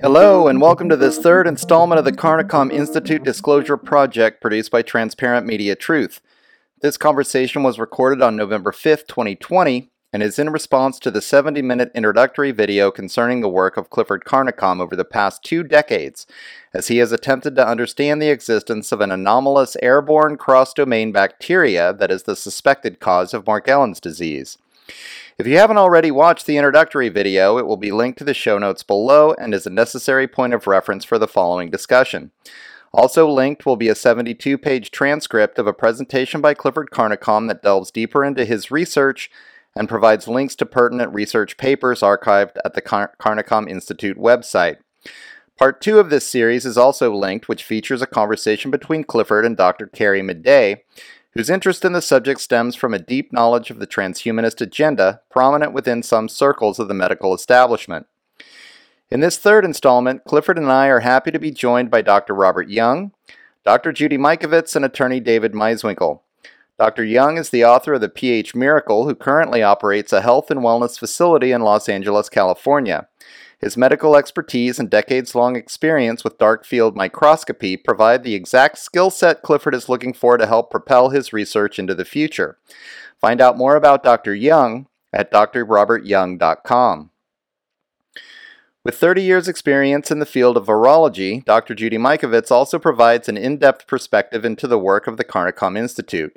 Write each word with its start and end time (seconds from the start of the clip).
Hello, 0.00 0.46
and 0.46 0.60
welcome 0.60 0.88
to 0.90 0.96
this 0.96 1.18
third 1.18 1.48
installment 1.48 1.98
of 1.98 2.04
the 2.04 2.12
Carnicom 2.12 2.70
Institute 2.72 3.24
Disclosure 3.24 3.76
Project 3.76 4.40
produced 4.40 4.70
by 4.70 4.82
Transparent 4.82 5.44
Media 5.44 5.74
Truth. 5.74 6.20
This 6.82 6.96
conversation 6.96 7.62
was 7.62 7.78
recorded 7.78 8.22
on 8.22 8.34
November 8.34 8.72
5th, 8.72 9.06
2020, 9.06 9.88
and 10.12 10.20
is 10.20 10.36
in 10.36 10.50
response 10.50 10.98
to 10.98 11.12
the 11.12 11.22
70 11.22 11.62
minute 11.62 11.92
introductory 11.94 12.50
video 12.50 12.90
concerning 12.90 13.40
the 13.40 13.48
work 13.48 13.76
of 13.76 13.88
Clifford 13.88 14.24
Carnicom 14.24 14.80
over 14.80 14.96
the 14.96 15.04
past 15.04 15.44
two 15.44 15.62
decades, 15.62 16.26
as 16.74 16.88
he 16.88 16.96
has 16.96 17.12
attempted 17.12 17.54
to 17.54 17.64
understand 17.64 18.20
the 18.20 18.30
existence 18.30 18.90
of 18.90 19.00
an 19.00 19.12
anomalous 19.12 19.76
airborne 19.80 20.36
cross 20.36 20.74
domain 20.74 21.12
bacteria 21.12 21.92
that 21.92 22.10
is 22.10 22.24
the 22.24 22.34
suspected 22.34 22.98
cause 22.98 23.32
of 23.32 23.44
Morgellons 23.44 24.00
disease. 24.00 24.58
If 25.38 25.46
you 25.46 25.58
haven't 25.58 25.78
already 25.78 26.10
watched 26.10 26.46
the 26.46 26.56
introductory 26.56 27.10
video, 27.10 27.58
it 27.58 27.66
will 27.66 27.76
be 27.76 27.92
linked 27.92 28.18
to 28.18 28.24
the 28.24 28.34
show 28.34 28.58
notes 28.58 28.82
below 28.82 29.36
and 29.38 29.54
is 29.54 29.66
a 29.66 29.70
necessary 29.70 30.26
point 30.26 30.52
of 30.52 30.66
reference 30.66 31.04
for 31.04 31.20
the 31.20 31.28
following 31.28 31.70
discussion. 31.70 32.32
Also 32.94 33.28
linked 33.28 33.64
will 33.64 33.76
be 33.76 33.88
a 33.88 33.94
72 33.94 34.58
page 34.58 34.90
transcript 34.90 35.58
of 35.58 35.66
a 35.66 35.72
presentation 35.72 36.40
by 36.40 36.52
Clifford 36.52 36.90
Carnicom 36.90 37.48
that 37.48 37.62
delves 37.62 37.90
deeper 37.90 38.22
into 38.22 38.44
his 38.44 38.70
research 38.70 39.30
and 39.74 39.88
provides 39.88 40.28
links 40.28 40.54
to 40.56 40.66
pertinent 40.66 41.12
research 41.14 41.56
papers 41.56 42.00
archived 42.00 42.56
at 42.64 42.74
the 42.74 42.82
Car- 42.82 43.14
Carnicom 43.18 43.68
Institute 43.68 44.18
website. 44.18 44.76
Part 45.58 45.80
2 45.80 45.98
of 45.98 46.10
this 46.10 46.28
series 46.28 46.66
is 46.66 46.76
also 46.76 47.14
linked, 47.14 47.48
which 47.48 47.64
features 47.64 48.02
a 48.02 48.06
conversation 48.06 48.70
between 48.70 49.04
Clifford 49.04 49.46
and 49.46 49.56
Dr. 49.56 49.86
Carrie 49.86 50.22
Madej, 50.22 50.80
whose 51.32 51.48
interest 51.48 51.84
in 51.84 51.92
the 51.92 52.02
subject 52.02 52.40
stems 52.40 52.74
from 52.74 52.92
a 52.92 52.98
deep 52.98 53.32
knowledge 53.32 53.70
of 53.70 53.78
the 53.78 53.86
transhumanist 53.86 54.60
agenda 54.60 55.20
prominent 55.30 55.72
within 55.72 56.02
some 56.02 56.28
circles 56.28 56.78
of 56.78 56.88
the 56.88 56.94
medical 56.94 57.34
establishment. 57.34 58.06
In 59.12 59.20
this 59.20 59.36
third 59.36 59.66
installment, 59.66 60.24
Clifford 60.24 60.56
and 60.56 60.72
I 60.72 60.86
are 60.86 61.00
happy 61.00 61.30
to 61.32 61.38
be 61.38 61.50
joined 61.50 61.90
by 61.90 62.00
Dr. 62.00 62.34
Robert 62.34 62.70
Young, 62.70 63.12
Dr. 63.62 63.92
Judy 63.92 64.16
Mikovits, 64.16 64.74
and 64.74 64.86
attorney 64.86 65.20
David 65.20 65.52
Meiswinkle. 65.52 66.20
Dr. 66.78 67.04
Young 67.04 67.36
is 67.36 67.50
the 67.50 67.62
author 67.62 67.92
of 67.92 68.00
The 68.00 68.08
pH 68.08 68.54
Miracle, 68.54 69.04
who 69.04 69.14
currently 69.14 69.62
operates 69.62 70.14
a 70.14 70.22
health 70.22 70.50
and 70.50 70.60
wellness 70.60 70.98
facility 70.98 71.52
in 71.52 71.60
Los 71.60 71.90
Angeles, 71.90 72.30
California. 72.30 73.06
His 73.58 73.76
medical 73.76 74.16
expertise 74.16 74.78
and 74.78 74.88
decades 74.88 75.34
long 75.34 75.56
experience 75.56 76.24
with 76.24 76.38
dark 76.38 76.64
field 76.64 76.96
microscopy 76.96 77.76
provide 77.76 78.22
the 78.22 78.34
exact 78.34 78.78
skill 78.78 79.10
set 79.10 79.42
Clifford 79.42 79.74
is 79.74 79.90
looking 79.90 80.14
for 80.14 80.38
to 80.38 80.46
help 80.46 80.70
propel 80.70 81.10
his 81.10 81.34
research 81.34 81.78
into 81.78 81.94
the 81.94 82.06
future. 82.06 82.56
Find 83.20 83.42
out 83.42 83.58
more 83.58 83.76
about 83.76 84.02
Dr. 84.02 84.34
Young 84.34 84.86
at 85.12 85.30
drrobertyoung.com. 85.30 87.10
With 88.84 88.96
30 88.96 89.22
years' 89.22 89.46
experience 89.46 90.10
in 90.10 90.18
the 90.18 90.26
field 90.26 90.56
of 90.56 90.66
virology, 90.66 91.44
Dr. 91.44 91.72
Judy 91.72 91.98
Mikovits 91.98 92.50
also 92.50 92.80
provides 92.80 93.28
an 93.28 93.36
in 93.36 93.58
depth 93.58 93.86
perspective 93.86 94.44
into 94.44 94.66
the 94.66 94.78
work 94.78 95.06
of 95.06 95.16
the 95.16 95.24
Carnicom 95.24 95.78
Institute. 95.78 96.36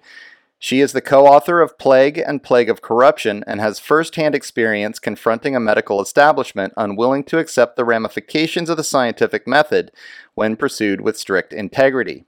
She 0.59 0.79
is 0.79 0.93
the 0.93 1.01
co 1.01 1.25
author 1.25 1.59
of 1.59 1.79
Plague 1.79 2.19
and 2.19 2.43
Plague 2.43 2.69
of 2.69 2.83
Corruption 2.83 3.43
and 3.47 3.59
has 3.59 3.79
first 3.79 4.15
hand 4.15 4.35
experience 4.35 4.99
confronting 4.99 5.55
a 5.55 5.59
medical 5.59 5.99
establishment 5.99 6.73
unwilling 6.77 7.23
to 7.25 7.39
accept 7.39 7.77
the 7.77 7.85
ramifications 7.85 8.69
of 8.69 8.77
the 8.77 8.83
scientific 8.83 9.47
method 9.47 9.91
when 10.35 10.55
pursued 10.55 11.01
with 11.01 11.17
strict 11.17 11.51
integrity. 11.51 12.25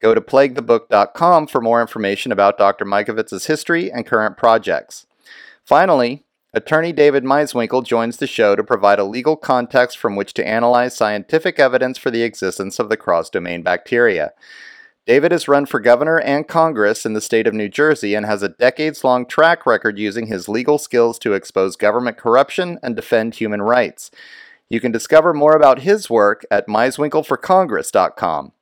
Go 0.00 0.14
to 0.14 0.20
plaguethebook.com 0.22 1.46
for 1.46 1.60
more 1.60 1.82
information 1.82 2.32
about 2.32 2.56
Dr. 2.56 2.86
Mikovits' 2.86 3.46
history 3.46 3.92
and 3.92 4.06
current 4.06 4.38
projects. 4.38 5.06
Finally, 5.62 6.24
attorney 6.52 6.92
David 6.92 7.24
Meiswinkle 7.24 7.84
joins 7.84 8.16
the 8.16 8.26
show 8.26 8.56
to 8.56 8.64
provide 8.64 8.98
a 8.98 9.04
legal 9.04 9.36
context 9.36 9.98
from 9.98 10.16
which 10.16 10.34
to 10.34 10.46
analyze 10.46 10.96
scientific 10.96 11.58
evidence 11.58 11.98
for 11.98 12.10
the 12.10 12.22
existence 12.22 12.78
of 12.78 12.88
the 12.88 12.96
cross 12.96 13.30
domain 13.30 13.62
bacteria. 13.62 14.32
David 15.06 15.32
has 15.32 15.48
run 15.48 15.64
for 15.64 15.80
governor 15.80 16.20
and 16.20 16.46
Congress 16.46 17.06
in 17.06 17.14
the 17.14 17.22
state 17.22 17.46
of 17.46 17.54
New 17.54 17.70
Jersey 17.70 18.14
and 18.14 18.26
has 18.26 18.42
a 18.42 18.50
decades 18.50 19.02
long 19.02 19.24
track 19.24 19.64
record 19.64 19.98
using 19.98 20.26
his 20.26 20.50
legal 20.50 20.76
skills 20.76 21.18
to 21.20 21.32
expose 21.32 21.76
government 21.76 22.18
corruption 22.18 22.78
and 22.82 22.94
defend 22.94 23.34
human 23.34 23.62
rights. 23.62 24.10
You 24.68 24.80
can 24.80 24.92
discover 24.92 25.32
more 25.32 25.56
about 25.56 25.80
his 25.80 26.10
work 26.10 26.44
at 26.50 26.66
meiswinkleforcongress.com. 26.66 28.52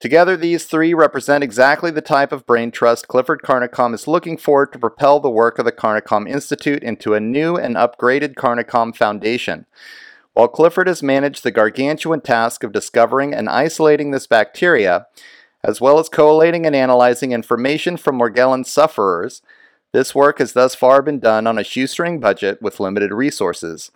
Together, 0.00 0.36
these 0.36 0.64
three 0.64 0.92
represent 0.92 1.42
exactly 1.42 1.90
the 1.90 2.02
type 2.02 2.32
of 2.32 2.46
brain 2.46 2.70
trust 2.70 3.08
Clifford 3.08 3.42
Carnicom 3.42 3.94
is 3.94 4.06
looking 4.06 4.36
for 4.36 4.66
to 4.66 4.78
propel 4.78 5.20
the 5.20 5.30
work 5.30 5.58
of 5.58 5.64
the 5.64 5.72
Carnicom 5.72 6.28
Institute 6.28 6.82
into 6.82 7.14
a 7.14 7.20
new 7.20 7.56
and 7.56 7.76
upgraded 7.76 8.34
Carnicom 8.34 8.94
Foundation. 8.94 9.66
While 10.34 10.48
Clifford 10.48 10.88
has 10.88 11.02
managed 11.02 11.42
the 11.42 11.52
gargantuan 11.52 12.20
task 12.20 12.64
of 12.64 12.72
discovering 12.72 13.32
and 13.32 13.48
isolating 13.48 14.10
this 14.10 14.26
bacteria, 14.26 15.06
as 15.64 15.80
well 15.80 15.98
as 15.98 16.10
collating 16.10 16.66
and 16.66 16.76
analyzing 16.76 17.32
information 17.32 17.96
from 17.96 18.18
Morgellons 18.18 18.66
sufferers. 18.66 19.40
This 19.92 20.14
work 20.14 20.38
has 20.38 20.52
thus 20.52 20.74
far 20.74 21.00
been 21.00 21.18
done 21.18 21.46
on 21.46 21.58
a 21.58 21.64
shoestring 21.64 22.20
budget 22.20 22.60
with 22.60 22.80
limited 22.80 23.12
resources. 23.12 23.90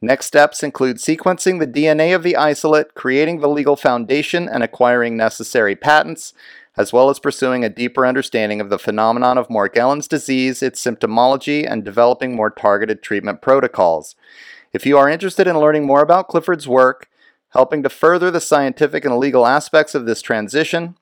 Next 0.00 0.26
steps 0.26 0.62
include 0.62 0.98
sequencing 0.98 1.58
the 1.58 1.66
DNA 1.66 2.14
of 2.14 2.22
the 2.22 2.36
isolate, 2.36 2.94
creating 2.94 3.40
the 3.40 3.48
legal 3.48 3.74
foundation, 3.74 4.48
and 4.48 4.62
acquiring 4.62 5.16
necessary 5.16 5.74
patents, 5.74 6.32
as 6.76 6.92
well 6.92 7.10
as 7.10 7.18
pursuing 7.18 7.64
a 7.64 7.68
deeper 7.68 8.06
understanding 8.06 8.60
of 8.60 8.70
the 8.70 8.78
phenomenon 8.78 9.36
of 9.36 9.48
Morgellons 9.48 10.06
disease, 10.06 10.62
its 10.62 10.80
symptomology, 10.80 11.68
and 11.68 11.84
developing 11.84 12.36
more 12.36 12.50
targeted 12.50 13.02
treatment 13.02 13.42
protocols. 13.42 14.14
If 14.72 14.86
you 14.86 14.96
are 14.96 15.08
interested 15.08 15.48
in 15.48 15.58
learning 15.58 15.84
more 15.84 16.02
about 16.02 16.28
Clifford's 16.28 16.68
work, 16.68 17.08
helping 17.48 17.82
to 17.82 17.88
further 17.88 18.30
the 18.30 18.40
scientific 18.40 19.04
and 19.04 19.16
legal 19.16 19.46
aspects 19.46 19.96
of 19.96 20.06
this 20.06 20.22
transition, 20.22 20.94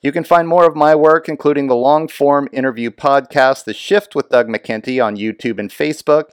You 0.00 0.12
can 0.12 0.22
find 0.22 0.46
more 0.46 0.68
of 0.68 0.76
my 0.76 0.94
work, 0.94 1.28
including 1.28 1.66
the 1.66 1.74
long 1.74 2.06
form 2.06 2.48
interview 2.52 2.92
podcast, 2.92 3.64
The 3.64 3.74
Shift 3.74 4.14
with 4.14 4.28
Doug 4.28 4.46
McKenty, 4.46 5.04
on 5.04 5.16
YouTube 5.16 5.58
and 5.58 5.68
Facebook, 5.68 6.26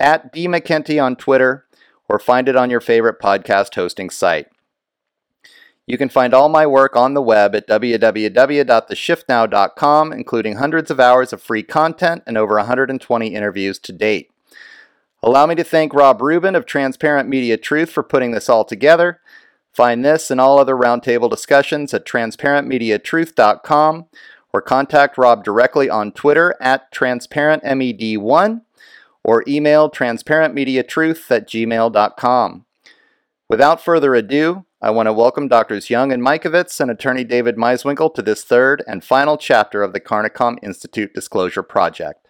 at 0.00 0.32
D 0.32 0.48
McKenty 0.48 0.98
on 1.02 1.14
Twitter, 1.14 1.66
or 2.08 2.18
find 2.18 2.48
it 2.48 2.56
on 2.56 2.70
your 2.70 2.80
favorite 2.80 3.20
podcast 3.20 3.74
hosting 3.74 4.08
site. 4.08 4.46
You 5.86 5.98
can 5.98 6.08
find 6.08 6.32
all 6.32 6.48
my 6.48 6.66
work 6.66 6.96
on 6.96 7.12
the 7.12 7.20
web 7.20 7.54
at 7.54 7.68
www.theshiftnow.com, 7.68 10.12
including 10.14 10.56
hundreds 10.56 10.90
of 10.90 10.98
hours 10.98 11.34
of 11.34 11.42
free 11.42 11.62
content 11.62 12.22
and 12.26 12.38
over 12.38 12.56
120 12.56 13.34
interviews 13.34 13.78
to 13.80 13.92
date. 13.92 14.30
Allow 15.24 15.46
me 15.46 15.54
to 15.54 15.64
thank 15.64 15.94
Rob 15.94 16.20
Rubin 16.20 16.54
of 16.54 16.66
Transparent 16.66 17.30
Media 17.30 17.56
Truth 17.56 17.88
for 17.88 18.02
putting 18.02 18.32
this 18.32 18.50
all 18.50 18.62
together. 18.62 19.22
Find 19.72 20.04
this 20.04 20.30
and 20.30 20.38
all 20.38 20.58
other 20.58 20.76
roundtable 20.76 21.30
discussions 21.30 21.94
at 21.94 22.04
transparentmediatruth.com 22.04 24.04
or 24.52 24.60
contact 24.60 25.16
Rob 25.16 25.42
directly 25.42 25.88
on 25.88 26.12
Twitter 26.12 26.54
at 26.60 26.92
transparentmed1 26.92 28.60
or 29.24 29.42
email 29.48 29.90
transparentmediatruth 29.90 31.30
at 31.30 31.48
gmail.com. 31.48 32.66
Without 33.48 33.82
further 33.82 34.14
ado, 34.14 34.66
I 34.82 34.90
want 34.90 35.06
to 35.06 35.14
welcome 35.14 35.48
Doctors 35.48 35.88
Young 35.88 36.12
and 36.12 36.22
Mikovits 36.22 36.80
and 36.80 36.90
attorney 36.90 37.24
David 37.24 37.56
Meiswinkle 37.56 38.14
to 38.14 38.20
this 38.20 38.44
third 38.44 38.84
and 38.86 39.02
final 39.02 39.38
chapter 39.38 39.82
of 39.82 39.94
the 39.94 40.00
Carnicom 40.00 40.58
Institute 40.62 41.14
Disclosure 41.14 41.62
Project. 41.62 42.23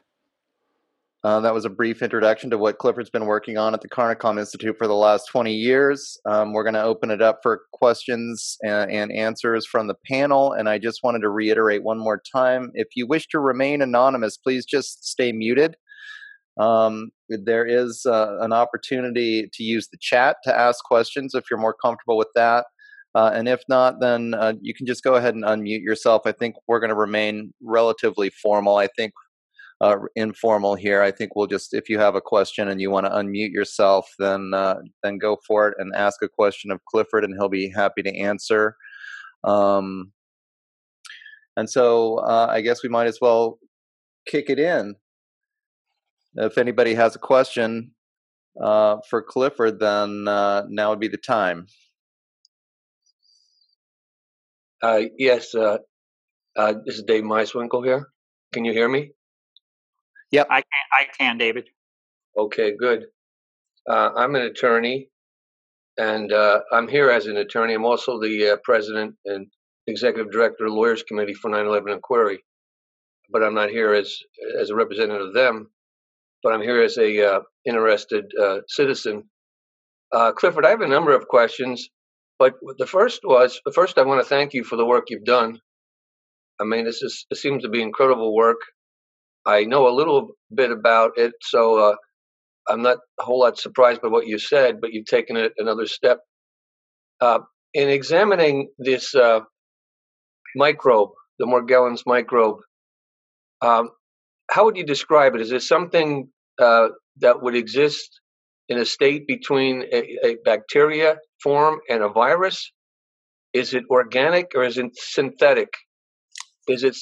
Uh, 1.24 1.40
that 1.40 1.54
was 1.54 1.64
a 1.64 1.70
brief 1.70 2.02
introduction 2.02 2.50
to 2.50 2.58
what 2.58 2.76
Clifford's 2.76 3.08
been 3.08 3.24
working 3.24 3.56
on 3.56 3.72
at 3.72 3.80
the 3.80 3.88
Carnicom 3.88 4.38
Institute 4.38 4.76
for 4.76 4.86
the 4.86 4.94
last 4.94 5.26
20 5.28 5.54
years. 5.54 6.18
Um, 6.26 6.52
we're 6.52 6.64
going 6.64 6.74
to 6.74 6.82
open 6.82 7.10
it 7.10 7.22
up 7.22 7.38
for 7.42 7.62
questions 7.72 8.58
and, 8.62 8.90
and, 8.90 9.10
answers 9.10 9.64
from 9.64 9.86
the 9.86 9.94
panel. 10.06 10.52
And 10.52 10.68
I 10.68 10.76
just 10.76 11.00
wanted 11.02 11.20
to 11.20 11.30
reiterate 11.30 11.82
one 11.82 11.98
more 11.98 12.20
time 12.30 12.70
if 12.74 12.88
you 12.94 13.06
wish 13.06 13.26
to 13.28 13.38
remain 13.38 13.80
anonymous, 13.80 14.36
please 14.36 14.66
just 14.66 15.02
stay 15.06 15.32
muted. 15.32 15.76
Um, 16.60 17.08
there 17.30 17.64
is 17.64 18.04
uh, 18.04 18.36
an 18.40 18.52
opportunity 18.52 19.48
to 19.50 19.62
use 19.62 19.88
the 19.88 19.98
chat 19.98 20.36
to 20.44 20.54
ask 20.54 20.84
questions 20.84 21.34
if 21.34 21.44
you're 21.50 21.58
more 21.58 21.74
comfortable 21.82 22.18
with 22.18 22.28
that. 22.34 22.66
Uh, 23.14 23.30
and 23.32 23.48
if 23.48 23.62
not, 23.66 24.00
then 24.00 24.34
uh, 24.34 24.52
you 24.60 24.74
can 24.74 24.84
just 24.84 25.02
go 25.02 25.14
ahead 25.14 25.34
and 25.34 25.44
unmute 25.44 25.82
yourself. 25.82 26.22
I 26.26 26.32
think 26.32 26.56
we're 26.68 26.80
going 26.80 26.90
to 26.90 26.96
remain 26.96 27.54
relatively 27.62 28.28
formal. 28.28 28.76
I 28.76 28.88
think 28.88 29.12
uh, 29.84 29.96
informal 30.16 30.74
here. 30.74 31.02
I 31.02 31.10
think 31.10 31.36
we'll 31.36 31.46
just, 31.46 31.74
if 31.74 31.90
you 31.90 31.98
have 31.98 32.14
a 32.14 32.20
question 32.20 32.68
and 32.68 32.80
you 32.80 32.90
want 32.90 33.04
to 33.04 33.12
unmute 33.12 33.52
yourself, 33.52 34.08
then 34.18 34.52
uh, 34.54 34.76
then 35.02 35.18
go 35.18 35.36
for 35.46 35.68
it 35.68 35.74
and 35.78 35.94
ask 35.94 36.22
a 36.22 36.28
question 36.28 36.70
of 36.70 36.84
Clifford, 36.86 37.22
and 37.24 37.34
he'll 37.34 37.50
be 37.50 37.68
happy 37.68 38.02
to 38.02 38.16
answer. 38.16 38.76
Um, 39.42 40.12
and 41.56 41.68
so 41.68 42.16
uh, 42.16 42.46
I 42.48 42.62
guess 42.62 42.82
we 42.82 42.88
might 42.88 43.08
as 43.08 43.18
well 43.20 43.58
kick 44.26 44.48
it 44.48 44.58
in. 44.58 44.94
If 46.36 46.56
anybody 46.56 46.94
has 46.94 47.14
a 47.14 47.18
question 47.18 47.92
uh, 48.60 48.96
for 49.10 49.22
Clifford, 49.22 49.80
then 49.80 50.26
uh, 50.26 50.62
now 50.68 50.90
would 50.90 51.00
be 51.00 51.08
the 51.08 51.18
time. 51.18 51.66
Uh, 54.82 55.02
yes, 55.18 55.52
this 55.52 55.78
is 56.86 57.04
Dave 57.06 57.24
Meiswinkle 57.24 57.84
here. 57.84 58.08
Can 58.52 58.64
you 58.64 58.72
hear 58.72 58.88
me? 58.88 59.10
Yep, 60.34 60.48
I 60.50 60.62
can. 60.62 60.84
I 60.92 61.04
can, 61.16 61.38
David. 61.38 61.68
Okay, 62.36 62.74
good. 62.76 63.04
Uh, 63.88 64.10
I'm 64.16 64.34
an 64.34 64.42
attorney, 64.42 65.08
and 65.96 66.32
uh, 66.32 66.58
I'm 66.72 66.88
here 66.88 67.08
as 67.08 67.26
an 67.26 67.36
attorney. 67.36 67.74
I'm 67.74 67.84
also 67.84 68.20
the 68.20 68.50
uh, 68.50 68.56
president 68.64 69.14
and 69.26 69.46
executive 69.86 70.32
director 70.32 70.64
of 70.64 70.72
the 70.72 70.76
Lawyers 70.76 71.04
Committee 71.04 71.34
for 71.34 71.52
9/11 71.52 71.92
Inquiry, 71.92 72.44
but 73.30 73.44
I'm 73.44 73.54
not 73.54 73.70
here 73.70 73.94
as 73.94 74.18
as 74.60 74.70
a 74.70 74.74
representative 74.74 75.28
of 75.28 75.34
them. 75.34 75.70
But 76.42 76.52
I'm 76.52 76.62
here 76.62 76.82
as 76.82 76.98
a 76.98 77.36
uh, 77.36 77.40
interested 77.64 78.24
uh, 78.42 78.58
citizen. 78.66 79.30
Uh, 80.12 80.32
Clifford, 80.32 80.66
I 80.66 80.70
have 80.70 80.80
a 80.80 80.88
number 80.88 81.14
of 81.14 81.28
questions, 81.28 81.88
but 82.40 82.54
the 82.78 82.88
first 82.88 83.20
was 83.22 83.60
the 83.64 83.72
first. 83.72 83.98
I 83.98 84.02
want 84.02 84.20
to 84.20 84.28
thank 84.28 84.52
you 84.52 84.64
for 84.64 84.74
the 84.74 84.84
work 84.84 85.10
you've 85.10 85.24
done. 85.24 85.60
I 86.60 86.64
mean, 86.64 86.84
this 86.84 87.02
is 87.02 87.24
this 87.30 87.40
seems 87.40 87.62
to 87.62 87.68
be 87.68 87.82
incredible 87.82 88.34
work. 88.34 88.58
I 89.46 89.64
know 89.64 89.88
a 89.88 89.94
little 89.94 90.30
bit 90.54 90.70
about 90.70 91.12
it, 91.16 91.32
so 91.42 91.78
uh, 91.78 91.96
I'm 92.68 92.82
not 92.82 92.98
a 93.20 93.24
whole 93.24 93.40
lot 93.40 93.58
surprised 93.58 94.00
by 94.00 94.08
what 94.08 94.26
you 94.26 94.38
said. 94.38 94.80
But 94.80 94.92
you've 94.92 95.06
taken 95.06 95.36
it 95.36 95.52
another 95.58 95.86
step 95.86 96.20
uh, 97.20 97.40
in 97.74 97.88
examining 97.88 98.70
this 98.78 99.14
uh, 99.14 99.40
microbe, 100.56 101.10
the 101.38 101.46
Morgellons 101.46 102.02
microbe. 102.06 102.58
Um, 103.60 103.90
how 104.50 104.64
would 104.64 104.76
you 104.76 104.84
describe 104.84 105.34
it? 105.34 105.40
Is 105.40 105.52
it 105.52 105.62
something 105.62 106.28
uh, 106.58 106.88
that 107.18 107.42
would 107.42 107.56
exist 107.56 108.20
in 108.68 108.78
a 108.78 108.84
state 108.84 109.26
between 109.26 109.82
a, 109.92 110.26
a, 110.26 110.36
bacteria 110.44 111.16
form 111.42 111.80
and 111.88 112.02
a 112.02 112.08
virus? 112.08 112.70
Is 113.52 113.74
it 113.74 113.84
organic 113.90 114.52
or 114.54 114.64
is 114.64 114.78
it 114.78 114.90
synthetic? 114.94 115.68
Is 116.68 116.82
it 116.82 116.96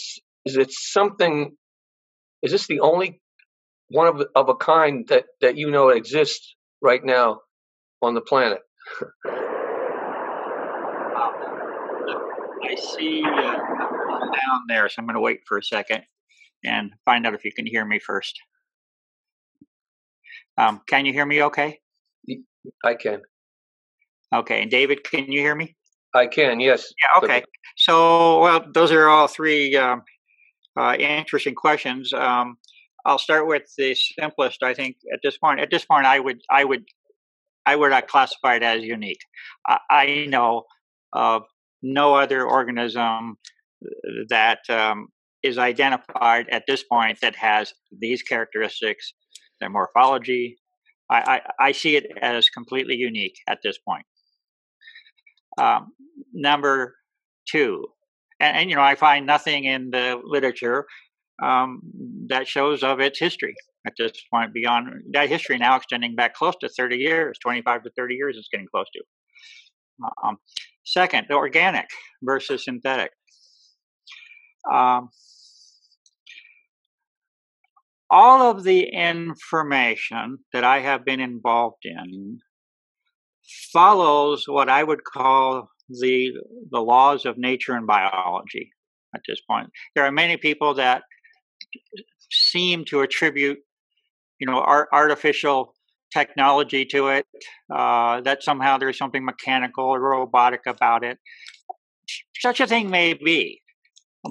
is 0.44 0.56
it 0.56 0.72
something? 0.72 1.56
Is 2.42 2.52
this 2.52 2.66
the 2.66 2.80
only 2.80 3.20
one 3.88 4.08
of 4.08 4.26
of 4.34 4.48
a 4.48 4.54
kind 4.54 5.06
that 5.08 5.26
that 5.40 5.56
you 5.56 5.70
know 5.70 5.90
exists 5.90 6.56
right 6.80 7.04
now 7.04 7.40
on 8.02 8.14
the 8.14 8.20
planet? 8.20 8.60
I 12.64 12.74
see 12.96 13.22
uh, 13.24 13.56
down 13.56 14.60
there, 14.68 14.88
so 14.88 14.94
I'm 14.98 15.06
going 15.06 15.14
to 15.14 15.20
wait 15.20 15.40
for 15.46 15.58
a 15.58 15.62
second 15.62 16.02
and 16.64 16.92
find 17.04 17.26
out 17.26 17.34
if 17.34 17.44
you 17.44 17.52
can 17.52 17.66
hear 17.66 17.84
me 17.84 17.98
first. 17.98 18.38
Um, 20.56 20.80
can 20.88 21.06
you 21.06 21.12
hear 21.12 21.26
me 21.26 21.42
okay? 21.42 21.80
I 22.84 22.94
can. 22.94 23.20
Okay. 24.32 24.62
And 24.62 24.70
David, 24.70 25.04
can 25.04 25.30
you 25.30 25.40
hear 25.40 25.54
me? 25.54 25.76
I 26.14 26.26
can, 26.26 26.60
yes. 26.60 26.92
Yeah, 27.02 27.18
okay. 27.22 27.44
So, 27.76 28.40
well, 28.40 28.64
those 28.72 28.92
are 28.92 29.08
all 29.08 29.28
three 29.28 29.74
um, 29.76 30.02
uh, 30.78 30.94
interesting 30.98 31.54
questions. 31.54 32.12
Um, 32.12 32.56
I'll 33.04 33.18
start 33.18 33.46
with 33.46 33.64
the 33.76 33.94
simplest. 33.94 34.62
I 34.62 34.74
think 34.74 34.96
at 35.12 35.20
this 35.22 35.36
point, 35.38 35.60
at 35.60 35.70
this 35.70 35.84
point, 35.84 36.06
I 36.06 36.20
would, 36.20 36.40
I 36.50 36.64
would, 36.64 36.84
I 37.66 37.76
would 37.76 37.90
not 37.90 38.08
classify 38.08 38.56
it 38.56 38.62
as 38.62 38.82
unique. 38.82 39.20
I, 39.66 39.78
I 39.90 40.26
know 40.28 40.64
of 41.12 41.42
no 41.82 42.14
other 42.14 42.44
organism 42.46 43.36
that 44.28 44.60
um, 44.68 45.08
is 45.42 45.58
identified 45.58 46.46
at 46.50 46.64
this 46.66 46.84
point 46.84 47.18
that 47.20 47.36
has 47.36 47.72
these 48.00 48.22
characteristics, 48.22 49.12
their 49.60 49.70
morphology. 49.70 50.58
I, 51.10 51.40
I, 51.60 51.66
I 51.68 51.72
see 51.72 51.96
it 51.96 52.06
as 52.20 52.48
completely 52.48 52.94
unique 52.94 53.34
at 53.48 53.58
this 53.62 53.78
point. 53.78 54.06
Um, 55.60 55.88
number 56.32 56.94
two, 57.50 57.86
and, 58.42 58.56
and, 58.56 58.70
you 58.70 58.76
know, 58.76 58.82
I 58.82 58.96
find 58.96 59.24
nothing 59.24 59.64
in 59.64 59.90
the 59.90 60.20
literature 60.24 60.84
um, 61.42 61.80
that 62.28 62.48
shows 62.48 62.82
of 62.82 63.00
its 63.00 63.18
history 63.18 63.54
at 63.86 63.94
this 63.96 64.12
point 64.32 64.52
beyond 64.52 64.88
that 65.12 65.28
history 65.28 65.58
now 65.58 65.76
extending 65.76 66.14
back 66.14 66.34
close 66.34 66.54
to 66.60 66.68
30 66.68 66.96
years, 66.96 67.38
25 67.40 67.84
to 67.84 67.90
30 67.96 68.14
years 68.14 68.36
it's 68.36 68.48
getting 68.50 68.66
close 68.66 68.86
to. 68.92 69.02
Um, 70.24 70.38
second, 70.84 71.26
the 71.28 71.34
organic 71.34 71.86
versus 72.22 72.64
synthetic. 72.64 73.12
Um, 74.70 75.08
all 78.10 78.50
of 78.50 78.64
the 78.64 78.88
information 78.88 80.38
that 80.52 80.64
I 80.64 80.80
have 80.80 81.04
been 81.04 81.20
involved 81.20 81.84
in 81.84 82.40
follows 83.72 84.44
what 84.46 84.68
I 84.68 84.82
would 84.84 85.04
call 85.04 85.68
the 85.88 86.32
the 86.70 86.80
laws 86.80 87.26
of 87.26 87.38
nature 87.38 87.74
and 87.74 87.86
biology 87.86 88.72
at 89.14 89.20
this 89.26 89.40
point. 89.48 89.68
There 89.94 90.04
are 90.04 90.12
many 90.12 90.36
people 90.36 90.74
that 90.74 91.02
seem 92.30 92.84
to 92.86 93.00
attribute, 93.00 93.58
you 94.38 94.46
know, 94.46 94.58
art, 94.58 94.88
artificial 94.92 95.74
technology 96.12 96.84
to 96.86 97.08
it, 97.08 97.26
uh, 97.72 98.20
that 98.22 98.42
somehow 98.42 98.78
there's 98.78 98.98
something 98.98 99.24
mechanical 99.24 99.84
or 99.84 100.00
robotic 100.00 100.62
about 100.66 101.04
it. 101.04 101.18
Such 102.38 102.60
a 102.60 102.66
thing 102.66 102.90
may 102.90 103.14
be, 103.14 103.62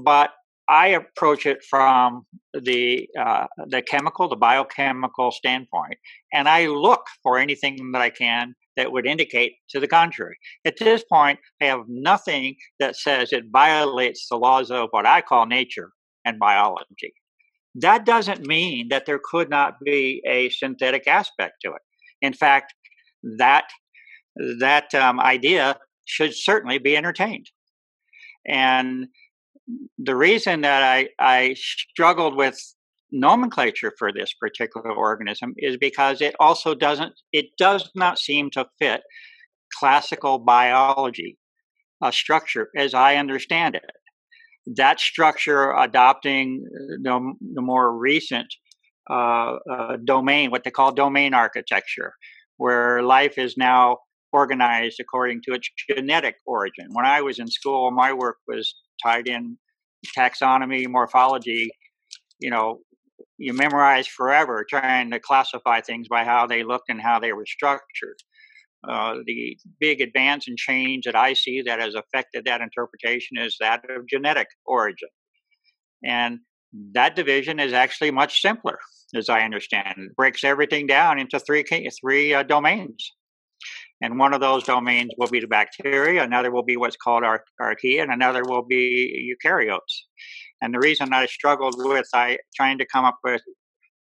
but 0.04 0.32
I 0.70 0.88
approach 0.90 1.46
it 1.46 1.64
from 1.70 2.26
the 2.54 3.08
uh, 3.20 3.48
the 3.68 3.82
chemical, 3.82 4.30
the 4.30 4.36
biochemical 4.36 5.32
standpoint, 5.32 5.98
and 6.34 6.48
I 6.48 6.68
look 6.68 7.06
for 7.24 7.38
anything 7.38 7.92
that 7.94 8.02
I 8.02 8.10
can 8.10 8.54
that 8.78 8.92
would 8.92 9.06
indicate 9.06 9.54
to 9.70 9.80
the 9.80 9.88
contrary. 9.88 10.38
At 10.66 10.78
this 10.78 11.04
point, 11.12 11.40
I 11.62 11.66
have 11.66 11.82
nothing 11.88 12.56
that 12.80 12.96
says 12.96 13.32
it 13.32 13.46
violates 13.52 14.28
the 14.30 14.38
laws 14.38 14.72
of 14.72 14.88
what 14.92 15.06
I 15.06 15.22
call 15.22 15.46
nature 15.46 15.92
and 16.26 16.40
biology. 16.40 17.14
That 17.76 18.06
doesn't 18.06 18.46
mean 18.46 18.90
that 18.90 19.06
there 19.06 19.20
could 19.24 19.50
not 19.50 19.76
be 19.84 20.22
a 20.28 20.50
synthetic 20.50 21.08
aspect 21.08 21.56
to 21.64 21.72
it. 21.72 21.82
In 22.22 22.34
fact, 22.34 22.74
that 23.38 23.66
that 24.60 24.94
um, 24.96 25.20
idea 25.20 25.78
should 26.06 26.34
certainly 26.34 26.78
be 26.78 26.96
entertained. 26.96 27.50
And 28.48 29.08
the 29.98 30.16
reason 30.16 30.62
that 30.62 30.84
I, 30.84 31.10
I 31.20 31.56
struggled 31.56 32.36
with 32.36 32.60
nomenclature 33.12 33.94
for 33.98 34.12
this 34.12 34.34
particular 34.34 34.92
organism 34.92 35.54
is 35.58 35.78
because 35.78 36.22
it 36.22 36.36
also 36.40 36.74
doesn't 36.74 37.14
it 37.34 37.46
does 37.58 37.90
not 37.96 38.18
seem 38.18 38.50
to 38.50 38.66
fit 38.80 39.02
classical 39.80 40.40
biology 40.40 41.38
uh, 42.02 42.12
structure 42.12 42.70
as 42.78 42.94
i 42.94 43.16
understand 43.16 43.76
it 43.76 43.92
that 44.66 45.00
structure 45.00 45.74
adopting 45.74 46.64
the, 47.02 47.34
the 47.54 47.62
more 47.62 47.98
recent 47.98 48.48
uh, 49.10 49.58
uh, 49.70 49.98
domain, 50.04 50.52
what 50.52 50.64
they 50.64 50.72
call 50.72 50.92
domain 50.92 51.34
architecture, 51.34 52.14
where 52.58 53.02
life 53.02 53.38
is 53.38 53.58
now 53.58 53.98
organized 54.32 55.00
according 55.00 55.42
to 55.44 55.54
its 55.54 55.70
genetic 55.90 56.36
origin. 56.46 56.88
When 56.92 57.06
I 57.06 57.22
was 57.22 57.40
in 57.40 57.48
school, 57.48 57.92
my 57.92 58.14
work 58.14 58.38
was 58.48 58.74
tied 59.04 59.28
in 59.28 59.58
taxonomy, 60.18 60.88
morphology. 60.88 61.72
You 62.40 62.52
know, 62.52 62.80
you 63.42 63.54
memorize 63.54 64.08
forever 64.08 64.66
trying 64.70 65.10
to 65.12 65.20
classify 65.20 65.82
things 65.82 66.08
by 66.08 66.24
how 66.24 66.46
they 66.46 66.64
looked 66.64 66.90
and 66.90 67.02
how 67.02 67.20
they 67.20 67.34
were 67.34 67.46
structured. 67.46 68.18
Uh, 68.88 69.18
the 69.26 69.58
big 69.80 70.00
advance 70.02 70.48
and 70.48 70.58
change 70.58 71.06
that 71.06 71.16
I 71.16 71.34
see 71.34 71.62
that 71.64 71.80
has 71.80 71.96
affected 71.96 72.46
that 72.46 72.62
interpretation 72.62 73.38
is 73.38 73.58
that 73.60 73.84
of 73.90 74.08
genetic 74.08 74.48
origin. 74.66 75.10
And 76.04 76.40
that 76.94 77.16
division 77.16 77.60
is 77.60 77.74
actually 77.74 78.12
much 78.12 78.42
simpler, 78.42 78.80
as 79.16 79.28
I 79.28 79.42
understand 79.42 79.96
it. 79.98 80.16
breaks 80.16 80.44
everything 80.44 80.88
down 80.88 81.20
into 81.20 81.40
three, 81.40 81.64
three 82.02 82.34
uh, 82.34 82.44
domains. 82.44 83.12
And 84.02 84.18
one 84.18 84.34
of 84.34 84.42
those 84.42 84.64
domains 84.64 85.12
will 85.18 85.28
be 85.28 85.40
the 85.40 85.48
bacteria, 85.48 86.24
another 86.24 86.52
will 86.52 86.64
be 86.64 86.78
what's 86.78 86.98
called 86.98 87.24
ar- 87.24 87.44
archaea, 87.62 88.02
and 88.02 88.12
another 88.12 88.44
will 88.44 88.64
be 88.64 89.36
eukaryotes. 89.46 90.06
And 90.62 90.74
the 90.74 90.80
reason 90.80 91.14
I 91.14 91.26
struggled 91.26 91.76
with 91.78 92.08
I, 92.14 92.38
trying 92.56 92.78
to 92.78 92.86
come 92.86 93.06
up 93.06 93.18
with 93.24 93.42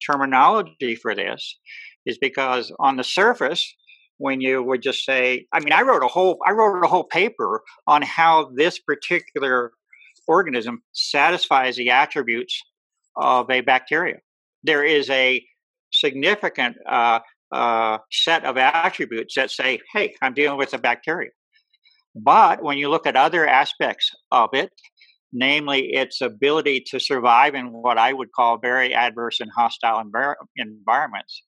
terminology 0.04 0.94
for 0.94 1.14
this 1.14 1.58
is 2.06 2.18
because 2.18 2.72
on 2.78 2.96
the 2.96 3.04
surface, 3.04 3.74
when 4.20 4.40
you 4.40 4.60
would 4.60 4.82
just 4.82 5.04
say 5.04 5.46
i 5.52 5.60
mean 5.60 5.72
i 5.72 5.80
wrote 5.80 6.02
a 6.02 6.08
whole 6.08 6.40
i 6.44 6.50
wrote 6.50 6.84
a 6.84 6.88
whole 6.88 7.04
paper 7.04 7.62
on 7.86 8.02
how 8.02 8.50
this 8.56 8.76
particular 8.80 9.70
organism 10.26 10.82
satisfies 10.92 11.76
the 11.76 11.88
attributes 11.88 12.60
of 13.14 13.48
a 13.48 13.60
bacteria 13.60 14.16
there 14.64 14.82
is 14.82 15.08
a 15.10 15.40
significant 15.92 16.76
uh, 16.86 17.20
uh, 17.52 17.98
set 18.10 18.44
of 18.44 18.56
attributes 18.56 19.34
that 19.34 19.50
say, 19.50 19.80
hey, 19.92 20.14
I'm 20.22 20.34
dealing 20.34 20.58
with 20.58 20.74
a 20.74 20.78
bacteria. 20.78 21.30
But 22.14 22.62
when 22.62 22.78
you 22.78 22.88
look 22.88 23.06
at 23.06 23.16
other 23.16 23.46
aspects 23.46 24.10
of 24.32 24.50
it, 24.52 24.70
namely 25.32 25.90
its 25.92 26.20
ability 26.20 26.84
to 26.90 26.98
survive 26.98 27.54
in 27.54 27.66
what 27.66 27.98
I 27.98 28.12
would 28.12 28.32
call 28.32 28.58
very 28.58 28.94
adverse 28.94 29.40
and 29.40 29.50
hostile 29.54 30.02
envir- 30.02 30.34
environments, 30.56 31.42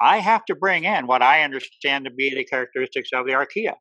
I 0.00 0.18
have 0.18 0.44
to 0.46 0.54
bring 0.54 0.84
in 0.84 1.06
what 1.06 1.22
I 1.22 1.42
understand 1.42 2.04
to 2.04 2.10
be 2.10 2.34
the 2.34 2.44
characteristics 2.44 3.10
of 3.14 3.26
the 3.26 3.32
archaea. 3.32 3.74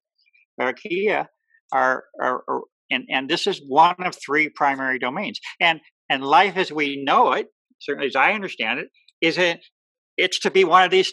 Archaea 0.59 1.27
are, 1.71 2.05
are, 2.21 2.43
are 2.47 2.61
and, 2.91 3.05
and 3.09 3.29
this 3.29 3.47
is 3.47 3.61
one 3.67 3.95
of 3.99 4.15
three 4.15 4.49
primary 4.49 4.99
domains. 4.99 5.39
And 5.59 5.81
and 6.09 6.23
life 6.23 6.55
as 6.55 6.71
we 6.71 7.03
know 7.03 7.33
it, 7.33 7.47
certainly 7.79 8.07
as 8.07 8.15
I 8.15 8.33
understand 8.33 8.79
it, 8.79 8.87
is 9.21 9.37
it 9.37 9.65
it's 10.17 10.39
to 10.39 10.51
be 10.51 10.63
one 10.63 10.83
of 10.83 10.91
these 10.91 11.11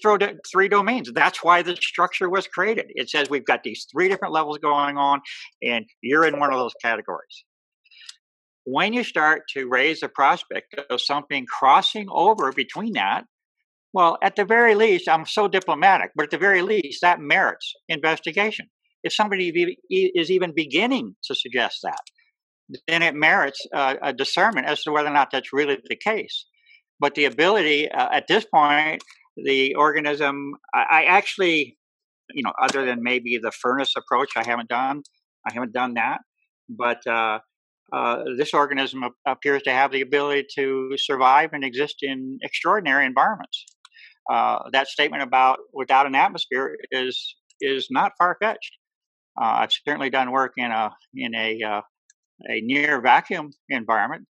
three 0.53 0.69
domains. 0.69 1.11
That's 1.13 1.43
why 1.43 1.63
the 1.63 1.75
structure 1.77 2.31
was 2.31 2.47
created. 2.47 2.87
It 2.91 3.11
says 3.11 3.29
we've 3.29 3.45
got 3.45 3.65
these 3.65 3.87
three 3.91 4.09
different 4.09 4.33
levels 4.33 4.59
going 4.59 4.97
on, 4.97 5.21
and 5.61 5.87
you're 6.03 6.25
in 6.25 6.39
one 6.39 6.53
of 6.53 6.59
those 6.59 6.75
categories. 6.81 7.45
When 8.65 8.93
you 8.93 9.03
start 9.03 9.43
to 9.55 9.69
raise 9.69 10.01
the 10.01 10.09
prospect 10.09 10.79
of 10.89 11.01
something 11.01 11.47
crossing 11.47 12.07
over 12.11 12.53
between 12.53 12.93
that, 12.93 13.25
well, 13.93 14.19
at 14.23 14.37
the 14.37 14.45
very 14.45 14.75
least, 14.75 15.09
I'm 15.09 15.27
so 15.27 15.49
diplomatic, 15.49 16.13
but 16.15 16.25
at 16.25 16.31
the 16.31 16.39
very 16.39 16.63
least, 16.63 17.01
that 17.03 17.21
merits 17.21 17.75
investigation. 17.89 18.67
If 19.03 19.13
somebody 19.13 19.77
is 19.91 20.31
even 20.31 20.55
beginning 20.55 21.17
to 21.25 21.35
suggest 21.35 21.81
that, 21.83 22.01
then 22.89 23.03
it 23.03 23.15
merits 23.15 23.61
uh, 23.75 23.97
a 24.03 24.13
discernment 24.13 24.67
as 24.67 24.83
to 24.83 24.93
whether 24.93 25.09
or 25.09 25.13
not 25.13 25.31
that's 25.31 25.53
really 25.53 25.79
the 25.85 25.97
case. 25.97 26.47
But 27.01 27.15
the 27.15 27.25
ability 27.25 27.91
uh, 27.91 28.09
at 28.13 28.29
this 28.29 28.47
point, 28.47 29.03
the 29.37 29.75
organism, 29.75 30.55
I, 30.73 30.85
I, 30.91 31.05
actually, 31.05 31.77
you 32.33 32.43
know, 32.43 32.53
other 32.63 32.87
than 32.87 33.03
maybe 33.03 33.39
the 33.43 33.51
furnace 33.51 33.95
approach, 33.97 34.31
I 34.37 34.45
haven't 34.45 34.69
done, 34.69 35.03
I 35.47 35.53
haven't 35.53 35.73
done 35.73 35.95
that. 35.95 36.21
But 36.69 37.05
uh, 37.07 37.41
uh 37.93 38.23
this 38.39 38.55
organism 38.55 39.05
appears 39.27 39.63
to 39.63 39.71
have 39.71 39.93
the 39.93 40.01
ability 40.01 40.47
to 40.55 40.97
survive 40.97 41.51
and 41.53 41.65
exist 41.65 41.97
in 42.03 42.39
extraordinary 42.43 43.07
environments. 43.07 43.67
Uh, 44.31 44.59
that 44.73 44.87
statement 44.87 45.23
about 45.23 45.59
without 45.73 46.07
an 46.07 46.15
atmosphere 46.15 46.77
is 46.91 47.37
is 47.61 47.89
not 47.91 48.13
far 48.19 48.37
fetched. 48.41 48.79
Uh, 49.41 49.61
I've 49.61 49.73
certainly 49.73 50.11
done 50.11 50.31
work 50.31 50.53
in 50.57 50.71
a 50.71 50.91
in 51.15 51.35
a 51.35 51.83
a 52.49 52.61
near 52.61 53.01
vacuum 53.01 53.51
environment. 53.69 54.27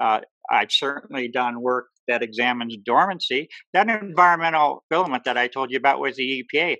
Uh, 0.00 0.20
I've 0.50 0.72
certainly 0.72 1.28
done 1.28 1.60
work 1.60 1.86
that 2.08 2.22
examines 2.22 2.76
dormancy. 2.84 3.48
That 3.72 3.88
environmental 3.88 4.84
filament 4.90 5.24
that 5.24 5.38
I 5.38 5.46
told 5.46 5.70
you 5.70 5.78
about 5.78 6.00
was 6.00 6.16
the 6.16 6.44
EPA. 6.54 6.76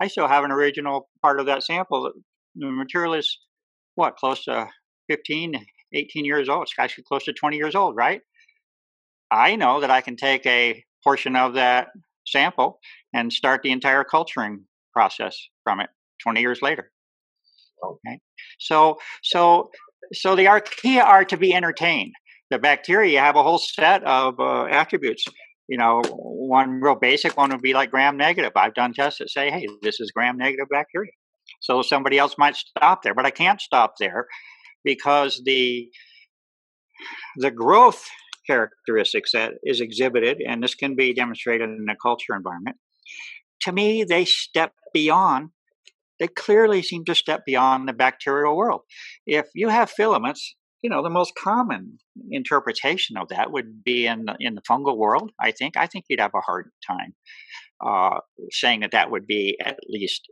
I 0.00 0.08
still 0.08 0.28
have 0.28 0.44
an 0.44 0.50
original 0.50 1.08
part 1.22 1.40
of 1.40 1.46
that 1.46 1.62
sample. 1.62 2.12
The 2.56 2.66
material 2.70 3.14
is 3.14 3.38
what, 3.94 4.16
close 4.16 4.44
to 4.44 4.68
15, 5.08 5.54
18 5.94 6.24
years 6.24 6.48
old. 6.48 6.62
It's 6.62 6.74
actually 6.78 7.04
close 7.04 7.24
to 7.24 7.32
20 7.32 7.56
years 7.56 7.74
old, 7.74 7.96
right? 7.96 8.20
I 9.30 9.56
know 9.56 9.80
that 9.80 9.90
I 9.90 10.00
can 10.00 10.16
take 10.16 10.44
a 10.46 10.84
portion 11.02 11.36
of 11.36 11.54
that 11.54 11.88
sample 12.26 12.78
and 13.12 13.32
start 13.32 13.62
the 13.62 13.72
entire 13.72 14.04
culturing 14.04 14.64
process 14.92 15.36
from 15.62 15.80
it 15.80 15.90
20 16.22 16.40
years 16.40 16.62
later. 16.62 16.90
Okay. 17.82 18.20
So, 18.58 18.98
so 19.22 19.70
so 20.12 20.36
the 20.36 20.44
archaea 20.44 21.02
are 21.02 21.24
to 21.24 21.36
be 21.36 21.54
entertained. 21.54 22.12
The 22.50 22.58
bacteria 22.58 23.20
have 23.20 23.36
a 23.36 23.42
whole 23.42 23.58
set 23.58 24.04
of 24.04 24.38
uh, 24.38 24.64
attributes. 24.64 25.24
You 25.68 25.78
know, 25.78 26.02
one 26.10 26.80
real 26.80 26.94
basic 26.94 27.36
one 27.36 27.50
would 27.50 27.62
be 27.62 27.72
like 27.72 27.90
gram 27.90 28.16
negative. 28.16 28.52
I've 28.54 28.74
done 28.74 28.92
tests 28.92 29.18
that 29.18 29.30
say, 29.30 29.50
hey, 29.50 29.66
this 29.82 29.98
is 29.98 30.10
gram 30.10 30.36
negative 30.36 30.66
bacteria. 30.70 31.10
So 31.60 31.82
somebody 31.82 32.18
else 32.18 32.36
might 32.36 32.56
stop 32.56 33.02
there, 33.02 33.14
but 33.14 33.24
I 33.24 33.30
can't 33.30 33.60
stop 33.60 33.94
there 33.98 34.26
because 34.84 35.42
the 35.44 35.88
the 37.36 37.50
growth 37.50 38.06
characteristics 38.46 39.32
that 39.32 39.54
is 39.64 39.80
exhibited, 39.80 40.40
and 40.46 40.62
this 40.62 40.74
can 40.74 40.94
be 40.94 41.14
demonstrated 41.14 41.68
in 41.68 41.86
a 41.88 41.96
culture 41.96 42.34
environment, 42.34 42.76
to 43.62 43.72
me, 43.72 44.04
they 44.04 44.24
step 44.24 44.72
beyond 44.92 45.50
they 46.20 46.28
clearly 46.28 46.82
seem 46.82 47.04
to 47.06 47.14
step 47.14 47.44
beyond 47.44 47.88
the 47.88 47.92
bacterial 47.92 48.56
world. 48.56 48.82
If 49.26 49.46
you 49.54 49.68
have 49.68 49.90
filaments, 49.90 50.54
you 50.82 50.90
know 50.90 51.02
the 51.02 51.10
most 51.10 51.32
common 51.34 51.98
interpretation 52.30 53.16
of 53.16 53.28
that 53.28 53.50
would 53.50 53.82
be 53.82 54.06
in 54.06 54.26
the, 54.26 54.36
in 54.38 54.54
the 54.54 54.62
fungal 54.62 54.96
world. 54.96 55.32
I 55.40 55.50
think 55.50 55.76
I 55.76 55.86
think 55.86 56.04
you'd 56.08 56.20
have 56.20 56.34
a 56.34 56.40
hard 56.40 56.70
time 56.86 57.14
uh, 57.84 58.20
saying 58.50 58.80
that 58.80 58.92
that 58.92 59.10
would 59.10 59.26
be 59.26 59.56
at 59.64 59.78
least 59.88 60.28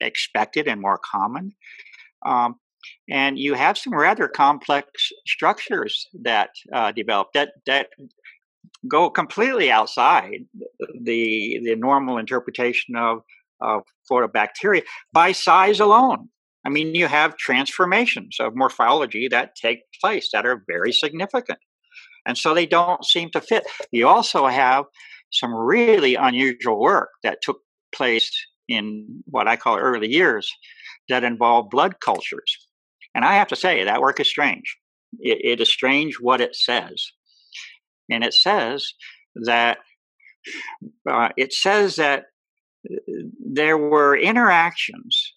expected 0.00 0.68
and 0.68 0.80
more 0.80 1.00
common. 1.04 1.52
Um, 2.24 2.54
and 3.10 3.38
you 3.38 3.54
have 3.54 3.78
some 3.78 3.94
rather 3.94 4.28
complex 4.28 5.10
structures 5.26 6.06
that 6.22 6.50
uh, 6.72 6.92
develop 6.92 7.28
that 7.34 7.50
that 7.66 7.88
go 8.86 9.10
completely 9.10 9.70
outside 9.70 10.44
the 11.00 11.60
the 11.64 11.74
normal 11.76 12.18
interpretation 12.18 12.96
of 12.96 13.22
of 13.60 13.82
bacteria 14.32 14.82
by 15.12 15.32
size 15.32 15.80
alone. 15.80 16.28
I 16.64 16.70
mean, 16.70 16.94
you 16.94 17.06
have 17.06 17.36
transformations 17.36 18.36
of 18.40 18.54
morphology 18.54 19.28
that 19.28 19.54
take 19.54 19.80
place 20.00 20.30
that 20.32 20.46
are 20.46 20.62
very 20.66 20.92
significant. 20.92 21.58
And 22.26 22.36
so 22.36 22.52
they 22.52 22.66
don't 22.66 23.04
seem 23.04 23.30
to 23.30 23.40
fit. 23.40 23.64
You 23.90 24.06
also 24.06 24.46
have 24.46 24.84
some 25.32 25.54
really 25.54 26.14
unusual 26.14 26.78
work 26.78 27.10
that 27.22 27.40
took 27.42 27.60
place 27.94 28.30
in 28.68 29.22
what 29.26 29.48
I 29.48 29.56
call 29.56 29.78
early 29.78 30.12
years 30.12 30.50
that 31.08 31.24
involved 31.24 31.70
blood 31.70 32.00
cultures. 32.00 32.67
And 33.18 33.24
I 33.24 33.34
have 33.34 33.48
to 33.48 33.56
say, 33.56 33.82
that 33.82 34.00
work 34.00 34.20
is 34.20 34.28
strange. 34.28 34.76
it, 35.18 35.38
it 35.42 35.60
is 35.60 35.68
strange 35.68 36.18
what 36.20 36.40
it 36.40 36.54
says. 36.54 37.10
And 38.08 38.22
it 38.22 38.32
says 38.32 38.92
that 39.34 39.78
uh, 41.10 41.30
it 41.36 41.52
says 41.52 41.96
that 41.96 42.26
there 43.44 43.76
were 43.76 44.16
interactions 44.16 45.34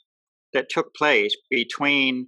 that 0.54 0.70
took 0.70 0.94
place 0.94 1.36
between 1.50 2.28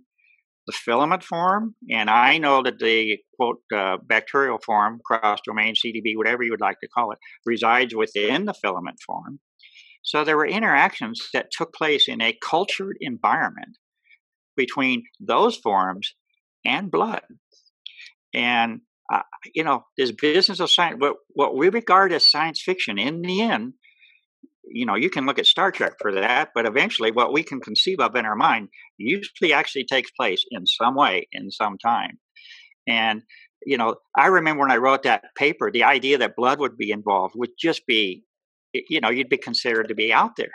the 0.66 0.74
filament 0.74 1.22
form, 1.22 1.76
and 1.88 2.10
I 2.10 2.40
know 2.40 2.64
that 2.64 2.80
the 2.80 3.20
quote 3.40 3.62
uh, 3.72 3.98
bacterial 4.02 4.58
form, 4.58 5.02
cross 5.06 5.38
domain, 5.46 5.76
CDB, 5.76 6.18
whatever 6.18 6.42
you 6.42 6.50
would 6.50 6.62
like 6.62 6.80
to 6.80 6.88
call 6.88 7.12
it, 7.12 7.20
resides 7.46 7.94
within 7.94 8.46
the 8.46 8.56
filament 8.56 8.98
form. 9.06 9.40
So 10.02 10.24
there 10.24 10.36
were 10.36 10.48
interactions 10.48 11.30
that 11.32 11.52
took 11.52 11.76
place 11.76 12.08
in 12.08 12.22
a 12.22 12.36
cultured 12.42 12.98
environment 13.02 13.78
between 14.56 15.04
those 15.20 15.58
forms 15.58 16.14
and 16.66 16.92
blood. 16.92 17.22
And 18.34 18.82
uh, 19.12 19.22
you 19.54 19.64
know, 19.64 19.86
this 19.98 20.12
business 20.12 20.60
of 20.60 20.72
science, 20.72 20.98
what 21.00 21.18
what 21.30 21.56
we 21.56 21.70
regard 21.70 22.14
as 22.14 22.30
science 22.30 22.62
fiction, 22.62 22.98
in 22.98 23.22
the 23.22 23.42
end, 23.42 23.74
you 24.66 24.86
know, 24.86 24.96
you 24.96 25.10
can 25.10 25.26
look 25.26 25.40
at 25.40 25.46
Star 25.46 25.72
Trek 25.72 25.94
for 26.00 26.14
that, 26.14 26.50
but 26.56 26.66
eventually 26.66 27.12
what 27.12 27.34
we 27.34 27.44
can 27.44 27.60
conceive 27.60 28.00
of 28.00 28.16
in 28.16 28.26
our 28.26 28.36
mind 28.36 28.70
usually 28.98 29.54
actually 29.54 29.86
takes 29.86 30.12
place 30.12 30.46
in 30.50 30.66
some 30.66 30.96
way, 30.96 31.28
in 31.32 31.52
some 31.52 31.78
time. 31.78 32.18
And, 32.88 33.24
you 33.66 33.78
know, 33.78 33.96
I 34.18 34.28
remember 34.28 34.62
when 34.62 34.72
I 34.72 34.78
wrote 34.78 35.04
that 35.04 35.36
paper, 35.36 35.70
the 35.72 35.84
idea 35.84 36.18
that 36.18 36.36
blood 36.36 36.60
would 36.60 36.78
be 36.78 36.92
involved 36.92 37.36
would 37.38 37.52
just 37.60 37.86
be, 37.86 38.24
you 38.74 39.00
know, 39.02 39.10
you'd 39.10 39.30
be 39.30 39.38
considered 39.38 39.90
to 39.90 39.96
be 39.96 40.12
out 40.12 40.38
there. 40.38 40.52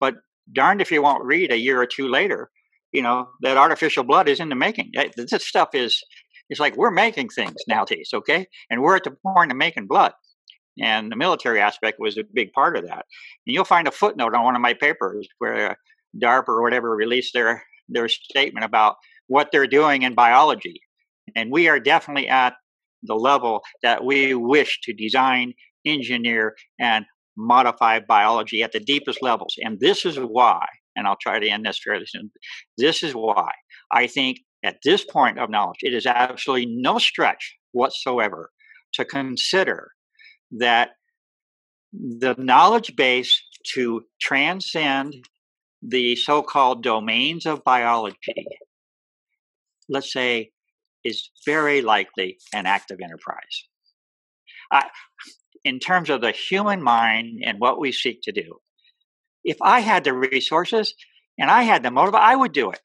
But 0.00 0.16
darned 0.52 0.80
if 0.80 0.90
you 0.90 1.02
won't 1.02 1.24
read 1.24 1.52
a 1.52 1.56
year 1.56 1.80
or 1.80 1.86
two 1.86 2.08
later, 2.08 2.50
you 2.92 3.02
know, 3.02 3.28
that 3.40 3.56
artificial 3.56 4.04
blood 4.04 4.28
is 4.28 4.40
in 4.40 4.48
the 4.48 4.54
making. 4.54 4.92
This 5.16 5.46
stuff 5.46 5.70
is, 5.74 6.02
it's 6.50 6.60
like 6.60 6.76
we're 6.76 6.90
making 6.90 7.28
things 7.28 7.56
nowadays, 7.66 8.10
okay? 8.12 8.46
And 8.70 8.82
we're 8.82 8.96
at 8.96 9.04
the 9.04 9.16
point 9.24 9.50
of 9.50 9.56
making 9.56 9.86
blood 9.86 10.12
and 10.80 11.10
the 11.10 11.16
military 11.16 11.60
aspect 11.60 11.98
was 11.98 12.16
a 12.16 12.24
big 12.32 12.52
part 12.52 12.76
of 12.76 12.84
that. 12.86 13.04
And 13.46 13.54
you'll 13.54 13.64
find 13.64 13.88
a 13.88 13.92
footnote 13.92 14.34
on 14.34 14.44
one 14.44 14.56
of 14.56 14.62
my 14.62 14.74
papers 14.74 15.28
where 15.38 15.72
uh, 15.72 15.74
DARPA 16.22 16.48
or 16.48 16.62
whatever 16.62 16.90
released 16.90 17.34
their 17.34 17.62
their 17.88 18.08
statement 18.08 18.64
about 18.64 18.96
what 19.26 19.48
they're 19.52 19.66
doing 19.66 20.02
in 20.02 20.14
biology, 20.14 20.80
and 21.34 21.50
we 21.50 21.68
are 21.68 21.80
definitely 21.80 22.28
at 22.28 22.54
the 23.02 23.14
level 23.14 23.62
that 23.82 24.04
we 24.04 24.34
wish 24.34 24.78
to 24.84 24.92
design, 24.92 25.52
engineer, 25.84 26.54
and 26.78 27.04
modify 27.36 27.98
biology 27.98 28.62
at 28.62 28.72
the 28.72 28.80
deepest 28.80 29.20
levels. 29.20 29.54
And 29.58 29.78
this 29.80 30.06
is 30.06 30.16
why, 30.16 30.64
and 30.96 31.06
I'll 31.06 31.16
try 31.20 31.38
to 31.38 31.48
end 31.48 31.66
this 31.66 31.80
fairly 31.84 32.06
soon. 32.06 32.30
This 32.78 33.02
is 33.02 33.14
why 33.14 33.50
I 33.90 34.06
think 34.06 34.38
at 34.64 34.78
this 34.84 35.04
point 35.04 35.38
of 35.38 35.50
knowledge, 35.50 35.80
it 35.82 35.94
is 35.94 36.06
absolutely 36.06 36.66
no 36.66 36.98
stretch 36.98 37.56
whatsoever 37.72 38.50
to 38.94 39.04
consider 39.04 39.92
that 40.52 40.90
the 41.92 42.34
knowledge 42.38 42.94
base 42.96 43.42
to 43.74 44.02
transcend 44.20 45.14
the 45.82 46.16
so 46.16 46.42
called 46.42 46.82
domains 46.82 47.44
of 47.44 47.64
biology, 47.64 48.46
let's 49.88 50.12
say, 50.12 50.50
is 51.04 51.30
very 51.44 51.82
likely 51.82 52.38
an 52.54 52.66
act 52.66 52.90
of 52.90 53.00
enterprise. 53.00 53.66
I, 54.70 54.88
in 55.64 55.78
terms 55.78 56.10
of 56.10 56.20
the 56.20 56.32
human 56.32 56.82
mind 56.82 57.42
and 57.44 57.58
what 57.58 57.78
we 57.78 57.92
seek 57.92 58.20
to 58.22 58.32
do. 58.32 58.60
If 59.44 59.56
I 59.60 59.80
had 59.80 60.04
the 60.04 60.12
resources 60.12 60.94
and 61.38 61.50
I 61.50 61.62
had 61.62 61.82
the 61.82 61.90
motive, 61.90 62.14
I 62.14 62.36
would 62.36 62.52
do 62.52 62.70
it. 62.70 62.80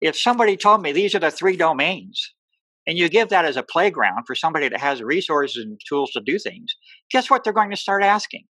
If 0.00 0.18
somebody 0.18 0.56
told 0.56 0.82
me 0.82 0.92
these 0.92 1.14
are 1.14 1.20
the 1.20 1.30
three 1.30 1.56
domains, 1.56 2.34
and 2.86 2.98
you 2.98 3.08
give 3.08 3.30
that 3.30 3.44
as 3.44 3.56
a 3.56 3.62
playground 3.62 4.24
for 4.26 4.34
somebody 4.34 4.68
that 4.68 4.80
has 4.80 5.02
resources 5.02 5.64
and 5.64 5.80
tools 5.88 6.10
to 6.12 6.20
do 6.20 6.38
things, 6.38 6.74
guess 7.10 7.30
what 7.30 7.42
they're 7.44 7.52
going 7.52 7.70
to 7.70 7.76
start 7.76 8.02
asking? 8.02 8.44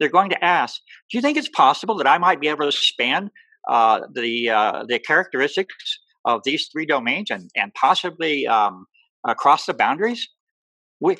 They're 0.00 0.08
going 0.08 0.30
to 0.30 0.44
ask, 0.44 0.80
"Do 1.10 1.18
you 1.18 1.22
think 1.22 1.36
it's 1.36 1.48
possible 1.48 1.96
that 1.98 2.06
I 2.06 2.18
might 2.18 2.40
be 2.40 2.48
able 2.48 2.66
to 2.66 2.72
span 2.72 3.30
uh, 3.68 4.00
the 4.12 4.50
uh, 4.50 4.84
the 4.88 4.98
characteristics 4.98 5.98
of 6.24 6.42
these 6.44 6.68
three 6.72 6.86
domains 6.86 7.30
and 7.30 7.50
and 7.56 7.72
possibly 7.74 8.46
um, 8.46 8.86
across 9.26 9.66
the 9.66 9.74
boundaries?" 9.74 10.28
We, 11.00 11.16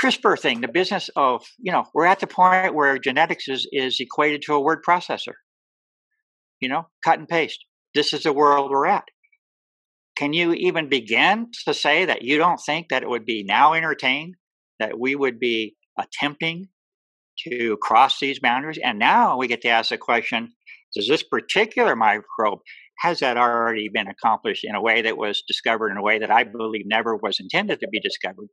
CRISPR 0.00 0.38
thing, 0.38 0.60
the 0.60 0.68
business 0.68 1.10
of 1.14 1.44
you 1.58 1.72
know, 1.72 1.84
we're 1.92 2.06
at 2.06 2.20
the 2.20 2.26
point 2.26 2.74
where 2.74 2.98
genetics 2.98 3.48
is 3.48 3.68
is 3.70 4.00
equated 4.00 4.42
to 4.42 4.54
a 4.54 4.60
word 4.60 4.82
processor. 4.86 5.34
You 6.60 6.68
know, 6.68 6.88
cut 7.04 7.18
and 7.18 7.28
paste. 7.28 7.64
This 7.94 8.12
is 8.12 8.22
the 8.22 8.32
world 8.32 8.70
we're 8.70 8.86
at. 8.86 9.04
Can 10.16 10.32
you 10.32 10.52
even 10.52 10.88
begin 10.88 11.50
to 11.66 11.74
say 11.74 12.04
that 12.04 12.22
you 12.22 12.38
don't 12.38 12.60
think 12.60 12.88
that 12.88 13.02
it 13.02 13.08
would 13.08 13.24
be 13.24 13.42
now 13.42 13.72
entertained 13.72 14.34
that 14.78 14.98
we 14.98 15.14
would 15.14 15.38
be 15.38 15.76
attempting 15.98 16.68
to 17.48 17.78
cross 17.78 18.18
these 18.20 18.38
boundaries? 18.38 18.78
And 18.82 18.98
now 18.98 19.38
we 19.38 19.48
get 19.48 19.62
to 19.62 19.68
ask 19.68 19.90
the 19.90 19.98
question 19.98 20.52
does 20.94 21.08
this 21.08 21.22
particular 21.22 21.94
microbe 21.94 22.60
has 22.98 23.20
that 23.20 23.38
already 23.38 23.88
been 23.88 24.08
accomplished 24.08 24.64
in 24.64 24.74
a 24.74 24.82
way 24.82 25.02
that 25.02 25.16
was 25.16 25.42
discovered 25.48 25.90
in 25.90 25.96
a 25.96 26.02
way 26.02 26.18
that 26.18 26.30
I 26.30 26.44
believe 26.44 26.84
never 26.84 27.16
was 27.16 27.40
intended 27.40 27.80
to 27.80 27.88
be 27.88 28.00
discovered? 28.00 28.48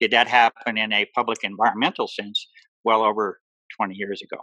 Did 0.00 0.10
that 0.12 0.28
happen 0.28 0.76
in 0.76 0.92
a 0.92 1.06
public 1.14 1.38
environmental 1.42 2.08
sense 2.08 2.48
well 2.84 3.02
over 3.02 3.40
20 3.78 3.94
years 3.94 4.22
ago? 4.22 4.40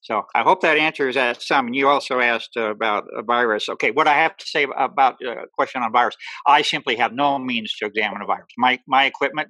So 0.00 0.22
I 0.34 0.42
hope 0.42 0.60
that 0.60 0.76
answers 0.76 1.16
that 1.16 1.42
some. 1.42 1.74
You 1.74 1.88
also 1.88 2.20
asked 2.20 2.56
uh, 2.56 2.70
about 2.70 3.04
a 3.16 3.22
virus. 3.22 3.68
Okay, 3.68 3.90
what 3.90 4.06
I 4.06 4.14
have 4.14 4.36
to 4.36 4.46
say 4.46 4.66
about 4.76 5.16
a 5.24 5.30
uh, 5.30 5.34
question 5.52 5.82
on 5.82 5.90
virus, 5.92 6.16
I 6.46 6.62
simply 6.62 6.94
have 6.96 7.12
no 7.12 7.38
means 7.38 7.74
to 7.78 7.86
examine 7.86 8.22
a 8.22 8.26
virus. 8.26 8.46
My 8.56 8.78
my 8.86 9.06
equipment, 9.06 9.48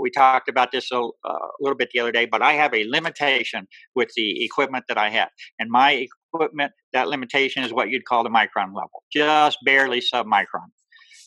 we 0.00 0.10
talked 0.10 0.48
about 0.48 0.72
this 0.72 0.90
a, 0.90 0.98
uh, 0.98 1.00
a 1.24 1.38
little 1.60 1.76
bit 1.76 1.90
the 1.94 2.00
other 2.00 2.10
day, 2.12 2.26
but 2.26 2.42
I 2.42 2.54
have 2.54 2.74
a 2.74 2.84
limitation 2.88 3.68
with 3.94 4.10
the 4.16 4.44
equipment 4.44 4.86
that 4.88 4.98
I 4.98 5.10
have, 5.10 5.28
and 5.60 5.70
my 5.70 6.08
equipment 6.32 6.72
that 6.92 7.08
limitation 7.08 7.62
is 7.62 7.72
what 7.72 7.88
you'd 7.88 8.04
call 8.04 8.24
the 8.24 8.30
micron 8.30 8.74
level, 8.74 9.04
just 9.12 9.58
barely 9.64 10.00
submicron, 10.00 10.70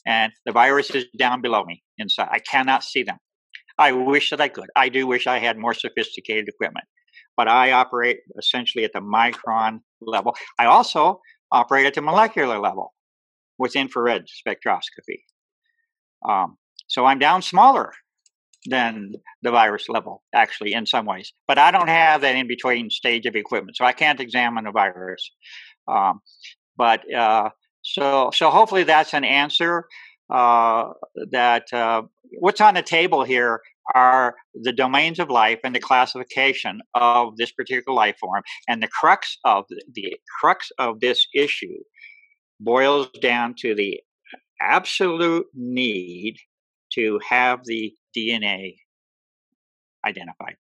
and 0.05 0.33
the 0.45 0.51
virus 0.51 0.89
is 0.91 1.05
down 1.17 1.41
below 1.41 1.63
me 1.63 1.83
inside. 1.97 2.27
I 2.31 2.39
cannot 2.39 2.83
see 2.83 3.03
them. 3.03 3.17
I 3.77 3.91
wish 3.91 4.31
that 4.31 4.41
I 4.41 4.47
could. 4.47 4.69
I 4.75 4.89
do 4.89 5.07
wish 5.07 5.27
I 5.27 5.39
had 5.39 5.57
more 5.57 5.73
sophisticated 5.73 6.47
equipment 6.47 6.85
but 7.37 7.47
I 7.47 7.71
operate 7.71 8.21
essentially 8.37 8.83
at 8.83 8.91
the 8.91 8.99
micron 8.99 9.79
level. 10.01 10.35
I 10.59 10.65
also 10.65 11.21
operate 11.51 11.85
at 11.85 11.93
the 11.93 12.01
molecular 12.01 12.59
level 12.59 12.93
with 13.59 13.75
infrared 13.75 14.25
spectroscopy. 14.25 15.21
Um, 16.27 16.57
so 16.87 17.05
I'm 17.05 17.19
down 17.19 17.43
smaller 17.43 17.93
than 18.69 19.13
the 19.43 19.51
virus 19.51 19.87
level, 19.87 20.23
actually, 20.33 20.73
in 20.73 20.85
some 20.85 21.05
ways. 21.05 21.31
But 21.47 21.59
I 21.59 21.71
don't 21.71 21.87
have 21.87 22.21
that 22.21 22.35
in 22.35 22.47
between 22.47 22.89
stage 22.89 23.25
of 23.25 23.35
equipment, 23.35 23.77
so 23.77 23.85
I 23.85 23.93
can't 23.93 24.19
examine 24.19 24.65
the 24.65 24.71
virus. 24.71 25.31
Um, 25.87 26.19
but 26.75 27.01
uh, 27.13 27.49
so, 27.83 28.31
so 28.33 28.49
hopefully 28.49 28.83
that's 28.83 29.13
an 29.13 29.23
answer. 29.23 29.85
Uh, 30.29 30.91
that 31.31 31.71
uh, 31.71 32.01
what's 32.39 32.61
on 32.61 32.73
the 32.73 32.81
table 32.81 33.23
here 33.23 33.61
are 33.95 34.35
the 34.53 34.73
domains 34.73 35.19
of 35.19 35.29
life 35.29 35.59
and 35.63 35.73
the 35.73 35.79
classification 35.79 36.81
of 36.93 37.37
this 37.37 37.51
particular 37.51 37.95
life 37.95 38.17
form. 38.19 38.43
And 38.67 38.83
the 38.83 38.89
crux 38.89 39.37
of 39.45 39.65
the, 39.69 39.81
the 39.93 40.19
crux 40.39 40.71
of 40.77 40.99
this 40.99 41.25
issue 41.33 41.77
boils 42.59 43.07
down 43.21 43.55
to 43.59 43.75
the 43.75 44.01
absolute 44.61 45.47
need 45.53 46.37
to 46.93 47.19
have 47.27 47.61
the 47.65 47.93
DNA 48.15 48.75
identified. 50.05 50.55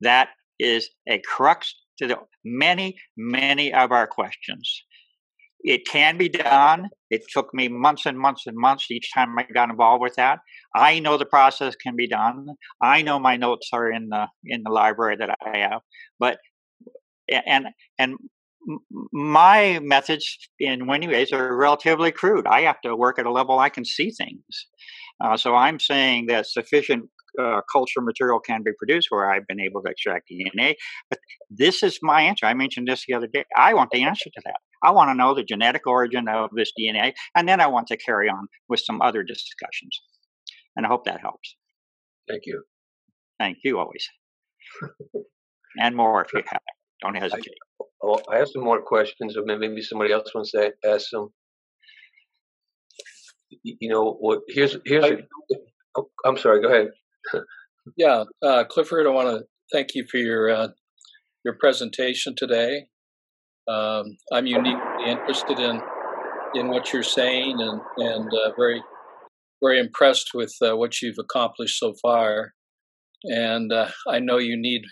That 0.00 0.30
is 0.58 0.88
a 1.08 1.18
crux 1.20 1.74
to 1.98 2.06
the 2.06 2.18
many, 2.44 2.96
many 3.16 3.72
of 3.72 3.92
our 3.92 4.06
questions. 4.06 4.83
It 5.64 5.86
can 5.86 6.18
be 6.18 6.28
done. 6.28 6.90
It 7.10 7.22
took 7.32 7.52
me 7.54 7.68
months 7.68 8.04
and 8.04 8.18
months 8.18 8.46
and 8.46 8.56
months 8.56 8.90
each 8.90 9.10
time 9.14 9.36
I 9.38 9.44
got 9.44 9.70
involved 9.70 10.02
with 10.02 10.14
that. 10.16 10.40
I 10.76 10.98
know 10.98 11.16
the 11.16 11.24
process 11.24 11.74
can 11.74 11.96
be 11.96 12.06
done. 12.06 12.48
I 12.82 13.00
know 13.00 13.18
my 13.18 13.36
notes 13.36 13.70
are 13.72 13.90
in 13.90 14.10
the 14.10 14.28
in 14.44 14.62
the 14.62 14.70
library 14.70 15.16
that 15.16 15.34
I 15.42 15.58
have, 15.58 15.80
but 16.20 16.38
and 17.28 17.68
and 17.98 18.16
my 19.12 19.78
methods 19.82 20.38
in 20.60 20.86
many 20.86 21.08
ways 21.08 21.32
are 21.32 21.56
relatively 21.56 22.12
crude. 22.12 22.46
I 22.46 22.62
have 22.62 22.80
to 22.82 22.94
work 22.94 23.18
at 23.18 23.26
a 23.26 23.32
level 23.32 23.58
I 23.58 23.70
can 23.70 23.84
see 23.84 24.10
things. 24.10 24.66
Uh, 25.22 25.36
so 25.36 25.54
I'm 25.54 25.78
saying 25.80 26.26
that 26.26 26.46
sufficient 26.46 27.08
uh, 27.40 27.60
culture 27.70 28.00
material 28.00 28.40
can 28.40 28.62
be 28.62 28.72
produced 28.78 29.08
where 29.10 29.30
I've 29.30 29.46
been 29.46 29.60
able 29.60 29.82
to 29.82 29.90
extract 29.90 30.30
DNA. 30.30 30.74
But 31.10 31.18
this 31.50 31.82
is 31.82 31.98
my 32.02 32.22
answer. 32.22 32.46
I 32.46 32.54
mentioned 32.54 32.88
this 32.88 33.04
the 33.06 33.14
other 33.14 33.26
day. 33.26 33.44
I 33.56 33.74
want 33.74 33.90
the 33.90 34.02
answer 34.02 34.30
to 34.30 34.42
that. 34.44 34.60
I 34.84 34.90
want 34.90 35.10
to 35.10 35.14
know 35.14 35.34
the 35.34 35.42
genetic 35.42 35.86
origin 35.86 36.28
of 36.28 36.50
this 36.54 36.72
DNA, 36.78 37.14
and 37.34 37.48
then 37.48 37.60
I 37.60 37.66
want 37.66 37.86
to 37.88 37.96
carry 37.96 38.28
on 38.28 38.46
with 38.68 38.80
some 38.80 39.00
other 39.00 39.22
discussions. 39.22 40.02
And 40.76 40.84
I 40.84 40.88
hope 40.88 41.04
that 41.04 41.20
helps. 41.20 41.56
Thank 42.28 42.42
you. 42.46 42.62
Thank 43.38 43.58
you 43.64 43.78
always. 43.78 44.06
and 45.80 45.96
more 45.96 46.24
if 46.24 46.32
you 46.32 46.42
have. 46.46 46.60
Don't 47.02 47.16
hesitate. 47.16 47.54
I, 47.80 47.84
oh, 48.02 48.20
I 48.30 48.38
have 48.38 48.48
some 48.48 48.64
more 48.64 48.82
questions, 48.82 49.36
or 49.36 49.44
maybe 49.44 49.82
somebody 49.82 50.12
else 50.12 50.34
wants 50.34 50.52
to 50.52 50.72
ask 50.84 51.08
some. 51.08 51.30
You 53.62 53.88
know 53.88 54.16
what? 54.20 54.40
Here's 54.48 54.76
here's. 54.84 55.04
I, 55.04 55.08
a, 55.08 55.16
oh, 55.96 56.08
I'm 56.24 56.36
sorry. 56.36 56.62
Go 56.62 56.68
ahead. 56.68 56.88
yeah, 57.96 58.24
uh, 58.42 58.64
Clifford, 58.64 59.06
I 59.06 59.10
want 59.10 59.28
to 59.28 59.44
thank 59.72 59.94
you 59.94 60.06
for 60.10 60.18
your 60.18 60.50
uh, 60.50 60.68
your 61.44 61.54
presentation 61.54 62.34
today. 62.36 62.86
Um, 63.68 64.16
I'm 64.32 64.46
uniquely 64.46 65.06
interested 65.06 65.58
in 65.58 65.80
in 66.54 66.68
what 66.68 66.92
you're 66.92 67.02
saying, 67.02 67.56
and 67.60 67.80
and 67.98 68.30
uh, 68.32 68.52
very 68.56 68.82
very 69.62 69.78
impressed 69.80 70.30
with 70.34 70.54
uh, 70.62 70.76
what 70.76 71.00
you've 71.00 71.18
accomplished 71.18 71.78
so 71.78 71.94
far. 72.02 72.52
And 73.24 73.72
uh, 73.72 73.88
I 74.08 74.18
know 74.18 74.38
you 74.38 74.56
need 74.56 74.82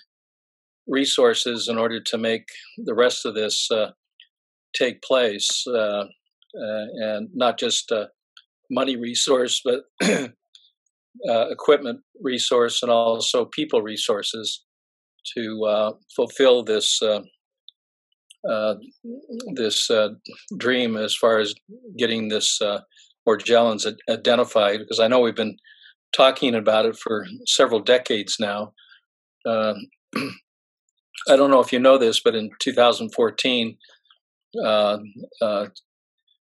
resources 0.88 1.68
in 1.68 1.78
order 1.78 2.00
to 2.00 2.18
make 2.18 2.46
the 2.78 2.94
rest 2.94 3.26
of 3.26 3.34
this 3.34 3.68
uh, 3.70 3.90
take 4.74 5.02
place, 5.02 5.64
and 6.54 7.28
not 7.34 7.58
just 7.58 7.92
money 8.70 8.96
resource, 8.96 9.60
but 9.62 9.82
uh, 11.28 11.48
equipment 11.50 12.00
resource 12.20 12.82
and 12.82 12.90
also 12.90 13.44
people 13.44 13.82
resources 13.82 14.64
to 15.36 15.64
uh, 15.64 15.92
fulfill 16.16 16.64
this 16.64 17.00
uh, 18.48 18.52
uh 18.52 18.74
this 19.54 19.90
uh, 19.90 20.10
dream 20.56 20.96
as 20.96 21.14
far 21.14 21.38
as 21.38 21.54
getting 21.96 22.28
this 22.28 22.60
uh, 22.60 22.80
identified. 24.08 24.80
Because 24.80 25.00
I 25.00 25.08
know 25.08 25.20
we've 25.20 25.34
been 25.34 25.56
talking 26.12 26.54
about 26.54 26.86
it 26.86 26.96
for 26.96 27.26
several 27.46 27.80
decades 27.80 28.36
now. 28.38 28.72
Um, 29.46 29.76
I 31.28 31.36
don't 31.36 31.50
know 31.50 31.60
if 31.60 31.72
you 31.72 31.78
know 31.78 31.98
this, 31.98 32.20
but 32.20 32.34
in 32.34 32.50
2014, 32.60 33.76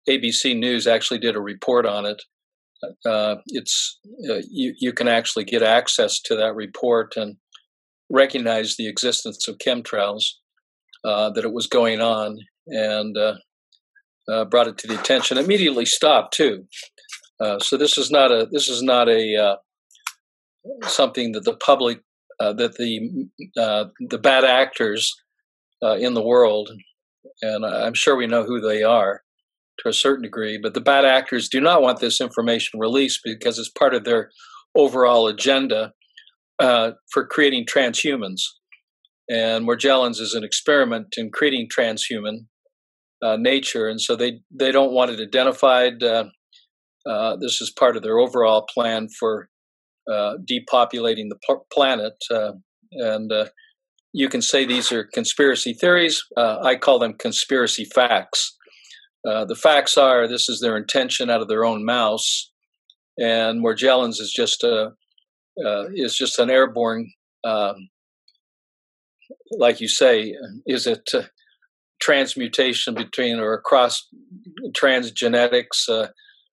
ABC 0.08 0.56
News 0.56 0.86
actually 0.86 1.18
did 1.18 1.36
a 1.36 1.40
report 1.40 1.86
on 1.86 2.06
it 2.06 2.22
uh, 3.04 3.36
it's 3.46 3.98
uh, 4.28 4.40
you, 4.50 4.74
you 4.78 4.92
can 4.92 5.08
actually 5.08 5.44
get 5.44 5.62
access 5.62 6.20
to 6.20 6.34
that 6.36 6.54
report 6.54 7.16
and 7.16 7.36
recognize 8.10 8.76
the 8.76 8.88
existence 8.88 9.46
of 9.48 9.58
chemtrails, 9.58 10.24
uh, 11.04 11.30
that 11.30 11.44
it 11.44 11.52
was 11.52 11.66
going 11.66 12.00
on, 12.00 12.38
and 12.66 13.16
uh, 13.16 13.34
uh, 14.30 14.44
brought 14.44 14.68
it 14.68 14.78
to 14.78 14.86
the 14.86 14.98
attention. 14.98 15.38
Immediately 15.38 15.86
stopped 15.86 16.34
too. 16.34 16.66
Uh, 17.40 17.58
so 17.58 17.76
this 17.76 17.96
is 17.96 18.10
not 18.10 18.30
a 18.30 18.46
this 18.50 18.68
is 18.68 18.82
not 18.82 19.08
a 19.08 19.56
something 20.82 21.32
that 21.32 21.44
the 21.44 21.56
public 21.56 22.00
that 22.38 22.74
the 22.76 23.28
the 24.08 24.18
bad 24.18 24.44
actors 24.44 25.14
in 25.82 26.14
the 26.14 26.22
world, 26.22 26.70
and 27.42 27.64
I'm 27.64 27.94
sure 27.94 28.16
we 28.16 28.26
know 28.26 28.44
who 28.44 28.60
they 28.60 28.82
are 28.82 29.22
to 29.80 29.88
a 29.88 29.94
certain 29.94 30.22
degree, 30.22 30.58
but 30.58 30.74
the 30.74 30.80
bad 30.80 31.04
actors 31.04 31.48
do 31.48 31.60
not 31.60 31.82
want 31.82 32.00
this 32.00 32.20
information 32.20 32.78
released 32.78 33.20
because 33.24 33.58
it's 33.58 33.70
part 33.70 33.94
of 33.94 34.04
their 34.04 34.30
overall 34.74 35.26
agenda 35.26 35.92
uh, 36.58 36.92
for 37.10 37.26
creating 37.26 37.66
transhumans. 37.66 38.42
And 39.30 39.64
Morgellons 39.64 40.20
is 40.20 40.34
an 40.34 40.42
experiment 40.42 41.14
in 41.16 41.30
creating 41.30 41.68
transhuman 41.68 42.46
uh, 43.22 43.36
nature, 43.36 43.88
and 43.88 44.00
so 44.00 44.16
they 44.16 44.40
they 44.50 44.72
don't 44.72 44.92
want 44.92 45.12
it 45.12 45.20
identified. 45.20 46.02
Uh, 46.02 46.24
uh 47.06 47.36
this 47.36 47.60
is 47.60 47.70
part 47.70 47.96
of 47.96 48.02
their 48.02 48.18
overall 48.18 48.66
plan 48.74 49.08
for 49.18 49.48
uh, 50.10 50.34
depopulating 50.44 51.28
the 51.28 51.38
pl- 51.44 51.66
planet. 51.72 52.14
Uh, 52.30 52.52
and 52.92 53.30
uh, 53.30 53.46
you 54.12 54.28
can 54.28 54.42
say 54.42 54.64
these 54.64 54.90
are 54.90 55.04
conspiracy 55.04 55.74
theories. 55.74 56.24
I 56.36 56.74
call 56.74 56.98
them 56.98 57.14
conspiracy 57.14 57.84
facts. 57.84 58.56
The 59.22 59.58
facts 59.60 59.96
are 59.96 60.26
this 60.26 60.48
is 60.48 60.60
their 60.60 60.76
intention 60.76 61.30
out 61.30 61.40
of 61.40 61.48
their 61.48 61.64
own 61.64 61.84
mouths, 61.84 62.50
and 63.16 63.64
Morgellons 63.64 64.20
is 64.20 64.32
just 64.34 64.64
a 64.64 64.90
is 65.94 66.16
just 66.16 66.38
an 66.40 66.50
airborne, 66.50 67.12
um, 67.44 67.90
like 69.50 69.80
you 69.80 69.88
say, 69.88 70.34
is 70.66 70.86
it 70.86 71.08
transmutation 72.00 72.94
between 72.94 73.38
or 73.38 73.52
across 73.52 74.08
transgenetics 74.72 75.88
uh, 75.88 76.08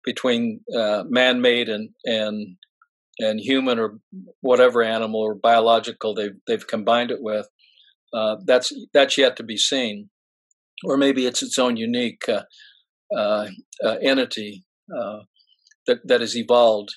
between 0.05 0.61
uh, 0.77 1.05
man-made 1.09 1.69
and 1.69 1.91
and 2.05 2.57
and 3.19 3.41
human 3.41 3.79
or 3.79 3.99
whatever 4.41 4.83
animal 4.83 5.21
or 5.21 5.35
biological 5.35 6.15
they've 6.15 6.37
they've 6.47 6.67
combined 6.67 7.11
it 7.11 7.23
with. 7.23 7.49
Uh, 8.13 8.37
that's 8.45 8.73
that's 8.93 9.17
yet 9.17 9.37
to 9.37 9.43
be 9.43 9.57
seen, 9.57 10.11
or 10.85 10.97
maybe 10.97 11.27
it's 11.27 11.43
its 11.43 11.59
own 11.59 11.77
unique 11.77 12.29
uh, 12.29 12.43
uh, 13.17 13.49
uh, 13.85 13.97
entity 14.03 14.65
that 15.87 16.01
that 16.05 16.21
has 16.21 16.37
evolved. 16.37 16.91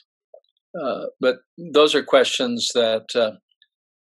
but 1.19 1.37
those 1.73 1.95
are 1.95 2.03
questions 2.03 2.69
that 2.73 3.39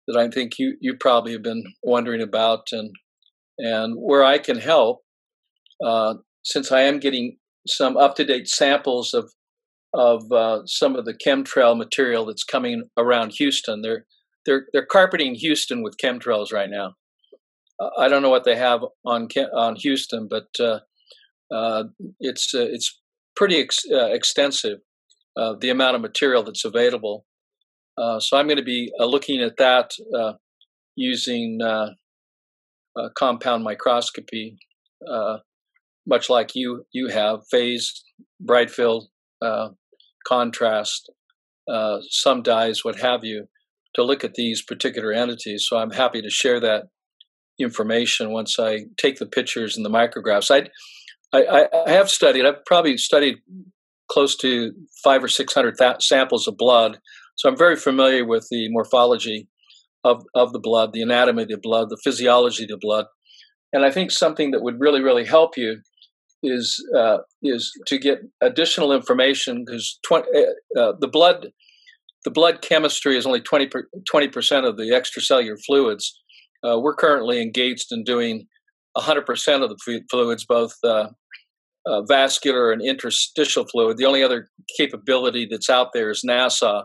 that 0.09 0.17
I 0.17 0.29
think 0.29 0.59
you 0.59 0.77
you 0.81 0.97
probably 0.97 1.33
have 1.33 1.43
been 1.43 1.65
wondering 1.83 2.23
about 2.23 2.69
and 2.73 2.91
and 3.59 3.95
where 3.97 4.25
I 4.25 4.39
can 4.39 4.59
help, 4.59 5.03
uh, 5.85 6.15
since 6.45 6.73
I 6.73 6.81
am 6.83 6.99
getting 6.99 7.37
some 7.67 7.97
up 7.97 8.17
to 8.17 8.25
date 8.25 8.49
samples 8.49 9.15
of 9.15 9.31
of 9.95 10.33
uh, 10.33 10.61
some 10.67 10.97
of 10.97 11.05
the 11.05 11.15
chemtrail 11.15 11.77
material 11.77 12.27
that's 12.27 12.45
coming 12.45 12.85
around 12.97 13.33
Houston. 13.33 13.83
They're 13.83 14.07
they're 14.47 14.67
they're 14.73 14.87
carpeting 14.87 15.35
Houston 15.35 15.83
with 15.83 15.99
chemtrails 16.03 16.53
right 16.53 16.71
now. 16.71 16.95
I 17.97 18.09
don't 18.09 18.23
know 18.23 18.31
what 18.31 18.45
they 18.45 18.57
have 18.57 18.81
on 19.05 19.29
on 19.55 19.77
Houston, 19.77 20.27
but 20.29 20.49
uh, 20.59 20.81
uh, 21.55 21.85
it's 22.19 22.55
uh, 22.55 22.67
it's 22.69 22.99
pretty 23.37 23.59
ex- 23.59 23.85
extensive 23.91 24.79
the 25.61 25.71
amount 25.71 25.95
of 25.95 26.03
material 26.03 26.43
that's 26.43 26.65
available. 26.65 27.25
So 28.21 28.37
I'm 28.37 28.47
going 28.47 28.59
to 28.59 28.63
be 28.63 28.93
looking 28.99 29.41
at 29.43 29.57
that 29.59 29.93
using 30.97 31.61
uh, 32.99 33.09
compound 33.15 33.63
microscopy, 33.63 34.59
uh, 35.09 35.39
much 36.07 36.29
like 36.29 36.55
you 36.55 36.85
you 36.91 37.09
have 37.09 37.47
phase, 37.51 38.05
bright 38.41 38.71
field, 38.71 39.09
uh, 39.41 39.69
contrast, 40.27 41.11
uh, 41.73 41.99
some 42.09 42.43
dyes, 42.43 42.85
what 42.85 42.97
have 42.97 43.25
you, 43.25 43.47
to 43.95 44.03
look 44.03 44.25
at 44.25 44.35
these 44.35 44.63
particular 44.63 45.13
entities. 45.13 45.67
So 45.69 45.79
I'm 45.79 45.91
happy 45.91 46.23
to 46.23 46.31
share 46.31 46.61
that 46.61 46.89
information 47.61 48.33
once 48.33 48.59
I 48.59 48.87
take 48.97 49.19
the 49.19 49.27
pictures 49.27 49.77
and 49.77 49.85
the 49.85 49.91
micrographs. 49.91 50.51
I 50.51 50.69
I, 51.33 51.69
I 51.87 51.91
have 51.91 52.11
studied. 52.11 52.47
I've 52.47 52.65
probably 52.65 52.97
studied 52.97 53.37
close 54.11 54.35
to 54.39 54.73
five 55.05 55.23
or 55.23 55.29
six 55.29 55.55
hundred 55.55 55.77
samples 56.01 56.49
of 56.49 56.57
blood, 56.57 56.99
so 57.39 57.49
I'm 57.49 57.57
very 57.57 57.77
familiar 57.77 58.27
with 58.27 58.49
the 58.51 58.69
morphology 58.71 59.49
of, 60.03 60.25
of 60.35 60.53
the 60.53 60.59
blood, 60.59 60.93
the 60.93 61.03
anatomy 61.03 61.45
of 61.45 61.49
the 61.49 61.59
blood, 61.59 61.89
the 61.89 62.01
physiology 62.03 62.65
of 62.65 62.69
the 62.69 62.79
blood. 62.81 63.07
And 63.73 63.85
I 63.85 63.93
think 63.93 64.11
something 64.11 64.51
that 64.51 64.63
would 64.63 64.81
really, 64.81 65.01
really 65.01 65.25
help 65.25 65.57
you 65.57 65.79
is 66.43 66.85
uh, 66.97 67.19
is 67.43 67.73
to 67.87 67.99
get 67.99 68.21
additional 68.41 68.93
information 68.93 69.65
because 69.65 69.99
uh, 70.11 70.19
uh, 70.77 70.93
the 71.01 71.09
blood 71.09 71.49
the 72.25 72.31
blood 72.31 72.61
chemistry 72.63 73.17
is 73.17 73.27
only 73.27 73.41
20 73.41 73.69
percent 74.29 74.67
of 74.67 74.77
the 74.77 74.91
extracellular 74.91 75.57
fluids. 75.65 76.21
Uh, 76.65 76.79
we're 76.81 76.95
currently 76.95 77.41
engaged 77.41 77.87
in 77.91 78.05
doing 78.05 78.47
100 78.95 79.27
percent 79.27 79.63
of 79.63 79.71
the 79.71 80.03
fluids, 80.11 80.45
both 80.45 80.75
uh, 80.85 81.09
vascular 82.09 82.73
and 82.73 82.83
interstitial 82.83 83.67
fluid. 83.67 83.97
The 83.97 84.07
only 84.07 84.23
other 84.23 84.49
capability 84.77 85.47
that's 85.51 85.71
out 85.71 85.93
there 85.93 86.11
is 86.11 86.25
NASA 86.29 86.85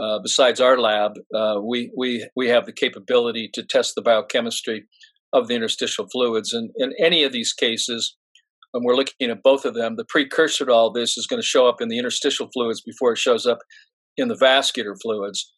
uh, 0.00 0.18
besides 0.22 0.60
our 0.60 0.78
lab, 0.78 1.12
uh, 1.34 1.60
we 1.62 1.90
we 1.96 2.28
we 2.36 2.48
have 2.48 2.66
the 2.66 2.72
capability 2.72 3.48
to 3.54 3.62
test 3.62 3.94
the 3.94 4.02
biochemistry 4.02 4.86
of 5.32 5.48
the 5.48 5.54
interstitial 5.54 6.06
fluids. 6.08 6.52
And 6.52 6.70
in 6.76 6.92
any 6.98 7.24
of 7.24 7.32
these 7.32 7.52
cases, 7.52 8.16
when 8.72 8.84
we're 8.84 8.96
looking 8.96 9.30
at 9.30 9.42
both 9.42 9.64
of 9.64 9.74
them, 9.74 9.96
the 9.96 10.04
precursor 10.04 10.66
to 10.66 10.72
all 10.72 10.92
this 10.92 11.16
is 11.16 11.26
going 11.26 11.40
to 11.40 11.46
show 11.46 11.66
up 11.66 11.80
in 11.80 11.88
the 11.88 11.98
interstitial 11.98 12.48
fluids 12.52 12.80
before 12.80 13.12
it 13.12 13.18
shows 13.18 13.46
up 13.46 13.58
in 14.16 14.28
the 14.28 14.36
vascular 14.36 14.94
fluids. 14.96 15.52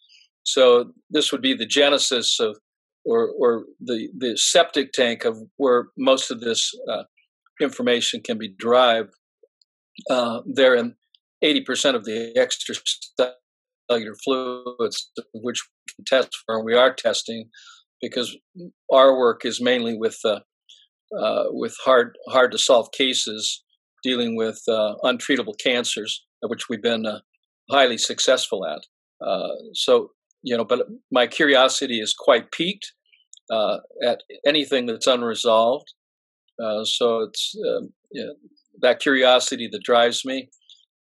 So 0.45 0.93
this 1.11 1.33
would 1.33 1.43
be 1.43 1.55
the 1.55 1.67
genesis 1.67 2.39
of, 2.41 2.59
or 3.05 3.31
or 3.39 3.65
the 3.81 4.09
the 4.17 4.37
septic 4.37 4.93
tank 4.93 5.25
of 5.25 5.37
where 5.57 5.89
most 5.97 6.31
of 6.31 6.41
this 6.41 6.73
uh, 6.91 7.05
information 7.61 8.21
can 8.23 8.39
be 8.39 8.55
derived. 8.59 9.11
Uh, 10.09 10.43
there 10.47 10.77
in 10.77 10.95
80% 11.43 11.95
of 11.95 12.05
the 12.05 12.33
extra 12.37 12.75
cellular 13.91 14.15
fluids, 14.25 15.11
which 15.35 15.61
we 15.63 15.93
can 15.97 16.05
test 16.05 16.37
for, 16.45 16.57
and 16.57 16.65
we 16.65 16.75
are 16.75 16.95
testing 16.95 17.49
because 18.01 18.37
our 18.93 19.19
work 19.19 19.45
is 19.45 19.61
mainly 19.61 19.97
with 19.97 20.19
uh, 20.25 20.41
uh, 21.19 21.45
with 21.51 21.75
hard 21.85 22.17
hard 22.29 22.53
to 22.53 22.59
solve 22.59 22.93
cases 22.93 23.65
dealing 24.03 24.37
with 24.37 24.61
uh, 24.69 24.95
untreatable 25.03 25.55
cancers, 25.63 26.25
which 26.43 26.69
we've 26.69 26.83
been 26.83 27.07
uh, 27.07 27.21
highly 27.71 27.99
successful 27.99 28.65
at. 28.67 28.81
Uh, 29.27 29.49
so 29.75 30.11
you 30.43 30.57
know, 30.57 30.65
but 30.65 30.87
my 31.11 31.27
curiosity 31.27 32.01
is 32.01 32.15
quite 32.17 32.53
piqued 32.53 32.93
uh, 33.51 33.79
at 34.07 34.23
anything 34.47 34.87
that's 34.87 35.07
unresolved. 35.07 35.93
so 36.85 37.23
it's 37.23 37.55
um, 37.69 37.93
that 38.81 39.01
curiosity 39.01 39.69
that 39.73 39.83
drives 39.83 40.25
me, 40.25 40.49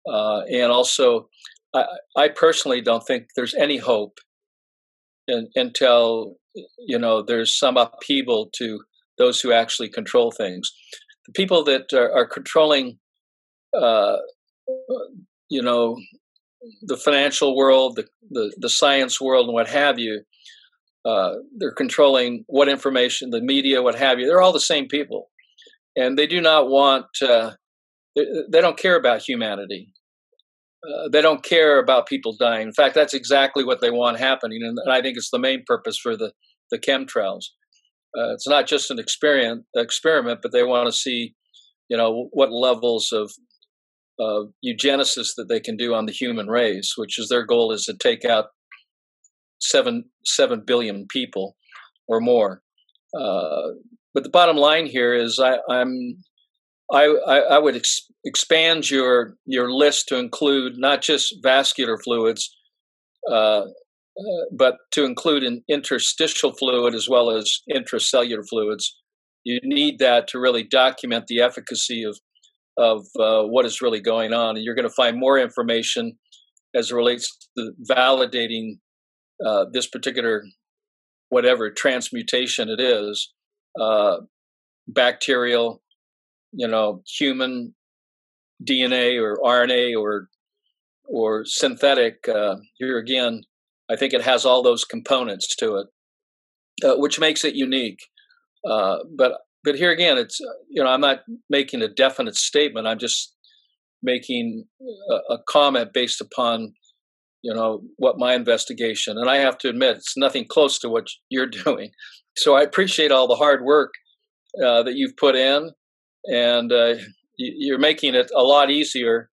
and 0.06 0.72
also 0.72 1.30
I, 1.74 1.86
I 2.16 2.28
personally 2.30 2.82
don't 2.82 3.06
think 3.06 3.28
there's 3.36 3.54
any 3.56 3.78
hope 3.78 4.20
in, 5.28 5.50
until 5.56 6.36
you 6.80 6.98
know 6.98 7.22
there's 7.22 7.58
some 7.58 7.78
upheaval 7.78 8.50
to 8.58 8.80
those 9.18 9.42
who 9.42 9.52
actually 9.52 9.90
control 9.90 10.32
things. 10.32 10.72
The 11.26 11.34
people 11.34 11.64
that 11.66 11.92
are, 11.94 12.12
are 12.12 12.26
controlling, 12.26 13.00
uh, 13.78 14.18
you 15.50 15.62
know, 15.62 15.98
the 16.84 16.98
financial 16.98 17.56
world, 17.56 17.98
the, 17.98 18.08
the, 18.30 18.56
the 18.58 18.70
science 18.70 19.20
world, 19.20 19.48
and 19.48 19.54
what 19.54 19.68
have 19.68 20.00
you, 20.00 20.22
uh, 21.06 21.36
they're 21.58 21.74
controlling 21.74 22.44
what 22.48 22.70
information, 22.70 23.30
the 23.30 23.42
media, 23.42 23.82
what 23.82 23.96
have 23.96 24.20
you. 24.20 24.28
They're 24.28 24.42
all 24.42 24.54
the 24.54 24.60
same 24.60 24.88
people, 24.88 25.30
and 25.96 26.18
they 26.18 26.28
do 26.28 26.42
not 26.42 26.70
want. 26.70 27.06
Uh, 27.22 27.52
they, 28.16 28.26
they 28.50 28.62
don't 28.62 28.78
care 28.78 28.96
about 28.96 29.22
humanity. 29.22 29.94
Uh, 30.88 31.10
they 31.12 31.22
don't 31.22 31.44
care 31.44 31.80
about 31.80 32.08
people 32.08 32.36
dying. 32.40 32.68
In 32.68 32.74
fact, 32.74 32.96
that's 32.96 33.14
exactly 33.14 33.64
what 33.64 33.82
they 33.82 33.92
want 33.92 34.20
happening, 34.20 34.62
and, 34.64 34.78
and 34.84 34.94
I 34.94 35.02
think 35.02 35.18
it's 35.18 35.32
the 35.32 35.40
main 35.40 35.64
purpose 35.66 35.98
for 35.98 36.16
the 36.16 36.32
the 36.72 36.80
chemtrails. 36.80 37.46
Uh, 38.18 38.34
it's 38.34 38.48
not 38.48 38.68
just 38.68 38.92
an 38.92 39.00
experiment, 39.00 39.66
experiment, 39.76 40.40
but 40.42 40.52
they 40.52 40.64
want 40.64 40.88
to 40.88 40.92
see, 40.92 41.36
you 41.90 41.98
know, 41.98 42.30
what 42.32 42.52
levels 42.52 43.12
of 43.12 43.32
uh, 44.20 44.44
eugenesis 44.66 45.36
that 45.36 45.48
they 45.50 45.60
can 45.60 45.78
do 45.78 45.94
on 45.94 46.06
the 46.06 46.12
human 46.12 46.48
race, 46.48 46.94
which 46.96 47.20
is 47.20 47.30
their 47.30 47.46
goal 47.46 47.72
is 47.72 47.84
to 47.84 47.96
take 47.98 48.26
out 48.26 48.46
seven 49.60 50.06
seven 50.26 50.64
billion 50.66 51.06
people 51.10 51.56
or 52.08 52.20
more. 52.20 52.62
Uh, 53.18 53.74
but 54.14 54.24
the 54.24 54.30
bottom 54.30 54.58
line 54.58 54.86
here 54.86 55.14
is 55.14 55.40
I, 55.40 55.58
I'm 55.70 56.18
I, 56.92 57.06
I, 57.28 57.38
I 57.38 57.60
would 57.60 57.76
ex- 57.76 58.08
expand 58.24 58.90
your 58.90 59.36
your 59.46 59.72
list 59.72 60.08
to 60.10 60.18
include 60.18 60.74
not 60.78 61.02
just 61.02 61.36
vascular 61.44 61.98
fluids, 61.98 62.56
uh, 63.30 63.62
uh, 63.64 64.46
but 64.58 64.76
to 64.92 65.04
include 65.04 65.44
an 65.44 65.64
interstitial 65.70 66.54
fluid 66.54 66.96
as 66.96 67.10
well 67.10 67.30
as 67.30 67.62
intracellular 67.74 68.48
fluids. 68.50 68.96
You 69.44 69.60
need 69.64 70.00
that 70.00 70.28
to 70.30 70.40
really 70.40 70.64
document 70.64 71.26
the 71.28 71.42
efficacy 71.42 72.04
of 72.04 72.18
of 72.78 73.06
uh, 73.20 73.44
what 73.44 73.66
is 73.66 73.82
really 73.82 74.02
going 74.02 74.34
on, 74.34 74.56
and 74.56 74.64
you're 74.64 74.76
going 74.76 74.88
to 74.88 74.94
find 74.94 75.20
more 75.20 75.38
information 75.38 76.18
as 76.76 76.92
it 76.92 76.96
relates 76.96 77.36
to 77.58 77.72
validating 77.90 78.78
uh, 79.46 79.66
this 79.72 79.88
particular 79.88 80.44
whatever 81.30 81.70
transmutation 81.70 82.70
it 82.70 82.80
is, 82.80 83.34
uh, 83.80 84.18
bacterial, 84.88 85.82
you 86.52 86.68
know, 86.68 87.02
human 87.08 87.74
DNA 88.64 89.22
or 89.22 89.38
RNA 89.38 90.00
or 90.00 90.30
or 91.06 91.46
synthetic. 91.46 92.28
Uh, 92.28 92.58
here 92.78 92.98
again, 92.98 93.42
I 93.90 93.96
think 93.96 94.14
it 94.14 94.24
has 94.24 94.46
all 94.46 94.64
those 94.64 94.84
components 94.84 95.56
to 95.58 95.78
it, 95.78 95.88
uh, 96.84 96.96
which 96.98 97.20
makes 97.20 97.44
it 97.44 97.56
unique. 97.56 98.00
Uh, 98.68 98.98
but 99.16 99.34
but 99.64 99.76
here 99.76 99.92
again, 99.92 100.18
it's 100.18 100.40
you 100.70 100.84
know 100.84 100.90
I'm 100.90 101.02
not 101.02 101.20
making 101.50 101.82
a 101.82 101.88
definite 101.88 102.36
statement. 102.36 102.88
I'm 102.88 103.00
just 103.00 103.34
making 104.04 104.66
a, 105.10 105.34
a 105.34 105.38
comment 105.48 105.92
based 105.94 106.22
upon 106.22 106.74
you 107.44 107.54
know, 107.54 107.82
what 107.98 108.18
my 108.18 108.34
investigation, 108.34 109.18
and 109.18 109.30
I 109.30 109.38
have 109.38 109.58
to 109.60 109.70
admit, 109.70 109.98
it's 109.98 110.18
nothing 110.18 110.46
close 110.50 110.80
to 110.80 110.90
what 110.90 111.08
you're 111.30 111.46
doing. 111.66 111.92
So 112.36 112.56
I 112.56 112.62
appreciate 112.62 113.12
all 113.12 113.28
the 113.28 113.36
hard 113.36 113.64
work 113.64 113.94
uh, 114.64 114.84
that 114.84 114.96
you've 114.96 115.18
put 115.18 115.36
in, 115.36 115.72
and 116.28 116.72
uh, 116.72 116.96
you're 117.38 117.80
making 117.80 118.16
it 118.16 118.32
a 118.36 118.44
lot 118.44 118.70
easier 118.70 119.30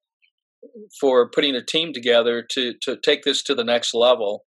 for 1.00 1.28
putting 1.28 1.54
a 1.54 1.64
team 1.64 1.92
together 1.92 2.42
to 2.50 2.74
to 2.82 2.96
take 2.96 3.22
this 3.22 3.42
to 3.42 3.54
the 3.54 3.64
next 3.64 3.94
level. 3.94 4.44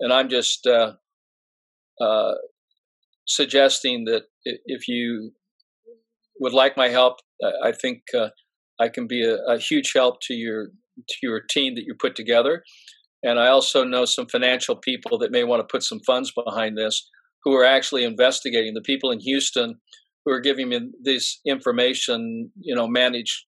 And 0.00 0.12
I'm 0.12 0.28
just 0.28 0.66
uh, 0.66 0.92
uh, 2.00 2.34
suggesting 3.26 4.04
that 4.04 4.24
if 4.44 4.88
you 4.88 5.32
would 6.38 6.52
like 6.52 6.76
my 6.76 6.88
help, 6.88 7.18
I 7.62 7.72
think 7.72 8.02
uh, 8.16 8.28
I 8.78 8.88
can 8.88 9.06
be 9.06 9.24
a, 9.24 9.36
a, 9.36 9.58
huge 9.58 9.92
help 9.94 10.20
to 10.22 10.34
your 10.34 10.66
to 11.08 11.16
your 11.22 11.40
team 11.40 11.74
that 11.76 11.84
you 11.86 11.94
put 11.98 12.14
together. 12.14 12.62
And 13.22 13.38
I 13.38 13.48
also 13.48 13.84
know 13.84 14.04
some 14.04 14.26
financial 14.26 14.76
people 14.76 15.18
that 15.18 15.32
may 15.32 15.44
want 15.44 15.60
to 15.60 15.66
put 15.70 15.82
some 15.82 16.00
funds 16.06 16.32
behind 16.32 16.76
this, 16.76 17.08
who 17.42 17.54
are 17.54 17.64
actually 17.64 18.04
investigating. 18.04 18.74
The 18.74 18.82
people 18.82 19.10
in 19.10 19.20
Houston 19.20 19.80
who 20.26 20.32
are 20.32 20.40
giving 20.40 20.68
me 20.68 20.80
this 21.00 21.40
information, 21.46 22.50
you 22.60 22.74
know, 22.74 22.88
manage 22.88 23.46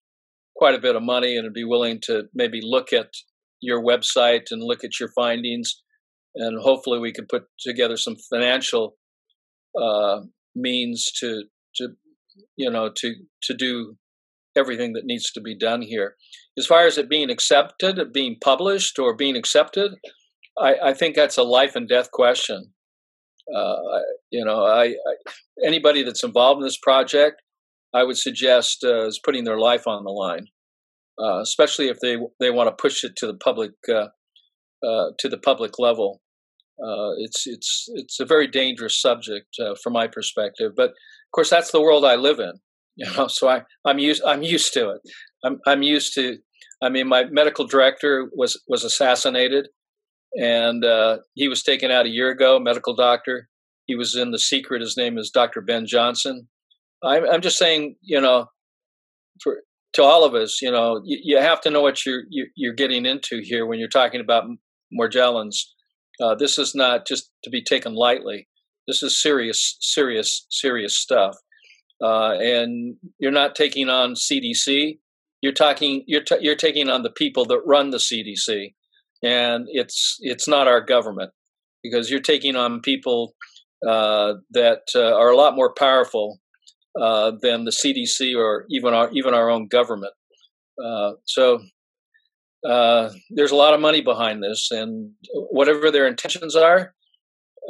quite 0.56 0.76
a 0.76 0.80
bit 0.80 0.96
of 0.96 1.02
money 1.02 1.36
and 1.36 1.52
be 1.52 1.64
willing 1.64 2.00
to 2.04 2.22
maybe 2.32 2.60
look 2.62 2.92
at 2.92 3.08
your 3.60 3.82
website 3.82 4.46
and 4.52 4.62
look 4.62 4.84
at 4.84 5.00
your 5.00 5.10
findings, 5.14 5.82
and 6.36 6.62
hopefully 6.62 7.00
we 7.00 7.12
can 7.12 7.26
put 7.28 7.42
together 7.58 7.96
some 7.96 8.14
financial 8.30 8.94
uh, 9.80 10.20
means 10.54 11.10
to 11.18 11.44
to 11.74 11.88
you 12.56 12.70
know 12.70 12.90
to 12.94 13.14
to 13.42 13.54
do 13.54 13.96
everything 14.56 14.92
that 14.92 15.04
needs 15.04 15.32
to 15.32 15.40
be 15.40 15.56
done 15.56 15.82
here. 15.82 16.14
As 16.56 16.66
far 16.66 16.86
as 16.86 16.96
it 16.96 17.10
being 17.10 17.30
accepted, 17.30 18.12
being 18.12 18.36
published, 18.42 18.98
or 18.98 19.16
being 19.16 19.36
accepted, 19.36 19.92
I, 20.58 20.74
I 20.86 20.94
think 20.94 21.16
that's 21.16 21.38
a 21.38 21.42
life 21.42 21.74
and 21.74 21.88
death 21.88 22.10
question. 22.12 22.72
Uh, 23.54 24.00
you 24.30 24.44
know, 24.44 24.64
I, 24.64 24.84
I, 24.86 25.14
anybody 25.64 26.02
that's 26.02 26.24
involved 26.24 26.60
in 26.60 26.66
this 26.66 26.78
project, 26.78 27.40
I 27.94 28.04
would 28.04 28.18
suggest 28.18 28.84
uh, 28.84 29.06
is 29.06 29.20
putting 29.22 29.44
their 29.44 29.58
life 29.58 29.86
on 29.86 30.04
the 30.04 30.10
line, 30.10 30.46
uh, 31.22 31.40
especially 31.40 31.88
if 31.88 32.00
they 32.00 32.16
they 32.40 32.50
want 32.50 32.68
to 32.68 32.82
push 32.82 33.04
it 33.04 33.16
to 33.16 33.26
the 33.26 33.34
public 33.34 33.72
uh, 33.88 34.08
uh, 34.86 35.10
to 35.18 35.28
the 35.28 35.38
public 35.38 35.78
level. 35.78 36.20
Uh, 36.82 37.16
it's 37.18 37.46
it's 37.46 37.86
it's 37.94 38.20
a 38.20 38.26
very 38.26 38.46
dangerous 38.46 39.00
subject 39.00 39.56
from 39.82 39.94
my 39.94 40.06
perspective, 40.06 40.72
but 40.76 40.90
of 40.90 41.32
course 41.34 41.50
that's 41.50 41.72
the 41.72 41.80
world 41.80 42.04
I 42.04 42.16
live 42.16 42.38
in. 42.38 42.52
You 42.98 43.06
know, 43.16 43.28
so 43.28 43.48
I 43.48 43.62
I'm 43.86 44.00
used 44.00 44.24
I'm 44.26 44.42
used 44.42 44.74
to 44.74 44.90
it. 44.90 45.00
I'm 45.44 45.60
I'm 45.68 45.82
used 45.82 46.14
to. 46.14 46.38
I 46.82 46.88
mean, 46.88 47.06
my 47.06 47.26
medical 47.30 47.64
director 47.64 48.28
was 48.34 48.60
was 48.66 48.82
assassinated, 48.82 49.68
and 50.36 50.84
he 51.34 51.48
was 51.48 51.62
taken 51.62 51.90
out 51.90 52.06
a 52.06 52.10
year 52.10 52.30
ago. 52.30 52.58
Medical 52.58 52.94
doctor 52.94 53.48
he 53.88 53.96
was 53.96 54.14
in 54.14 54.30
The 54.30 54.38
Secret. 54.38 54.82
His 54.82 54.96
name 54.96 55.18
is 55.18 55.30
Dr. 55.30 55.62
Ben 55.62 55.86
Johnson. 55.86 56.46
I'm, 57.02 57.24
I'm 57.28 57.40
just 57.40 57.58
saying, 57.58 57.96
you 58.02 58.20
know, 58.20 58.46
for 59.42 59.62
to 59.94 60.02
all 60.02 60.24
of 60.24 60.34
us, 60.34 60.60
you 60.60 60.70
know, 60.70 61.00
you, 61.04 61.18
you 61.24 61.38
have 61.38 61.60
to 61.62 61.70
know 61.70 61.80
what 61.80 62.04
you're 62.04 62.22
you 62.28 62.70
are 62.70 62.74
getting 62.74 63.06
into 63.06 63.40
here 63.42 63.66
when 63.66 63.78
you're 63.78 63.88
talking 63.88 64.20
about 64.20 64.44
Morgellons. 64.96 65.56
Uh, 66.20 66.34
this 66.34 66.58
is 66.58 66.74
not 66.74 67.06
just 67.06 67.30
to 67.44 67.50
be 67.50 67.62
taken 67.62 67.94
lightly. 67.94 68.46
This 68.86 69.02
is 69.02 69.20
serious, 69.20 69.76
serious, 69.80 70.46
serious 70.50 70.96
stuff. 70.96 71.36
Uh, 72.02 72.32
and 72.32 72.96
you're 73.18 73.32
not 73.32 73.54
taking 73.54 73.88
on 73.88 74.14
CDC. 74.14 74.98
You're 75.40 75.52
talking. 75.52 76.04
You're 76.06 76.24
t- 76.24 76.38
you're 76.40 76.56
taking 76.56 76.90
on 76.90 77.02
the 77.02 77.10
people 77.10 77.46
that 77.46 77.62
run 77.64 77.90
the 77.90 77.98
CDC, 77.98 78.74
and 79.22 79.66
it's 79.68 80.16
it's 80.20 80.46
not 80.46 80.68
our 80.68 80.80
government 80.80 81.32
because 81.82 82.10
you're 82.10 82.20
taking 82.20 82.56
on 82.56 82.80
people 82.80 83.34
uh, 83.86 84.34
that 84.50 84.82
uh, 84.94 85.14
are 85.14 85.30
a 85.30 85.36
lot 85.36 85.54
more 85.54 85.72
powerful 85.72 86.40
uh, 87.00 87.32
than 87.40 87.64
the 87.64 87.70
CDC 87.70 88.36
or 88.36 88.64
even 88.70 88.94
our 88.94 89.10
even 89.12 89.34
our 89.34 89.50
own 89.50 89.68
government. 89.68 90.12
Uh, 90.84 91.12
so 91.24 91.60
uh, 92.68 93.10
there's 93.30 93.52
a 93.52 93.56
lot 93.56 93.74
of 93.74 93.80
money 93.80 94.00
behind 94.00 94.42
this, 94.42 94.70
and 94.70 95.12
whatever 95.32 95.90
their 95.90 96.06
intentions 96.06 96.56
are, 96.56 96.94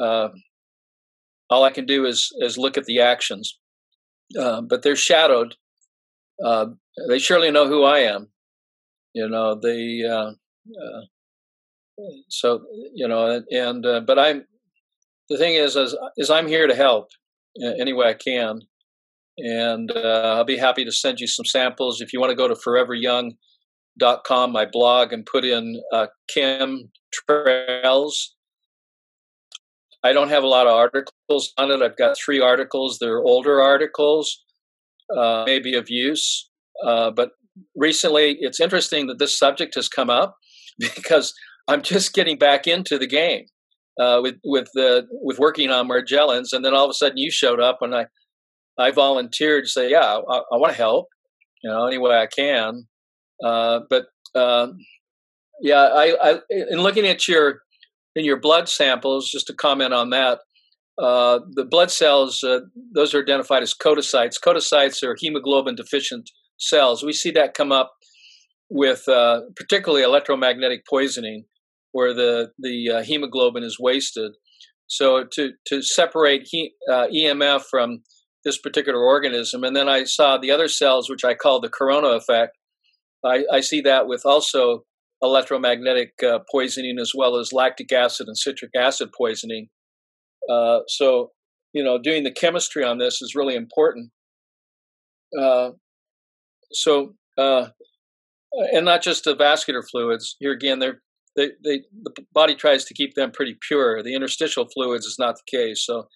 all 0.01 1.65
I 1.65 1.71
can 1.71 1.85
do 1.87 2.07
is 2.07 2.31
is 2.41 2.59
look 2.59 2.79
at 2.79 2.87
the 2.87 3.01
actions. 3.01 3.59
but 4.35 4.83
they're 4.83 4.97
shadowed. 4.97 5.57
they 7.09 7.19
surely 7.19 7.51
know 7.51 7.69
who 7.69 7.85
I 7.85 8.01
am. 8.01 8.29
You 9.15 9.29
know 9.29 9.59
they. 9.61 10.03
So 12.29 12.65
you 12.95 13.09
know, 13.09 13.43
and 13.51 13.83
but 14.07 14.19
I'm 14.19 14.45
the 15.29 15.37
thing 15.37 15.55
is, 15.55 15.77
is, 15.77 15.97
is 16.17 16.31
I'm 16.31 16.49
here 16.49 16.67
to 16.67 16.75
help 16.75 17.11
any 17.81 17.93
way 17.93 18.09
I 18.09 18.15
can. 18.15 18.61
And 19.39 19.93
uh, 19.95 20.35
I'll 20.37 20.45
be 20.45 20.57
happy 20.57 20.85
to 20.85 20.93
send 20.93 21.21
you 21.21 21.27
some 21.27 21.45
samples. 21.45 22.01
If 22.01 22.13
you 22.13 22.21
want 22.21 22.31
to 22.31 22.37
go 22.37 22.49
to 22.49 22.55
phoreveryoung.com, 22.55 24.53
my 24.53 24.67
blog, 24.67 25.13
and 25.13 25.25
put 25.25 25.45
in 25.45 25.81
uh, 25.93 26.07
Kim 26.29 26.91
Trails. 27.13 28.35
I 30.03 30.13
don't 30.13 30.29
have 30.29 30.45
a 30.45 30.49
lot 30.49 30.67
of 30.67 30.75
articles 30.75 31.53
on 31.59 31.71
it. 31.71 31.83
I've 31.83 31.97
got 31.97 32.17
three 32.17 32.41
articles. 32.41 32.99
They're 33.01 33.23
older 33.23 33.61
articles, 33.61 34.45
uh, 35.17 35.45
maybe 35.47 35.75
of 35.75 35.91
use. 35.91 36.49
Uh, 36.85 37.11
but 37.11 37.31
recently, 37.77 38.39
it's 38.41 38.61
interesting 38.61 39.09
that 39.09 39.19
this 39.19 39.37
subject 39.37 39.75
has 39.75 39.89
come 39.89 40.09
up 40.09 40.37
because 40.79 41.35
I'm 41.69 41.83
just 41.83 42.15
getting 42.15 42.39
back 42.39 42.67
into 42.67 42.99
the 42.99 43.07
game 43.07 43.45
uh, 44.01 44.21
with 44.23 44.37
with 44.43 44.69
the 44.75 45.07
with 45.11 45.39
working 45.39 45.71
on 45.71 45.89
Morgellons, 45.89 46.53
and 46.53 46.65
then 46.65 46.75
all 46.75 46.85
of 46.85 46.91
a 46.91 46.95
sudden 46.95 47.19
you 47.19 47.31
showed 47.31 47.61
up, 47.61 47.79
and 47.83 47.95
I 47.95 48.07
I 48.79 48.91
volunteered 48.91 49.65
to 49.65 49.71
say, 49.71 49.91
yeah, 49.91 50.21
I, 50.29 50.37
I 50.53 50.57
want 50.57 50.73
to 50.73 50.79
help, 50.79 51.09
you 51.63 51.71
know, 51.71 51.87
any 51.87 51.99
way 51.99 52.17
I 52.17 52.27
can. 52.27 52.87
Uh, 53.45 53.81
but 53.91 54.07
uh, 54.35 54.69
yeah, 55.61 55.83
I, 55.83 56.17
I 56.23 56.39
in 56.51 56.83
looking 56.83 57.07
at 57.07 57.29
your 57.29 57.61
in 58.17 58.25
your 58.25 58.41
blood 58.41 58.69
samples, 58.69 59.31
just 59.31 59.47
to 59.49 59.55
comment 59.55 59.93
on 59.93 60.11
that, 60.11 60.41
uh, 61.01 61.41
the 61.51 61.65
blood 61.65 61.91
cells 61.91 62.43
uh, 62.43 62.61
those 62.95 63.15
are 63.15 63.23
identified 63.23 63.63
as 63.63 63.75
codocytes. 63.75 64.41
Codocytes 64.43 65.03
are 65.03 65.17
hemoglobin 65.19 65.75
deficient 65.75 66.31
cells. 66.57 67.05
We 67.05 67.13
see 67.13 67.31
that 67.33 67.55
come 67.55 67.73
up 67.73 67.93
with 68.71 69.09
uh, 69.09 69.43
particularly 69.57 70.03
electromagnetic 70.03 70.87
poisoning 70.87 71.45
where 71.93 72.15
the 72.15 72.51
the 72.59 72.91
uh, 72.91 73.03
hemoglobin 73.03 73.63
is 73.63 73.79
wasted. 73.79 74.33
So 74.87 75.25
to 75.33 75.53
to 75.67 75.83
separate 75.83 76.49
he, 76.51 76.73
uh, 76.91 77.07
EMF 77.09 77.65
from 77.71 78.03
this 78.45 78.59
particular 78.59 79.01
organism, 79.01 79.65
and 79.65 79.77
then 79.77 79.89
I 79.89 80.05
saw 80.05 80.39
the 80.39 80.51
other 80.51 80.69
cells, 80.69 81.11
which 81.11 81.25
I 81.25 81.35
call 81.35 81.61
the 81.61 81.69
corona 81.69 82.09
effect. 82.09 82.57
I, 83.25 83.45
I 83.53 83.61
see 83.61 83.81
that 83.83 84.07
with 84.07 84.23
also 84.25 84.85
electromagnetic 85.21 86.13
uh, 86.23 86.39
poisoning 86.51 86.99
as 87.01 87.13
well 87.15 87.37
as 87.37 87.53
lactic 87.53 87.93
acid 87.93 88.29
and 88.29 88.39
citric 88.39 88.71
acid 88.77 89.11
poisoning. 89.17 89.69
Uh, 90.49 90.81
so 90.87 91.33
you 91.73 91.85
know, 91.85 91.99
doing 91.99 92.25
the 92.25 92.33
chemistry 92.33 92.85
on 92.85 92.99
this 92.99 93.21
is 93.21 93.35
really 93.35 93.55
important. 93.55 94.11
Uh, 95.39 95.71
so 96.73 97.15
uh, 97.37 97.69
and 98.53 98.85
not 98.85 99.03
just 99.03 99.25
the 99.25 99.35
vascular 99.35 99.83
fluids. 99.83 100.37
Here 100.41 100.53
again, 100.53 100.79
they're 100.79 101.03
they, 101.39 101.51
they, 101.65 101.83
the 102.03 102.13
body 102.35 102.55
tries 102.55 102.85
to 102.85 102.95
keep 102.95 103.15
them 103.15 103.31
pretty 103.31 103.57
pure. 103.67 104.03
The 104.03 104.15
interstitial 104.15 104.67
fluids 104.75 105.07
is 105.07 105.17
not 105.19 105.37
the 105.37 105.59
case. 105.59 105.87
So, 105.87 106.09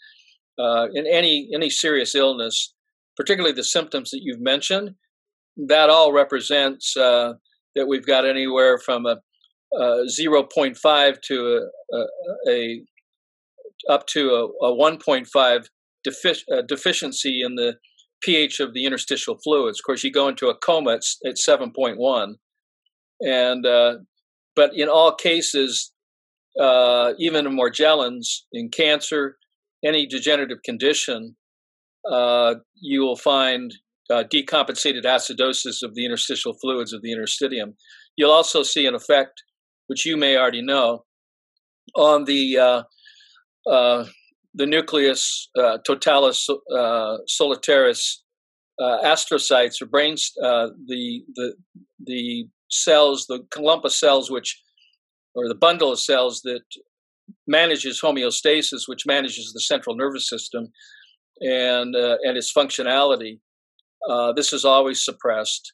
uh, 0.59 0.89
in 0.93 1.07
any 1.07 1.49
any 1.55 1.71
serious 1.71 2.15
illness, 2.15 2.75
particularly 3.17 3.55
the 3.55 3.65
symptoms 3.65 4.11
that 4.11 4.21
you've 4.23 4.41
mentioned, 4.41 4.97
that 5.57 5.89
all 5.91 6.13
represents 6.13 6.97
uh, 6.97 7.35
that 7.77 7.87
we've 7.87 8.07
got 8.07 8.27
anywhere 8.27 8.79
from 8.79 9.07
a, 9.07 9.17
a 9.75 10.05
0.5 10.07 11.21
to 11.23 11.61
a, 11.93 11.97
a, 11.97 12.07
a, 12.49 12.83
up 13.89 14.07
to 14.07 14.53
a, 14.63 14.73
1.5 14.73 15.67
defi- 16.05 16.45
uh, 16.53 16.63
deficiency 16.67 17.43
in 17.43 17.55
the 17.55 17.77
pH 18.23 18.61
of 18.61 18.75
the 18.75 18.85
interstitial 18.85 19.39
fluids. 19.43 19.81
Of 19.81 19.85
course, 19.85 20.05
you 20.05 20.13
go 20.13 20.29
into 20.29 20.49
a 20.49 20.57
coma 20.57 20.97
it's, 20.97 21.19
at 21.25 21.37
7.1, 21.37 22.35
and 23.21 23.67
uh, 23.67 23.95
but 24.55 24.71
in 24.75 24.89
all 24.89 25.15
cases, 25.15 25.93
uh, 26.61 27.13
even 27.19 27.47
in 27.47 27.57
Morgellons, 27.57 28.41
in 28.53 28.69
cancer, 28.69 29.37
any 29.85 30.07
degenerative 30.07 30.63
condition, 30.65 31.37
uh, 32.11 32.55
you 32.81 33.01
will 33.01 33.17
find 33.17 33.75
uh, 34.11 34.25
decompensated 34.25 35.05
acidosis 35.05 35.83
of 35.83 35.95
the 35.95 36.05
interstitial 36.05 36.55
fluids 36.55 36.93
of 36.93 37.03
the 37.03 37.15
interstitium. 37.15 37.75
You'll 38.17 38.33
also 38.33 38.63
see 38.63 38.87
an 38.87 38.95
effect, 38.95 39.43
which 39.87 40.05
you 40.05 40.17
may 40.17 40.37
already 40.37 40.63
know, 40.63 41.05
on 41.97 42.25
the 42.25 42.59
uh, 42.59 42.83
uh, 43.71 44.07
the 44.55 44.67
nucleus 44.67 45.49
uh, 45.59 45.79
totalis 45.87 46.49
solitaris 47.31 48.19
astrocytes 48.81 49.81
or 49.81 49.87
brains, 49.87 50.33
the 50.37 51.23
the 51.35 51.55
the 52.05 52.49
cells, 52.73 53.27
the 53.29 53.41
clump 53.51 53.85
of 53.85 53.93
cells 53.93 54.31
which 54.31 54.61
or 55.35 55.49
the 55.49 55.55
bundle 55.55 55.93
of 55.93 56.01
cells 56.01 56.43
that 56.43 56.63
manages 57.47 58.01
homeostasis, 58.03 58.83
which 58.87 59.07
manages 59.07 59.53
the 59.53 59.61
central 59.61 59.97
nervous 59.97 60.29
system 60.29 60.69
and 61.41 61.95
uh, 61.97 62.17
and 62.23 62.37
its 62.37 62.53
functionality. 62.53 63.41
Uh, 64.09 64.33
this 64.33 64.53
is 64.53 64.65
always 64.65 65.05
suppressed, 65.05 65.73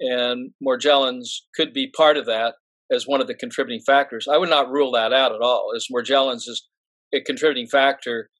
and 0.00 0.50
Morgellons 0.66 1.28
could 1.54 1.72
be 1.72 1.90
part 1.96 2.16
of 2.16 2.26
that 2.26 2.54
as 2.90 3.06
one 3.06 3.20
of 3.20 3.26
the 3.26 3.34
contributing 3.34 3.82
factors. 3.86 4.26
I 4.30 4.38
would 4.38 4.50
not 4.50 4.70
rule 4.70 4.92
that 4.92 5.12
out 5.12 5.32
at 5.32 5.40
all, 5.40 5.72
as 5.76 5.86
Morgellons 5.92 6.48
is 6.48 6.66
a 7.14 7.20
contributing 7.20 7.68
factor, 7.68 8.30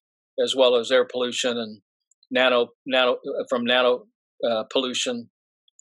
as 0.43 0.55
well 0.57 0.77
as 0.77 0.91
air 0.91 1.07
pollution 1.11 1.57
and 1.57 1.81
nano 2.31 2.69
nano 2.87 3.17
from 3.49 3.65
nano 3.65 4.07
uh, 4.49 4.65
pollution 4.71 5.31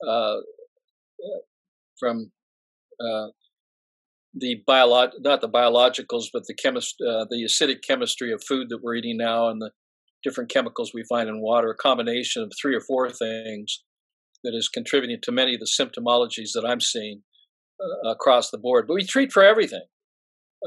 uh, 0.07 0.37
from 1.99 2.31
uh, 2.99 3.27
the 4.33 4.61
biolog 4.67 5.11
not 5.19 5.41
the 5.41 5.49
biologicals 5.49 6.25
but 6.33 6.43
the 6.47 6.53
chemist 6.53 6.95
uh, 7.01 7.25
the 7.29 7.43
acidic 7.43 7.81
chemistry 7.87 8.31
of 8.31 8.43
food 8.47 8.67
that 8.69 8.79
we're 8.83 8.95
eating 8.95 9.17
now 9.17 9.49
and 9.49 9.61
the 9.61 9.71
different 10.23 10.49
chemicals 10.49 10.91
we 10.93 11.03
find 11.07 11.29
in 11.29 11.41
water 11.41 11.69
a 11.69 11.75
combination 11.75 12.43
of 12.43 12.51
three 12.59 12.75
or 12.75 12.81
four 12.81 13.09
things 13.09 13.83
that 14.43 14.53
is 14.53 14.67
contributing 14.67 15.19
to 15.21 15.31
many 15.31 15.53
of 15.53 15.59
the 15.59 15.65
symptomologies 15.79 16.51
that 16.53 16.65
i'm 16.67 16.81
seeing 16.81 17.21
uh, 17.79 18.09
across 18.09 18.49
the 18.49 18.57
board. 18.57 18.87
But 18.87 18.95
we 18.95 19.05
treat 19.05 19.31
for 19.31 19.43
everything. 19.43 19.83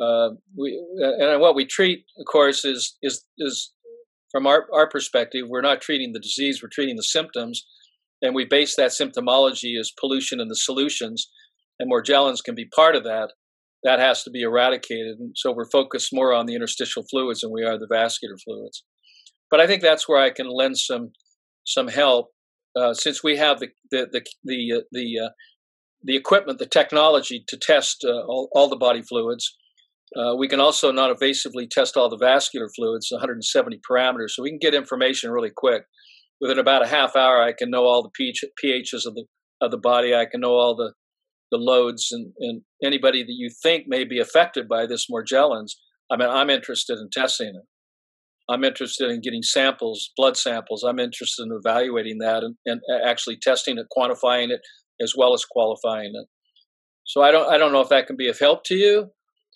Uh, 0.01 0.31
we, 0.57 0.81
and 0.99 1.41
what 1.41 1.57
we 1.57 1.67
treat 1.67 2.05
of 2.17 2.25
course 2.31 2.65
is 2.65 2.97
is 3.03 3.25
is 3.39 3.73
from 4.31 4.47
our, 4.47 4.69
our 4.73 4.89
perspective 4.89 5.49
we're 5.49 5.61
not 5.61 5.81
treating 5.81 6.13
the 6.13 6.21
disease 6.21 6.63
we're 6.63 6.69
treating 6.69 6.95
the 6.95 7.03
symptoms 7.03 7.67
and 8.23 8.35
we 8.35 8.45
base 8.45 8.77
that 8.77 8.91
symptomology 8.91 9.79
as 9.79 9.93
pollution 9.99 10.41
and 10.41 10.51
the 10.51 10.57
solutions 10.57 11.31
and 11.79 11.91
Morgellons 11.91 12.45
can 12.45 12.55
be 12.55 12.67
part 12.67 12.95
of 12.95 13.05
that 13.05 13.31
that 13.83 13.99
has 13.99 14.23
to 14.25 14.31
be 14.31 14.43
eradicated. 14.43 15.19
And 15.19 15.33
so 15.35 15.53
we're 15.53 15.71
focused 15.71 16.11
more 16.13 16.35
on 16.35 16.47
the 16.47 16.55
interstitial 16.55 17.05
fluids 17.11 17.41
than 17.41 17.53
we 17.53 17.65
are 17.65 17.79
the 17.79 17.89
vascular 17.91 18.37
fluids. 18.45 18.85
But 19.51 19.61
I 19.61 19.67
think 19.67 19.83
that's 19.83 20.09
where 20.09 20.21
I 20.21 20.31
can 20.31 20.49
lend 20.49 20.79
some 20.79 21.13
some 21.67 21.89
help 21.89 22.31
uh, 22.77 22.95
since 22.95 23.23
we 23.23 23.37
have 23.37 23.61
the 23.61 23.69
the 23.91 24.09
the 24.13 24.23
the 24.45 24.73
uh, 24.77 24.81
the, 24.93 25.19
uh, 25.25 25.29
the, 26.03 26.17
equipment, 26.17 26.59
the 26.59 26.67
technology 26.67 27.45
to 27.49 27.57
test 27.57 28.05
uh, 28.05 28.25
all, 28.27 28.49
all 28.53 28.69
the 28.69 28.77
body 28.77 29.03
fluids. 29.03 29.57
Uh, 30.17 30.35
we 30.37 30.49
can 30.49 30.61
also 30.61 30.93
non 30.93 31.15
invasively 31.15 31.69
test 31.69 31.97
all 31.97 32.09
the 32.09 32.17
vascular 32.17 32.69
fluids, 32.77 33.09
170 33.11 33.81
parameters, 33.89 34.31
so 34.31 34.43
we 34.43 34.51
can 34.51 34.59
get 34.59 34.75
information 34.75 35.31
really 35.31 35.53
quick. 35.55 35.85
Within 36.41 36.59
about 36.59 36.85
a 36.85 36.89
half 36.89 37.17
hour, 37.17 37.43
I 37.43 37.53
can 37.53 37.71
know 37.71 37.85
all 37.85 38.03
the 38.03 38.11
pH, 38.11 38.45
pHs 38.63 39.07
of 39.07 39.15
the 39.15 39.25
of 39.61 39.71
the 39.71 39.79
body. 39.79 40.15
I 40.15 40.27
can 40.27 40.41
know 40.41 40.53
all 40.53 40.75
the 40.75 40.95
the 41.51 41.59
loads 41.59 42.09
and, 42.13 42.33
and 42.39 42.63
anybody 42.83 43.23
that 43.23 43.35
you 43.37 43.51
think 43.63 43.85
may 43.89 44.05
be 44.05 44.21
affected 44.21 44.69
by 44.69 44.87
this 44.87 45.07
Morgellons, 45.11 45.73
I 46.11 46.17
mean, 46.17 46.29
I'm 46.29 46.49
interested 46.49 46.99
in 46.99 47.09
testing 47.11 47.49
it. 47.49 47.65
I'm 48.49 48.65
interested 48.65 49.11
in 49.11 49.21
getting 49.21 49.43
samples, 49.43 50.11
blood 50.17 50.37
samples. 50.37 50.83
I'm 50.83 50.99
interested 50.99 51.45
in 51.45 51.53
evaluating 51.53 52.19
that 52.19 52.43
and, 52.43 52.57
and 52.67 52.81
actually 53.05 53.37
testing 53.41 53.79
it, 53.79 53.87
quantifying 53.97 54.51
it, 54.51 54.61
as 55.01 55.15
well 55.17 55.35
as 55.35 55.45
qualifying 55.45 56.13
it. 56.15 56.27
So 57.05 57.23
I 57.23 57.31
don't 57.31 57.51
I 57.53 57.59
don't 57.59 57.73
know 57.73 57.81
if 57.81 57.89
that 57.89 58.07
can 58.07 58.17
be 58.17 58.29
of 58.29 58.39
help 58.39 58.65
to 58.65 58.75
you 58.75 59.11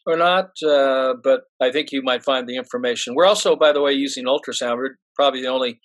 or 0.07 0.17
not, 0.17 0.51
uh, 0.67 1.15
but 1.23 1.43
I 1.61 1.71
think 1.73 1.93
you 1.93 2.03
might 2.03 2.25
find 2.25 2.49
the 2.49 2.57
information. 2.57 3.15
We're 3.15 3.27
also, 3.27 3.57
by 3.57 3.73
the 3.73 3.81
way, 3.81 3.93
using 3.93 4.27
ultrasound. 4.27 4.77
We're 4.77 4.97
probably 5.17 5.43
the 5.43 5.49
only 5.49 5.81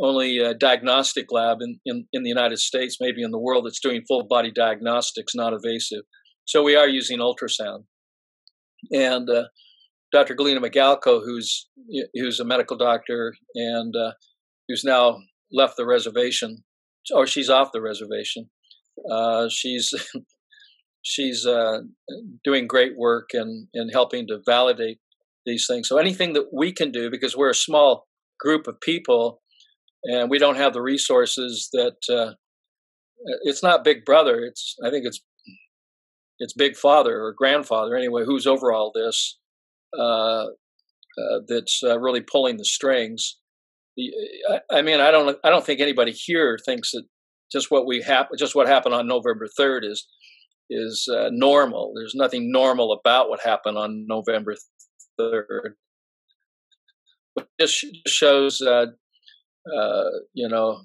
only 0.00 0.40
uh, 0.40 0.54
diagnostic 0.58 1.26
lab 1.30 1.58
in, 1.60 1.80
in, 1.84 2.06
in 2.12 2.22
the 2.22 2.28
United 2.28 2.58
States, 2.58 2.98
maybe 3.00 3.22
in 3.22 3.30
the 3.30 3.38
world, 3.38 3.66
that's 3.66 3.80
doing 3.80 4.02
full 4.06 4.26
body 4.26 4.50
diagnostics, 4.50 5.34
not 5.34 5.52
invasive. 5.52 6.02
So 6.44 6.62
we 6.62 6.76
are 6.76 6.88
using 6.88 7.18
ultrasound. 7.18 7.84
And 8.92 9.28
uh, 9.28 9.44
Dr. 10.12 10.34
Galina 10.34 10.60
Migalko, 10.64 11.20
who's 11.24 11.68
who's 12.14 12.40
a 12.40 12.44
medical 12.44 12.76
doctor 12.76 13.34
and 13.54 13.94
uh, 13.94 14.12
who's 14.68 14.84
now 14.84 15.18
left 15.52 15.74
the 15.76 15.86
reservation, 15.86 16.58
or 17.12 17.26
she's 17.26 17.50
off 17.50 17.72
the 17.72 17.82
reservation. 17.82 18.48
Uh, 19.10 19.48
she's 19.50 19.92
she's 21.02 21.44
uh, 21.44 21.80
doing 22.44 22.66
great 22.66 22.96
work 22.96 23.30
and 23.34 23.68
and 23.74 23.90
helping 23.92 24.26
to 24.28 24.38
validate 24.46 24.98
these 25.44 25.66
things. 25.66 25.88
So 25.88 25.98
anything 25.98 26.32
that 26.34 26.46
we 26.52 26.72
can 26.72 26.90
do, 26.90 27.10
because 27.10 27.36
we're 27.36 27.50
a 27.50 27.54
small 27.54 28.06
group 28.40 28.66
of 28.66 28.80
people, 28.80 29.40
and 30.04 30.30
we 30.30 30.38
don't 30.38 30.56
have 30.56 30.72
the 30.72 30.82
resources 30.82 31.68
that 31.72 31.96
uh, 32.10 32.32
it's 33.42 33.62
not 33.62 33.84
big 33.84 34.04
brother 34.04 34.40
it's 34.44 34.76
i 34.84 34.90
think 34.90 35.04
it's 35.04 35.20
it's 36.38 36.52
big 36.52 36.76
father 36.76 37.20
or 37.20 37.32
grandfather 37.32 37.96
anyway 37.96 38.24
who's 38.24 38.46
over 38.46 38.72
all 38.72 38.92
this 38.94 39.38
uh, 39.98 40.46
uh, 41.18 41.40
that's 41.48 41.82
uh, 41.82 41.98
really 41.98 42.20
pulling 42.20 42.58
the 42.58 42.64
strings. 42.64 43.38
I, 44.48 44.60
I, 44.70 44.82
mean 44.82 45.00
i 45.00 45.10
don't 45.10 45.36
i 45.42 45.50
don't 45.50 45.66
think 45.66 45.80
anybody 45.80 46.12
here 46.12 46.56
thinks 46.64 46.92
that 46.92 47.02
just 47.50 47.68
what 47.68 47.84
we 47.84 48.00
hap- 48.00 48.28
just 48.38 48.54
what 48.54 48.68
happened 48.68 48.94
on 48.94 49.08
november 49.08 49.48
3rd 49.58 49.90
is 49.90 50.06
is 50.70 51.08
uh, 51.12 51.30
normal. 51.32 51.94
There's 51.96 52.14
nothing 52.14 52.52
normal 52.52 52.92
about 52.92 53.28
what 53.28 53.40
happened 53.40 53.76
on 53.76 54.06
november 54.06 54.54
3rd 55.18 55.70
this 57.58 57.84
shows 58.06 58.62
uh, 59.74 59.80
uh, 59.80 60.10
you 60.34 60.48
know, 60.48 60.82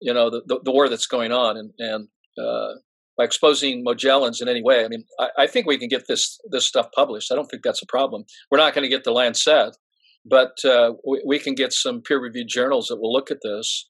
you 0.00 0.12
know 0.12 0.30
the, 0.30 0.42
the, 0.46 0.60
the, 0.64 0.72
war 0.72 0.88
that's 0.88 1.06
going 1.06 1.32
on, 1.32 1.56
and 1.56 1.72
and 1.78 2.08
uh, 2.38 2.74
by 3.16 3.24
exposing 3.24 3.84
Morgellons 3.84 4.42
in 4.42 4.48
any 4.48 4.62
way, 4.62 4.84
I 4.84 4.88
mean, 4.88 5.04
I, 5.18 5.28
I, 5.38 5.46
think 5.46 5.66
we 5.66 5.78
can 5.78 5.88
get 5.88 6.06
this 6.08 6.38
this 6.50 6.66
stuff 6.66 6.88
published. 6.94 7.30
I 7.30 7.34
don't 7.34 7.46
think 7.46 7.62
that's 7.62 7.82
a 7.82 7.86
problem. 7.86 8.24
We're 8.50 8.58
not 8.58 8.74
going 8.74 8.82
to 8.82 8.88
get 8.88 9.04
the 9.04 9.12
Lancet, 9.12 9.76
but 10.24 10.52
uh, 10.64 10.92
we, 11.06 11.22
we, 11.26 11.38
can 11.38 11.54
get 11.54 11.72
some 11.72 12.02
peer 12.02 12.20
reviewed 12.20 12.48
journals 12.48 12.88
that 12.88 13.00
will 13.00 13.12
look 13.12 13.30
at 13.30 13.38
this. 13.42 13.88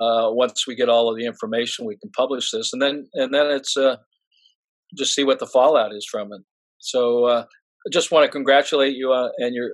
Uh, 0.00 0.30
once 0.30 0.66
we 0.66 0.74
get 0.74 0.88
all 0.88 1.10
of 1.10 1.16
the 1.16 1.26
information, 1.26 1.86
we 1.86 1.96
can 1.96 2.10
publish 2.10 2.50
this, 2.50 2.72
and 2.72 2.82
then 2.82 3.06
and 3.14 3.32
then 3.32 3.46
it's 3.46 3.76
uh, 3.76 3.96
just 4.96 5.14
see 5.14 5.24
what 5.24 5.38
the 5.38 5.46
fallout 5.46 5.94
is 5.94 6.06
from 6.10 6.32
it. 6.32 6.42
So 6.78 7.24
uh, 7.24 7.44
I 7.44 7.90
just 7.92 8.10
want 8.10 8.24
to 8.24 8.30
congratulate 8.30 8.96
you 8.96 9.12
and 9.38 9.54
your 9.54 9.70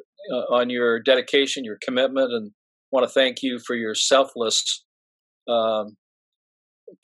on 0.50 0.70
your 0.70 1.00
dedication, 1.00 1.64
your 1.64 1.78
commitment, 1.82 2.32
and 2.32 2.52
want 2.94 3.04
to 3.08 3.12
thank 3.12 3.42
you 3.42 3.58
for 3.66 3.74
your 3.74 3.94
selfless 3.96 4.84
um, 5.48 5.96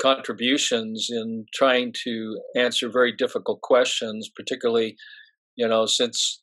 contributions 0.01 1.09
in 1.11 1.47
trying 1.53 1.93
to 2.05 2.39
answer 2.57 2.89
very 2.89 3.13
difficult 3.13 3.61
questions, 3.61 4.31
particularly, 4.35 4.95
you 5.57 5.67
know, 5.67 5.87
since, 5.87 6.43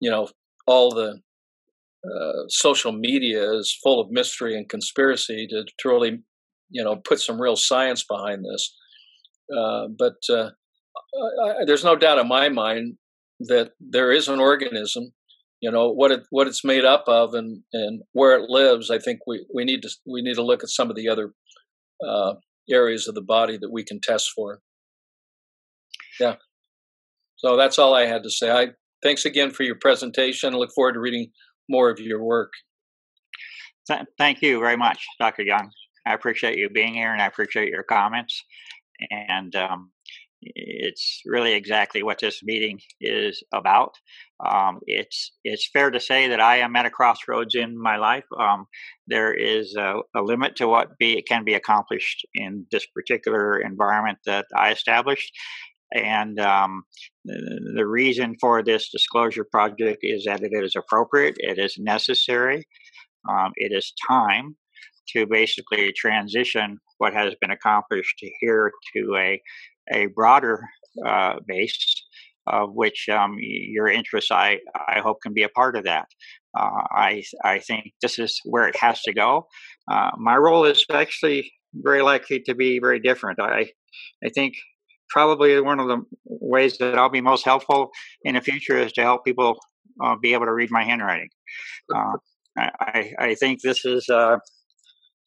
you 0.00 0.10
know, 0.10 0.28
all 0.66 0.90
the 0.90 1.20
uh, 2.04 2.42
social 2.48 2.92
media 2.92 3.52
is 3.54 3.78
full 3.82 3.98
of 4.00 4.10
mystery 4.10 4.54
and 4.54 4.68
conspiracy 4.68 5.46
to, 5.48 5.64
to 5.78 5.88
really, 5.88 6.18
you 6.68 6.84
know, 6.84 6.96
put 7.08 7.18
some 7.20 7.40
real 7.40 7.56
science 7.56 8.04
behind 8.04 8.44
this. 8.44 8.76
Uh, 9.56 9.86
but 9.98 10.16
uh, 10.28 10.50
I, 11.42 11.64
there's 11.64 11.84
no 11.84 11.96
doubt 11.96 12.18
in 12.18 12.28
my 12.28 12.50
mind 12.50 12.98
that 13.40 13.70
there 13.80 14.12
is 14.12 14.28
an 14.28 14.40
organism 14.40 15.12
you 15.60 15.70
know 15.70 15.90
what 15.90 16.10
it 16.10 16.20
what 16.30 16.46
it's 16.46 16.64
made 16.64 16.84
up 16.84 17.04
of 17.06 17.34
and 17.34 17.62
and 17.72 18.02
where 18.12 18.36
it 18.38 18.50
lives 18.50 18.90
i 18.90 18.98
think 18.98 19.20
we 19.26 19.46
we 19.54 19.64
need 19.64 19.82
to 19.82 19.90
we 20.06 20.22
need 20.22 20.34
to 20.34 20.44
look 20.44 20.62
at 20.62 20.68
some 20.68 20.90
of 20.90 20.96
the 20.96 21.08
other 21.08 21.32
uh, 22.06 22.34
areas 22.70 23.08
of 23.08 23.14
the 23.14 23.22
body 23.22 23.56
that 23.58 23.70
we 23.70 23.84
can 23.84 24.00
test 24.00 24.30
for. 24.34 24.60
Yeah. 26.20 26.36
So 27.36 27.56
that's 27.56 27.78
all 27.78 27.94
i 27.94 28.06
had 28.06 28.22
to 28.22 28.30
say. 28.30 28.50
I 28.50 28.68
thanks 29.02 29.24
again 29.24 29.50
for 29.50 29.62
your 29.62 29.76
presentation. 29.76 30.54
I 30.54 30.56
look 30.56 30.70
forward 30.74 30.94
to 30.94 31.00
reading 31.00 31.30
more 31.68 31.90
of 31.90 32.00
your 32.00 32.22
work. 32.22 32.52
Thank 34.18 34.42
you 34.42 34.58
very 34.58 34.76
much 34.76 35.04
dr 35.20 35.42
young. 35.42 35.70
I 36.06 36.14
appreciate 36.14 36.58
you 36.58 36.68
being 36.70 36.94
here 36.94 37.12
and 37.12 37.22
i 37.22 37.26
appreciate 37.26 37.68
your 37.68 37.82
comments. 37.82 38.42
And 39.10 39.54
um, 39.54 39.92
it's 40.54 41.22
really 41.26 41.52
exactly 41.54 42.02
what 42.02 42.18
this 42.20 42.42
meeting 42.42 42.80
is 43.00 43.42
about. 43.52 43.94
Um, 44.44 44.80
it's 44.86 45.32
it's 45.44 45.68
fair 45.72 45.90
to 45.90 46.00
say 46.00 46.28
that 46.28 46.40
I 46.40 46.58
am 46.58 46.76
at 46.76 46.86
a 46.86 46.90
crossroads 46.90 47.54
in 47.54 47.80
my 47.80 47.96
life. 47.96 48.24
Um, 48.38 48.66
there 49.06 49.32
is 49.32 49.74
a, 49.76 50.00
a, 50.14 50.22
limit 50.22 50.56
to 50.56 50.68
what 50.68 50.98
be, 50.98 51.22
can 51.22 51.44
be 51.44 51.54
accomplished 51.54 52.26
in 52.34 52.66
this 52.70 52.86
particular 52.86 53.58
environment 53.58 54.18
that 54.26 54.46
I 54.54 54.72
established. 54.72 55.32
And 55.94 56.38
um, 56.40 56.82
the, 57.24 57.72
the 57.76 57.86
reason 57.86 58.34
for 58.40 58.62
this 58.62 58.90
disclosure 58.90 59.46
project 59.50 60.00
is 60.02 60.24
that 60.24 60.42
it 60.42 60.52
is 60.52 60.74
appropriate, 60.76 61.36
it 61.38 61.58
is 61.58 61.76
necessary, 61.78 62.66
um, 63.28 63.52
it 63.56 63.72
is 63.72 63.92
time 64.08 64.56
to 65.10 65.26
basically 65.26 65.92
transition 65.92 66.78
what 66.98 67.14
has 67.14 67.34
been 67.40 67.50
accomplished 67.50 68.22
here 68.40 68.72
to 68.94 69.16
a 69.16 69.40
a 69.92 70.06
broader 70.06 70.60
uh, 71.04 71.34
base 71.46 72.02
of 72.46 72.70
which 72.74 73.08
um, 73.08 73.36
your 73.40 73.88
interests, 73.88 74.30
I, 74.30 74.58
I 74.74 75.00
hope, 75.00 75.18
can 75.22 75.34
be 75.34 75.42
a 75.42 75.48
part 75.48 75.76
of 75.76 75.84
that. 75.84 76.06
Uh, 76.56 76.82
I, 76.90 77.22
I 77.44 77.58
think 77.58 77.92
this 78.00 78.18
is 78.18 78.40
where 78.44 78.68
it 78.68 78.76
has 78.76 79.02
to 79.02 79.12
go. 79.12 79.46
Uh, 79.90 80.10
my 80.16 80.36
role 80.36 80.64
is 80.64 80.84
actually 80.90 81.52
very 81.74 82.02
likely 82.02 82.40
to 82.46 82.54
be 82.54 82.78
very 82.78 83.00
different. 83.00 83.40
I, 83.40 83.66
I 84.24 84.28
think 84.34 84.54
probably 85.10 85.60
one 85.60 85.80
of 85.80 85.88
the 85.88 86.02
ways 86.24 86.78
that 86.78 86.96
I'll 86.96 87.10
be 87.10 87.20
most 87.20 87.44
helpful 87.44 87.90
in 88.22 88.34
the 88.34 88.40
future 88.40 88.78
is 88.78 88.92
to 88.92 89.02
help 89.02 89.24
people 89.24 89.58
uh, 90.02 90.16
be 90.20 90.32
able 90.32 90.46
to 90.46 90.52
read 90.52 90.70
my 90.70 90.84
handwriting. 90.84 91.28
Uh, 91.94 92.12
I, 92.58 93.12
I 93.18 93.34
think 93.34 93.60
this 93.60 93.84
is 93.84 94.08
uh, 94.08 94.36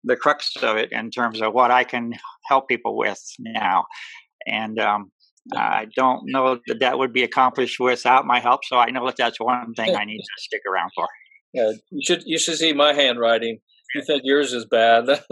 the 0.03 0.15
crux 0.15 0.55
of 0.63 0.77
it 0.77 0.91
in 0.91 1.11
terms 1.11 1.41
of 1.41 1.53
what 1.53 1.71
I 1.71 1.83
can 1.83 2.13
help 2.47 2.67
people 2.67 2.97
with 2.97 3.21
now. 3.39 3.85
And 4.47 4.79
um, 4.79 5.11
I 5.55 5.87
don't 5.95 6.23
know 6.25 6.59
that 6.67 6.79
that 6.79 6.97
would 6.97 7.13
be 7.13 7.23
accomplished 7.23 7.79
without 7.79 8.25
my 8.25 8.39
help. 8.39 8.61
So 8.65 8.77
I 8.77 8.91
know 8.91 9.05
that 9.05 9.17
that's 9.17 9.39
one 9.39 9.73
thing 9.73 9.95
I 9.95 10.05
need 10.05 10.19
to 10.19 10.41
stick 10.41 10.61
around 10.71 10.91
for. 10.95 11.07
Yeah, 11.53 11.71
you 11.89 12.01
should 12.03 12.23
you 12.25 12.37
should 12.37 12.57
see 12.57 12.73
my 12.73 12.93
handwriting. 12.93 13.59
You 13.95 14.03
think 14.03 14.21
yours 14.23 14.53
is 14.53 14.65
bad? 14.65 15.05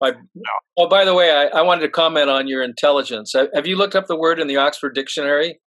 my, 0.00 0.12
oh, 0.76 0.88
by 0.88 1.04
the 1.04 1.14
way, 1.14 1.30
I, 1.32 1.58
I 1.58 1.62
wanted 1.62 1.82
to 1.82 1.88
comment 1.88 2.30
on 2.30 2.46
your 2.46 2.62
intelligence. 2.62 3.34
Have 3.54 3.66
you 3.66 3.76
looked 3.76 3.96
up 3.96 4.06
the 4.06 4.18
word 4.18 4.38
in 4.38 4.46
the 4.46 4.56
Oxford 4.56 4.94
Dictionary? 4.94 5.60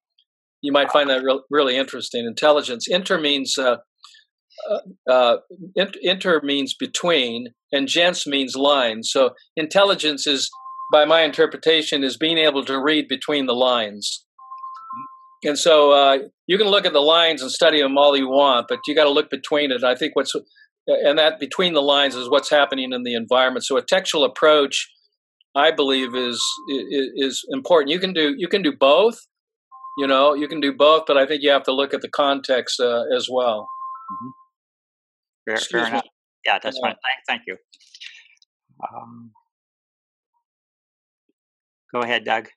You 0.62 0.72
might 0.72 0.92
find 0.92 1.10
that 1.10 1.24
re- 1.24 1.42
really 1.50 1.78
interesting. 1.78 2.26
Intelligence. 2.26 2.88
Inter 2.88 3.20
means 3.20 3.58
uh, 3.58 3.78
uh, 4.70 5.10
uh 5.10 5.38
inter 5.76 6.42
means 6.44 6.74
between, 6.74 7.50
and 7.72 7.88
gens 7.88 8.28
means 8.28 8.56
line. 8.56 9.04
So 9.04 9.32
intelligence 9.56 10.28
is, 10.28 10.50
by 10.92 11.06
my 11.06 11.22
interpretation, 11.22 12.04
is 12.04 12.18
being 12.18 12.38
able 12.38 12.64
to 12.66 12.82
read 12.82 13.08
between 13.08 13.46
the 13.46 13.54
lines. 13.54 14.26
And 15.44 15.58
so 15.58 15.92
uh, 15.92 16.18
you 16.48 16.58
can 16.58 16.68
look 16.68 16.86
at 16.86 16.94
the 16.94 17.00
lines 17.00 17.42
and 17.42 17.52
study 17.52 17.82
them 17.82 17.98
all 17.98 18.18
you 18.18 18.28
want, 18.28 18.68
but 18.68 18.80
you 18.88 18.96
got 18.96 19.06
to 19.06 19.10
look 19.10 19.30
between 19.30 19.72
it. 19.72 19.84
I 19.84 19.96
think 19.96 20.16
what's 20.16 20.34
and 20.88 21.20
that 21.20 21.40
between 21.40 21.74
the 21.74 21.82
lines 21.82 22.16
is 22.16 22.30
what's 22.30 22.50
happening 22.50 22.92
in 22.92 23.04
the 23.04 23.14
environment. 23.14 23.64
So 23.64 23.78
a 23.78 23.82
textual 23.82 24.24
approach, 24.24 24.90
I 25.56 25.72
believe, 25.72 26.16
is 26.16 26.44
is, 26.70 27.10
is 27.16 27.46
important. 27.50 27.92
You 27.92 28.00
can 28.00 28.14
do 28.14 28.36
you 28.38 28.48
can 28.48 28.62
do 28.62 28.74
both. 28.78 29.18
You 29.98 30.08
know, 30.08 30.34
you 30.34 30.48
can 30.48 30.62
do 30.62 30.74
both, 30.74 31.04
but 31.08 31.18
I 31.18 31.26
think 31.26 31.42
you 31.44 31.50
have 31.52 31.64
to 31.64 31.74
look 31.74 31.94
at 31.94 32.02
the 32.02 32.10
context 32.10 32.80
uh, 32.80 33.04
as 33.16 33.28
well. 33.30 33.68
Mm-hmm. 34.12 34.30
Fair, 35.46 35.58
fair 35.58 35.88
enough. 35.88 36.06
Yeah, 36.46 36.60
that's 36.62 36.78
yeah. 36.82 36.90
fine. 36.90 36.96
Thank, 37.28 37.28
thank 37.28 37.42
you. 37.48 37.58
Um, 38.82 39.32
go 41.94 42.02
ahead, 42.02 42.26
Doug. 42.26 42.48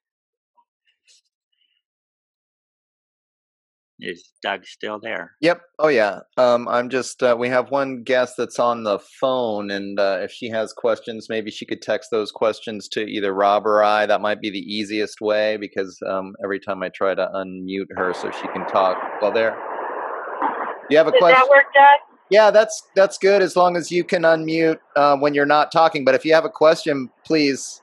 Is 4.02 4.32
Doug 4.42 4.66
still 4.66 4.98
there? 5.00 5.32
Yep. 5.40 5.62
Oh 5.78 5.86
yeah. 5.86 6.20
Um, 6.36 6.66
I'm 6.66 6.88
just. 6.88 7.22
Uh, 7.22 7.36
we 7.38 7.48
have 7.48 7.70
one 7.70 8.02
guest 8.02 8.34
that's 8.36 8.58
on 8.58 8.82
the 8.82 8.98
phone, 9.20 9.70
and 9.70 9.98
uh, 9.98 10.18
if 10.20 10.32
she 10.32 10.48
has 10.48 10.72
questions, 10.72 11.28
maybe 11.30 11.52
she 11.52 11.64
could 11.64 11.80
text 11.80 12.10
those 12.10 12.32
questions 12.32 12.88
to 12.88 13.02
either 13.02 13.32
Rob 13.32 13.64
or 13.64 13.84
I. 13.84 14.06
That 14.06 14.20
might 14.20 14.40
be 14.40 14.50
the 14.50 14.58
easiest 14.58 15.20
way 15.20 15.56
because 15.56 15.96
um, 16.08 16.34
every 16.42 16.58
time 16.58 16.82
I 16.82 16.88
try 16.88 17.14
to 17.14 17.30
unmute 17.32 17.86
her 17.96 18.12
so 18.12 18.32
she 18.32 18.48
can 18.48 18.66
talk. 18.66 18.98
Well, 19.20 19.32
there. 19.32 19.50
Do 19.52 20.86
you 20.90 20.98
have 20.98 21.06
a 21.06 21.12
Does 21.12 21.20
question? 21.20 21.38
Does 21.38 21.48
that 21.48 21.50
work, 21.50 21.66
Doug? 21.72 22.16
Yeah, 22.28 22.50
that's 22.50 22.82
that's 22.96 23.18
good 23.18 23.40
as 23.40 23.54
long 23.54 23.76
as 23.76 23.92
you 23.92 24.02
can 24.02 24.22
unmute 24.22 24.78
uh, 24.96 25.16
when 25.16 25.32
you're 25.32 25.46
not 25.46 25.70
talking. 25.70 26.04
But 26.04 26.16
if 26.16 26.24
you 26.24 26.34
have 26.34 26.44
a 26.44 26.50
question, 26.50 27.08
please 27.24 27.81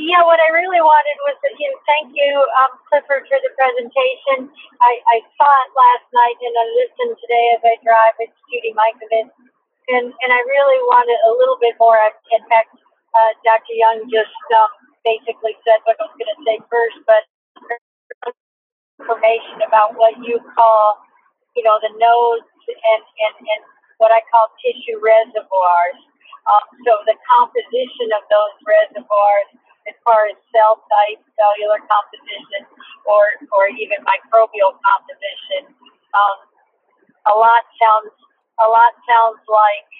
yeah, 0.00 0.24
what 0.24 0.40
I 0.40 0.48
really 0.54 0.80
wanted 0.80 1.16
was 1.28 1.36
to 1.42 1.48
you 1.58 1.68
know, 1.68 1.78
thank 1.84 2.08
you, 2.16 2.32
um, 2.64 2.72
Clifford, 2.88 3.28
for 3.28 3.38
the 3.40 3.52
presentation. 3.56 4.48
I, 4.80 4.92
I 5.12 5.18
saw 5.36 5.50
it 5.66 5.70
last 5.74 6.06
night 6.12 6.38
and 6.40 6.54
I 6.56 6.66
listened 6.80 7.14
today 7.20 7.44
as 7.58 7.62
I 7.64 7.74
drive. 7.84 8.14
It's 8.22 8.36
Judy 8.48 8.72
Mikovits. 8.72 9.34
And, 9.92 10.14
and 10.14 10.30
I 10.32 10.40
really 10.46 10.80
wanted 10.88 11.18
a 11.28 11.32
little 11.36 11.58
bit 11.60 11.76
more. 11.76 11.98
In 12.32 12.42
fact, 12.48 12.72
uh, 13.12 13.32
Dr. 13.44 13.74
Young 13.76 14.08
just 14.08 14.32
um, 14.56 14.70
basically 15.04 15.58
said 15.66 15.82
what 15.84 15.98
I 16.00 16.08
was 16.08 16.16
going 16.16 16.32
to 16.32 16.40
say 16.46 16.56
first, 16.70 16.98
but 17.04 17.22
information 19.02 19.60
about 19.66 19.98
what 19.98 20.14
you 20.22 20.38
call, 20.54 21.02
you 21.58 21.62
know, 21.66 21.76
the 21.82 21.90
nodes 21.98 22.48
and, 22.70 23.02
and, 23.02 23.34
and 23.42 23.62
what 23.98 24.14
I 24.14 24.22
call 24.30 24.48
tissue 24.62 25.02
reservoirs. 25.02 25.98
Um, 26.46 26.64
so 26.86 26.92
the 27.06 27.18
composition 27.26 28.10
of 28.18 28.22
those 28.30 28.54
reservoirs 28.66 29.50
as 29.88 29.96
far 30.06 30.30
as 30.30 30.36
cell 30.54 30.82
type, 30.86 31.20
cellular 31.34 31.80
composition, 31.84 32.66
or 33.06 33.22
or 33.54 33.66
even 33.70 33.98
microbial 34.06 34.78
composition. 34.78 35.74
Um, 36.14 36.38
a 37.26 37.34
lot 37.34 37.62
sounds 37.78 38.14
a 38.62 38.68
lot 38.68 38.92
sounds 39.06 39.42
like 39.48 39.90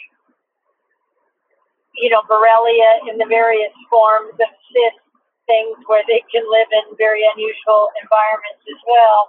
you 1.99 2.11
know 2.11 2.23
Borrelia 2.31 3.11
in 3.11 3.19
the 3.19 3.27
various 3.27 3.75
forms 3.91 4.35
of 4.39 4.51
cyst 4.71 5.03
things 5.47 5.77
where 5.91 6.07
they 6.07 6.23
can 6.31 6.47
live 6.47 6.71
in 6.71 6.95
very 6.97 7.27
unusual 7.35 7.91
environments 7.99 8.63
as 8.63 8.81
well. 8.87 9.21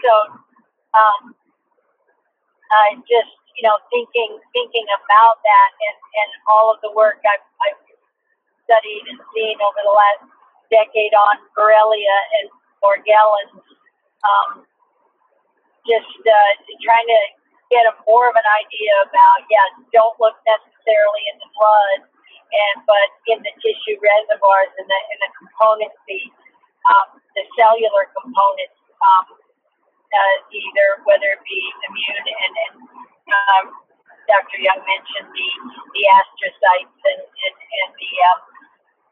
So 0.00 0.12
um, 0.96 1.22
I 2.72 2.96
just 3.04 3.32
you 3.56 3.64
know 3.64 3.76
thinking 3.92 4.40
thinking 4.52 4.86
about 5.04 5.40
that 5.40 5.70
and 5.88 5.96
and 5.96 6.30
all 6.48 6.72
of 6.72 6.80
the 6.80 6.92
work 6.92 7.20
I've, 7.24 7.44
I've 7.64 7.85
studied 8.66 9.06
and 9.08 9.18
seen 9.32 9.56
over 9.62 9.80
the 9.86 9.94
last 9.94 10.26
decade 10.68 11.14
on 11.14 11.34
Borrelia 11.54 12.18
and 12.42 12.46
Morgellons. 12.82 13.62
Um, 14.26 14.66
just 15.86 16.18
uh, 16.26 16.52
trying 16.82 17.06
to 17.06 17.20
get 17.70 17.86
a 17.86 17.94
more 18.06 18.26
of 18.26 18.34
an 18.34 18.48
idea 18.58 18.92
about, 19.06 19.38
yeah, 19.46 19.66
don't 19.94 20.18
look 20.18 20.34
necessarily 20.42 21.22
in 21.30 21.36
the 21.38 21.50
blood, 21.54 21.98
and 22.50 22.76
but 22.86 23.08
in 23.30 23.38
the 23.42 23.54
tissue 23.62 23.98
reservoirs 24.02 24.70
and 24.78 24.86
the, 24.86 25.00
in 25.14 25.18
the 25.22 25.30
components, 25.38 25.98
the, 26.10 26.20
um, 26.90 27.08
the 27.38 27.46
cellular 27.58 28.10
components, 28.18 28.78
um, 28.98 29.26
uh, 30.10 30.36
either 30.50 31.02
whether 31.06 31.38
it 31.38 31.42
be 31.42 31.60
immune 31.90 32.26
and, 32.26 32.54
and 32.54 32.74
um, 33.30 33.64
Dr. 34.26 34.58
Young 34.58 34.82
mentioned 34.82 35.30
the, 35.30 35.48
the 35.94 36.02
astrocytes 36.14 36.98
and, 36.98 37.20
and, 37.22 37.54
and 37.56 37.90
the 37.94 38.12
um, 38.30 38.38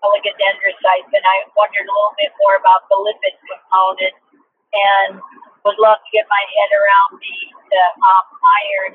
oligodendrocytes, 0.04 1.10
and 1.10 1.24
I 1.24 1.36
wondered 1.56 1.86
a 1.88 1.92
little 1.94 2.16
bit 2.18 2.32
more 2.42 2.58
about 2.58 2.86
the 2.92 2.98
lipid 2.98 3.34
component 3.46 4.14
and 4.74 5.12
would 5.64 5.78
love 5.80 6.02
to 6.02 6.10
get 6.12 6.26
my 6.28 6.44
head 6.44 6.70
around 6.76 7.10
the, 7.16 7.36
the 7.72 7.84
um, 8.04 8.26
iron 8.42 8.94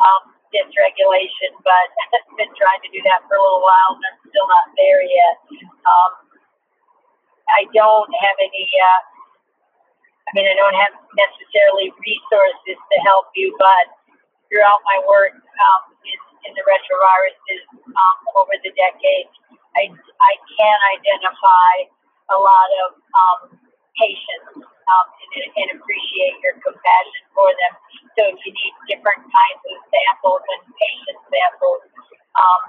um, 0.00 0.22
dysregulation, 0.54 1.50
but 1.60 1.88
I've 2.16 2.36
been 2.38 2.52
trying 2.56 2.82
to 2.86 2.90
do 2.90 3.00
that 3.10 3.26
for 3.28 3.36
a 3.36 3.42
little 3.42 3.62
while 3.62 3.98
and 3.98 4.04
I'm 4.06 4.18
still 4.30 4.48
not 4.48 4.66
there 4.78 5.02
yet. 5.02 5.36
Um, 5.84 6.12
I 7.50 7.66
don't 7.74 8.12
have 8.22 8.36
any, 8.38 8.66
uh, 8.70 9.00
I 10.24 10.30
mean, 10.38 10.46
I 10.46 10.54
don't 10.54 10.78
have 10.78 10.94
necessarily 11.18 11.90
resources 11.90 12.78
to 12.78 12.96
help 13.02 13.34
you, 13.34 13.54
but 13.58 13.99
throughout 14.50 14.82
my 14.82 14.98
work 15.06 15.38
um, 15.38 15.82
in, 16.02 16.18
in 16.50 16.52
the 16.58 16.64
retroviruses 16.66 17.62
um, 17.86 18.16
over 18.34 18.52
the 18.66 18.74
decades, 18.74 19.30
I, 19.78 19.86
I 19.94 20.32
can 20.58 20.78
identify 20.98 21.72
a 22.34 22.38
lot 22.38 22.70
of 22.86 22.88
um, 23.14 23.40
patients 23.94 24.58
um, 24.66 25.06
and, 25.38 25.46
and 25.54 25.68
appreciate 25.78 26.34
your 26.42 26.58
compassion 26.58 27.24
for 27.30 27.46
them. 27.46 27.72
So 28.18 28.20
if 28.34 28.38
you 28.42 28.50
need 28.50 28.74
different 28.90 29.22
kinds 29.22 29.62
of 29.70 29.76
samples 29.86 30.42
and 30.42 30.62
patient 30.74 31.18
samples, 31.30 31.82
um, 32.34 32.62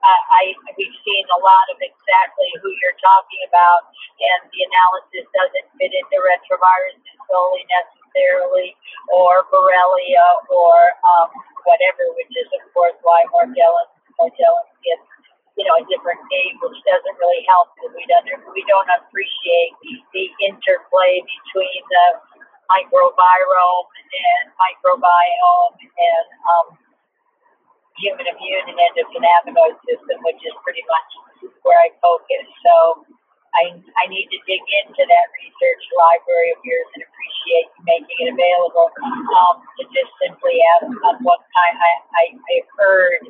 uh, 0.00 0.22
I 0.32 0.56
we've 0.80 0.96
seen 1.04 1.24
a 1.28 1.40
lot 1.44 1.66
of 1.68 1.76
exactly 1.76 2.48
who 2.64 2.72
you're 2.80 2.96
talking 3.04 3.42
about, 3.44 3.92
and 4.16 4.48
the 4.48 4.60
analysis 4.64 5.28
doesn't 5.36 5.66
fit 5.76 5.92
into 5.92 6.16
retroviruses 6.24 7.16
solely 7.28 7.68
necessarily, 7.68 7.99
or 9.12 9.46
Borrelia, 9.48 10.26
or 10.50 10.78
um, 11.04 11.28
whatever, 11.66 12.10
which 12.18 12.32
is 12.34 12.48
of 12.58 12.64
course 12.74 12.96
why 13.02 13.22
Morgellons 13.30 13.92
Morgellons 14.18 14.70
gets 14.82 15.06
you 15.58 15.68
know, 15.68 15.76
a 15.76 15.84
different 15.92 16.20
name, 16.32 16.56
which 16.64 16.80
doesn't 16.88 17.16
really 17.20 17.44
help 17.44 17.68
because 17.76 17.92
we 17.92 18.06
don't 18.08 18.24
we 18.56 18.64
don't 18.64 18.90
appreciate 18.96 19.76
the 19.84 20.24
interplay 20.40 21.20
between 21.20 21.82
the 21.84 22.06
microbiome 22.72 23.90
and 23.92 24.44
microbiome 24.56 25.74
and 25.76 26.26
um, 26.48 26.66
human 27.98 28.24
immune 28.24 28.66
and 28.72 28.78
endocannabinoid 28.78 29.76
system, 29.84 30.16
which 30.24 30.40
is 30.48 30.54
pretty 30.64 30.84
much 30.88 31.52
where 31.60 31.76
I 31.76 31.92
focus. 32.00 32.46
So 32.64 33.04
I, 33.58 33.74
I 33.74 34.04
need 34.06 34.30
to 34.30 34.38
dig 34.46 34.62
into 34.84 35.02
that 35.02 35.26
research 35.34 35.84
library 35.90 36.54
of 36.54 36.60
yours 36.62 36.88
and 36.94 37.02
appreciate 37.02 37.66
you 37.74 37.82
making 37.82 38.18
it 38.22 38.28
available 38.30 38.88
um, 38.94 39.58
to 39.78 39.82
just 39.90 40.12
simply 40.22 40.62
ask 40.78 40.86
on 40.86 41.16
what 41.26 41.42
kind 41.50 41.74
I, 41.74 41.92
I, 42.14 42.24
I've 42.38 42.70
heard 42.78 43.20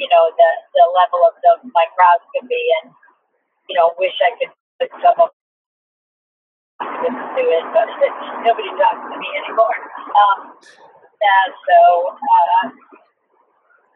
you 0.00 0.08
know, 0.08 0.32
the, 0.32 0.50
the 0.72 0.86
level 0.96 1.20
of 1.28 1.36
the 1.44 1.52
microscopy 1.76 2.64
and, 2.80 2.88
you 3.68 3.76
know, 3.76 3.92
wish 4.00 4.16
I 4.24 4.32
could 4.40 4.52
put 4.80 4.88
some 5.04 5.20
of 5.20 5.28
to 6.80 7.42
it, 7.44 7.66
but 7.76 7.88
nobody 8.48 8.72
talks 8.80 9.04
to 9.12 9.16
me 9.20 9.28
anymore. 9.44 9.76
Um, 10.16 10.56
and 10.56 11.50
so, 11.68 11.78
uh, 12.16 12.64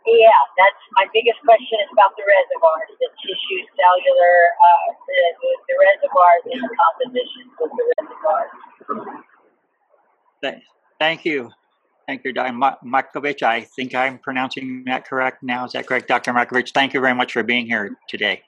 yeah, 0.07 0.28
uh, 0.28 0.46
that's 0.61 0.82
my 0.92 1.07
biggest 1.12 1.40
question 1.40 1.80
is 1.80 1.88
about 1.92 2.12
the 2.16 2.24
reservoirs, 2.28 2.92
the 3.00 3.09
tissue 3.24 3.61
cellular, 3.72 4.36
uh, 4.52 4.92
the, 5.09 5.50
the, 5.64 5.74
reservoirs 5.80 6.44
and 6.52 6.61
the 6.61 6.72
compositions 6.76 7.52
of 7.57 7.70
the 7.72 7.84
reservoirs. 7.96 8.52
Thank 11.00 11.24
you. 11.24 11.50
Thank 12.07 12.24
you, 12.24 12.32
Dr. 12.34 12.52
Markovich. 12.84 13.42
I 13.42 13.62
think 13.62 13.94
I'm 13.94 14.18
pronouncing 14.18 14.84
that 14.86 15.07
correct 15.07 15.42
now. 15.42 15.64
Is 15.64 15.72
that 15.72 15.86
correct, 15.86 16.07
Dr. 16.07 16.32
Markovich? 16.32 16.72
Thank 16.72 16.92
you 16.92 17.00
very 17.00 17.14
much 17.14 17.32
for 17.32 17.42
being 17.42 17.66
here 17.66 17.96
today. 18.09 18.42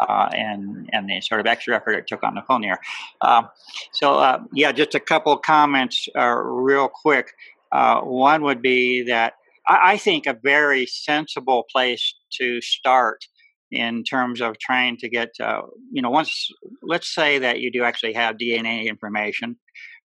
Uh, 0.00 0.28
and 0.32 0.90
and 0.92 1.08
the 1.08 1.20
sort 1.20 1.40
of 1.40 1.46
extra 1.46 1.76
effort 1.76 1.92
it 1.92 2.06
took 2.06 2.24
on 2.24 2.34
the 2.34 2.42
phone 2.42 2.62
here. 2.62 2.78
Um, 3.20 3.48
so 3.92 4.14
uh, 4.14 4.42
yeah, 4.52 4.72
just 4.72 4.94
a 4.94 5.00
couple 5.00 5.36
comments 5.36 6.08
uh, 6.16 6.34
real 6.34 6.88
quick. 6.88 7.32
Uh, 7.70 8.00
one 8.00 8.42
would 8.42 8.60
be 8.60 9.02
that 9.02 9.34
I, 9.66 9.96
think 9.96 10.26
a 10.26 10.36
very 10.42 10.86
sensible 10.86 11.64
place 11.72 12.14
to 12.38 12.60
start 12.60 13.24
in 13.70 14.04
terms 14.04 14.40
of 14.40 14.58
trying 14.58 14.96
to 14.98 15.08
get 15.08 15.30
uh, 15.40 15.62
you 15.90 16.02
know 16.02 16.10
once 16.10 16.48
let's 16.82 17.12
say 17.14 17.38
that 17.38 17.60
you 17.60 17.72
do 17.72 17.82
actually 17.82 18.12
have 18.12 18.36
DNA 18.36 18.86
information 18.86 19.56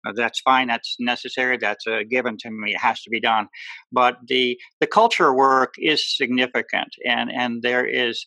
uh, 0.07 0.13
that's 0.15 0.39
fine. 0.41 0.67
That's 0.67 0.95
necessary. 0.99 1.57
That's 1.57 1.85
a 1.87 2.03
given 2.03 2.37
to 2.39 2.51
me. 2.51 2.71
It 2.71 2.79
has 2.79 3.01
to 3.01 3.09
be 3.09 3.19
done. 3.19 3.47
But 3.91 4.17
the 4.27 4.57
the 4.79 4.87
culture 4.87 5.33
work 5.33 5.73
is 5.77 6.15
significant, 6.15 6.89
and 7.05 7.31
and 7.31 7.61
there 7.61 7.85
is 7.85 8.25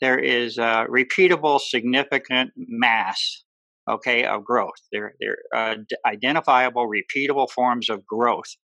there 0.00 0.18
is 0.18 0.58
a 0.58 0.86
repeatable, 0.88 1.60
significant 1.60 2.50
mass. 2.56 3.44
Okay, 3.90 4.24
of 4.24 4.44
growth. 4.44 4.80
There, 4.92 5.14
there 5.20 5.38
uh, 5.54 5.74
identifiable, 6.06 6.88
repeatable 6.88 7.50
forms 7.50 7.90
of 7.90 8.06
growth 8.06 8.56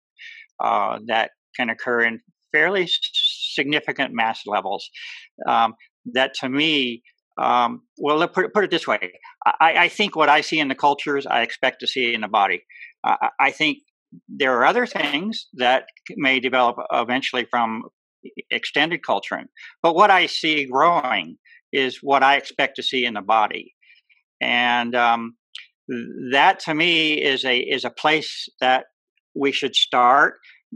uh, 0.61 1.01
that 1.07 1.33
can 1.57 1.71
occur 1.71 2.03
in 2.03 2.21
fairly 2.53 2.89
significant 2.89 4.15
mass 4.15 4.43
levels. 4.47 4.89
Um, 5.47 5.75
that 6.13 6.35
to 6.41 6.49
me 6.49 7.03
um, 7.39 7.83
well, 7.99 8.27
put, 8.27 8.53
put 8.53 8.65
it 8.65 8.71
this 8.71 8.87
way. 8.87 9.13
I, 9.47 9.75
I, 9.85 9.89
think 9.89 10.17
what 10.17 10.29
I 10.29 10.41
see 10.41 10.59
in 10.59 10.67
the 10.67 10.75
cultures, 10.75 11.25
I 11.25 11.43
expect 11.43 11.81
to 11.81 11.87
see 11.87 12.13
in 12.13 12.23
the 12.23 12.29
body. 12.29 12.65
Uh, 13.05 13.29
I 13.39 13.53
think 13.53 13.79
there 14.29 14.59
are 14.59 14.67
other 14.67 14.87
things 14.87 15.47
that 15.55 15.85
may 16.17 16.41
develop 16.41 16.77
eventually 16.93 17.47
from 17.49 17.85
extended 18.51 19.05
culturing, 19.07 19.47
but 19.83 19.95
what 19.95 20.11
I 20.11 20.27
see 20.27 20.65
growing 20.65 21.37
is 21.73 22.01
what 22.03 22.25
I 22.25 22.37
expect 22.37 22.77
to 22.77 22.83
see 22.83 23.05
in 23.05 23.15
the 23.15 23.23
body, 23.23 23.75
and 24.41 24.95
um, 24.97 25.37
that 26.33 26.59
to 26.61 26.75
me 26.75 27.23
is 27.23 27.45
a 27.45 27.59
is 27.59 27.85
a 27.85 27.91
place 27.91 28.49
that 28.61 28.87
we 29.35 29.53
should 29.53 29.77
start 29.77 30.35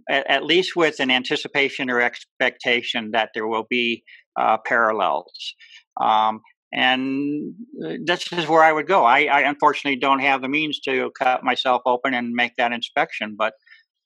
at, 0.08 0.28
at 0.28 0.44
least 0.44 0.76
with 0.76 1.00
an 1.00 1.10
anticipation 1.10 1.90
or 1.90 2.00
expectation 2.00 3.10
that 3.12 3.30
there 3.34 3.46
will 3.46 3.66
be 3.68 4.04
uh, 4.38 4.58
parallels. 4.64 5.54
Um, 6.00 6.40
and 6.72 7.54
uh, 7.84 7.94
this 8.04 8.32
is 8.32 8.48
where 8.48 8.62
I 8.62 8.72
would 8.72 8.86
go. 8.86 9.04
I, 9.04 9.24
I, 9.24 9.40
unfortunately 9.42 10.00
don't 10.00 10.20
have 10.20 10.40
the 10.40 10.48
means 10.48 10.80
to 10.80 11.10
cut 11.18 11.44
myself 11.44 11.82
open 11.84 12.14
and 12.14 12.32
make 12.32 12.56
that 12.56 12.72
inspection, 12.72 13.36
but 13.36 13.52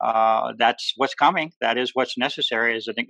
uh, 0.05 0.53
that's 0.59 0.93
what's 0.97 1.15
coming. 1.15 1.53
That 1.61 1.79
is 1.79 1.93
what's 1.95 2.19
necessary 2.19 2.77
is 2.77 2.89
an, 2.89 3.07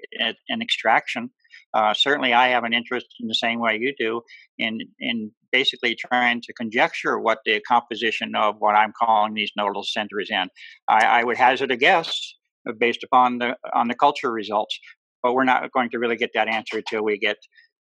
an 0.49 0.63
extraction. 0.63 1.31
Uh, 1.75 1.95
certainly, 1.95 2.33
I 2.33 2.49
have 2.49 2.65
an 2.65 2.73
interest 2.73 3.07
in 3.19 3.29
the 3.29 3.35
same 3.35 3.61
way 3.61 3.77
you 3.81 3.93
do 3.99 4.23
in 4.59 4.79
in 5.01 5.33
basically 5.51 5.97
trying 5.97 6.41
to 6.43 6.53
conjecture 6.53 7.19
what 7.19 7.39
the 7.45 7.61
composition 7.67 8.35
of 8.37 8.57
what 8.59 8.77
I'm 8.77 8.93
calling 8.99 9.35
these 9.35 9.51
nodal 9.57 9.83
centers 9.83 10.29
in. 10.31 10.49
I, 10.89 11.05
I 11.07 11.25
would 11.25 11.37
hazard 11.39 11.73
a 11.73 11.77
guess 11.77 12.35
based 12.79 13.05
upon 13.05 13.39
the 13.39 13.57
on 13.75 13.89
the 13.89 13.95
culture 13.95 14.31
results, 14.31 14.79
but 15.23 15.35
we're 15.35 15.45
not 15.45 15.71
going 15.73 15.91
to 15.91 15.99
really 15.99 16.17
get 16.17 16.31
that 16.35 16.49
answer 16.49 16.79
until 16.79 17.05
we 17.05 17.19
get 17.19 17.37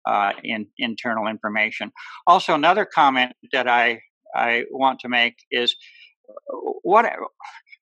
uh, 0.08 0.32
in 0.44 0.68
internal 0.78 1.28
information. 1.28 1.92
Also, 2.28 2.54
another 2.54 2.86
comment 2.86 3.34
that 3.52 3.68
I 3.68 4.00
I 4.36 4.66
want 4.72 5.00
to 5.02 5.10
make 5.10 5.36
is 5.52 5.76
what, 6.84 7.06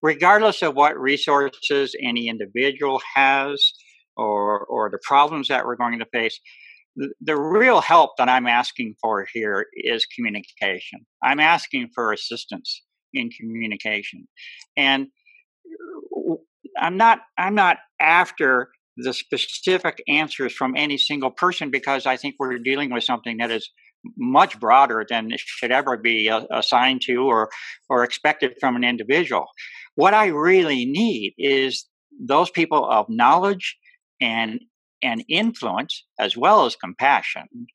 regardless 0.02 0.62
of 0.62 0.76
what 0.76 1.00
resources 1.00 1.96
any 2.02 2.28
individual 2.28 3.02
has 3.16 3.74
or 4.16 4.66
or 4.66 4.90
the 4.90 5.00
problems 5.04 5.48
that 5.48 5.66
we're 5.66 5.76
going 5.76 6.00
to 6.00 6.06
face, 6.06 6.40
the, 6.96 7.10
the 7.22 7.38
real 7.38 7.82
help 7.82 8.12
that 8.18 8.30
I'm 8.30 8.48
asking 8.48 8.96
for 9.02 9.26
here 9.34 9.66
is 9.74 10.06
communication. 10.06 11.06
I'm 11.24 11.40
asking 11.40 11.90
for 11.96 12.14
assistance 12.14 12.84
in 13.14 13.30
communication, 13.30 14.28
and 14.78 15.08
I'm 16.80 16.98
not 16.98 17.20
I'm 17.38 17.56
not 17.56 17.78
after 18.00 18.70
the 18.98 19.14
specific 19.14 20.04
answers 20.08 20.54
from 20.54 20.76
any 20.76 20.98
single 20.98 21.32
person 21.32 21.72
because 21.72 22.06
I 22.06 22.18
think 22.18 22.36
we're 22.38 22.60
dealing 22.60 22.92
with 22.92 23.04
something 23.04 23.38
that 23.38 23.52
is 23.52 23.70
much 24.18 24.60
broader 24.60 25.06
than 25.10 25.32
should 25.38 25.72
ever 25.72 25.98
be 25.98 26.30
assigned 26.52 27.02
to 27.02 27.24
or 27.24 27.50
or 27.90 28.04
expected 28.04 28.54
from 28.60 28.76
an 28.76 28.84
individual. 28.84 29.46
What 29.96 30.14
I 30.14 30.28
really 30.28 30.86
need 30.86 31.34
is 31.38 31.86
those 32.20 32.50
people 32.50 32.90
of 32.90 33.08
knowledge 33.10 33.78
and 34.22 34.60
and 35.02 35.24
influence 35.30 36.06
as 36.20 36.38
well 36.38 36.66
as 36.66 36.76
compassion 36.76 37.68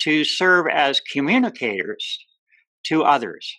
to 0.00 0.24
serve 0.24 0.66
as 0.66 1.00
communicators 1.00 2.18
to 2.84 3.04
others. 3.04 3.56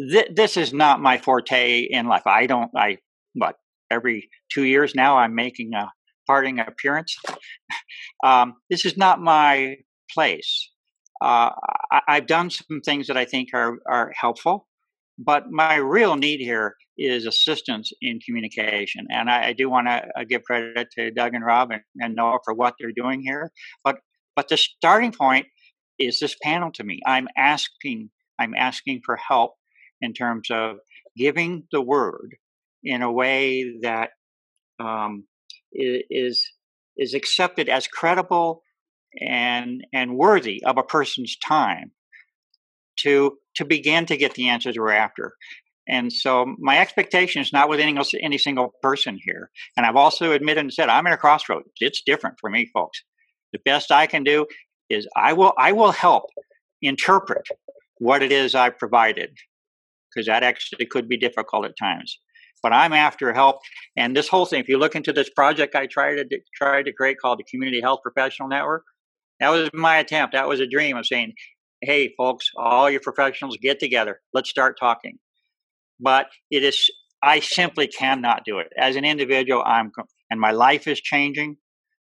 Th- 0.00 0.28
this 0.34 0.56
is 0.56 0.72
not 0.72 1.00
my 1.00 1.18
forte 1.18 1.80
in 1.82 2.06
life. 2.06 2.26
I 2.26 2.46
don't. 2.46 2.70
I 2.76 2.98
what 3.34 3.56
every 3.90 4.28
two 4.52 4.64
years 4.64 4.94
now 4.94 5.18
I'm 5.18 5.34
making 5.34 5.74
a 5.74 5.90
parting 6.26 6.58
appearance. 6.60 7.16
um, 8.24 8.54
this 8.70 8.84
is 8.84 8.96
not 8.96 9.20
my 9.20 9.76
place. 10.12 10.70
Uh, 11.20 11.50
I, 11.90 12.14
have 12.14 12.26
done 12.26 12.50
some 12.50 12.80
things 12.80 13.08
that 13.08 13.16
I 13.16 13.24
think 13.24 13.48
are, 13.52 13.78
are 13.90 14.12
helpful, 14.14 14.68
but 15.18 15.50
my 15.50 15.76
real 15.76 16.14
need 16.14 16.38
here 16.38 16.76
is 16.96 17.26
assistance 17.26 17.90
in 18.00 18.20
communication. 18.24 19.06
And 19.10 19.28
I, 19.28 19.48
I 19.48 19.52
do 19.52 19.68
want 19.68 19.88
to 19.88 20.06
uh, 20.16 20.24
give 20.28 20.44
credit 20.44 20.88
to 20.96 21.10
Doug 21.10 21.34
and 21.34 21.44
Rob 21.44 21.70
and, 21.72 21.82
and 21.98 22.14
Noah 22.14 22.38
for 22.44 22.54
what 22.54 22.74
they're 22.78 22.92
doing 22.92 23.20
here. 23.20 23.50
But 23.84 23.98
but 24.36 24.48
the 24.48 24.56
starting 24.56 25.10
point 25.10 25.46
is 25.98 26.20
this 26.20 26.36
panel 26.42 26.70
to 26.74 26.84
me. 26.84 27.00
I'm 27.04 27.26
asking 27.36 28.10
I'm 28.38 28.54
asking 28.54 29.00
for 29.04 29.16
help 29.16 29.54
in 30.00 30.12
terms 30.12 30.48
of 30.50 30.76
giving 31.16 31.64
the 31.72 31.82
word 31.82 32.36
in 32.88 33.02
a 33.02 33.12
way 33.12 33.78
that 33.82 34.10
um, 34.80 35.24
is 35.72 36.42
is 36.96 37.14
accepted 37.14 37.68
as 37.68 37.86
credible 37.86 38.62
and 39.20 39.86
and 39.92 40.16
worthy 40.16 40.62
of 40.64 40.78
a 40.78 40.82
person's 40.82 41.36
time 41.36 41.92
to 42.96 43.36
to 43.56 43.64
begin 43.66 44.06
to 44.06 44.16
get 44.16 44.34
the 44.34 44.48
answers 44.48 44.76
we're 44.78 44.92
after. 44.92 45.34
And 45.86 46.12
so 46.12 46.54
my 46.58 46.78
expectation 46.78 47.40
is 47.40 47.52
not 47.52 47.68
with 47.68 47.80
any, 47.80 47.98
any 48.22 48.36
single 48.36 48.74
person 48.82 49.18
here. 49.22 49.50
And 49.74 49.86
I've 49.86 49.96
also 49.96 50.32
admitted 50.32 50.60
and 50.60 50.72
said 50.72 50.88
I'm 50.88 51.06
at 51.06 51.14
a 51.14 51.16
crossroads. 51.16 51.68
It's 51.80 52.02
different 52.02 52.36
for 52.40 52.50
me, 52.50 52.70
folks. 52.72 53.02
The 53.52 53.60
best 53.64 53.90
I 53.90 54.06
can 54.06 54.24
do 54.24 54.46
is 54.88 55.06
I 55.14 55.34
will 55.34 55.52
I 55.58 55.72
will 55.72 55.92
help 55.92 56.30
interpret 56.80 57.46
what 57.98 58.22
it 58.22 58.32
is 58.32 58.54
I've 58.54 58.78
provided 58.78 59.30
because 60.08 60.26
that 60.26 60.42
actually 60.42 60.86
could 60.86 61.08
be 61.08 61.18
difficult 61.18 61.66
at 61.66 61.76
times 61.78 62.18
but 62.62 62.72
I'm 62.72 62.92
after 62.92 63.32
help. 63.32 63.56
And 63.96 64.16
this 64.16 64.28
whole 64.28 64.46
thing, 64.46 64.60
if 64.60 64.68
you 64.68 64.78
look 64.78 64.94
into 64.94 65.12
this 65.12 65.30
project 65.30 65.74
I 65.74 65.86
tried 65.86 66.16
to 66.16 66.38
try 66.56 66.82
to 66.82 66.92
create 66.92 67.18
called 67.20 67.38
the 67.38 67.44
Community 67.50 67.80
Health 67.80 68.00
Professional 68.02 68.48
Network, 68.48 68.84
that 69.40 69.50
was 69.50 69.70
my 69.72 69.98
attempt. 69.98 70.34
That 70.34 70.48
was 70.48 70.60
a 70.60 70.66
dream 70.66 70.96
of 70.96 71.06
saying, 71.06 71.34
"Hey, 71.80 72.12
folks, 72.16 72.50
all 72.56 72.90
your 72.90 73.00
professionals, 73.00 73.56
get 73.60 73.78
together. 73.78 74.20
Let's 74.32 74.50
start 74.50 74.76
talking." 74.78 75.18
But 76.00 76.26
it 76.50 76.64
is, 76.64 76.90
I 77.22 77.40
simply 77.40 77.86
cannot 77.86 78.44
do 78.44 78.58
it 78.58 78.68
as 78.78 78.96
an 78.96 79.04
individual. 79.04 79.62
I'm, 79.64 79.92
and 80.30 80.40
my 80.40 80.50
life 80.52 80.86
is 80.88 81.00
changing. 81.00 81.56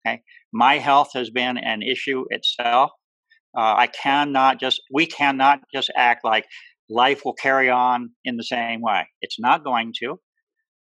Okay, 0.05 0.21
my 0.53 0.77
health 0.77 1.11
has 1.13 1.29
been 1.29 1.57
an 1.57 1.81
issue 1.81 2.25
itself. 2.29 2.91
Uh, 3.57 3.75
I 3.77 3.87
cannot 3.87 4.59
just, 4.59 4.81
we 4.91 5.05
cannot 5.05 5.59
just 5.73 5.91
act 5.95 6.23
like 6.23 6.45
life 6.89 7.21
will 7.25 7.33
carry 7.33 7.69
on 7.69 8.11
in 8.23 8.37
the 8.37 8.43
same 8.43 8.81
way. 8.81 9.07
It's 9.21 9.39
not 9.39 9.63
going 9.63 9.93
to. 10.01 10.19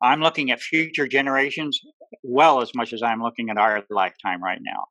I'm 0.03 0.21
looking 0.21 0.51
at 0.51 0.61
future 0.61 1.09
generations 1.09 1.81
well 2.23 2.61
as 2.61 2.71
much 2.75 2.93
as 2.93 3.03
I'm 3.03 3.23
looking 3.23 3.51
at 3.51 3.59
our 3.59 3.83
lifetime 3.91 4.43
right 4.43 4.61
now. 4.61 4.87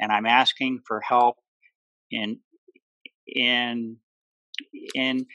And 0.00 0.12
I'm 0.12 0.26
asking 0.26 0.80
for 0.86 1.00
help 1.00 1.36
in 2.10 2.38
in 3.26 3.96
in 4.94 5.26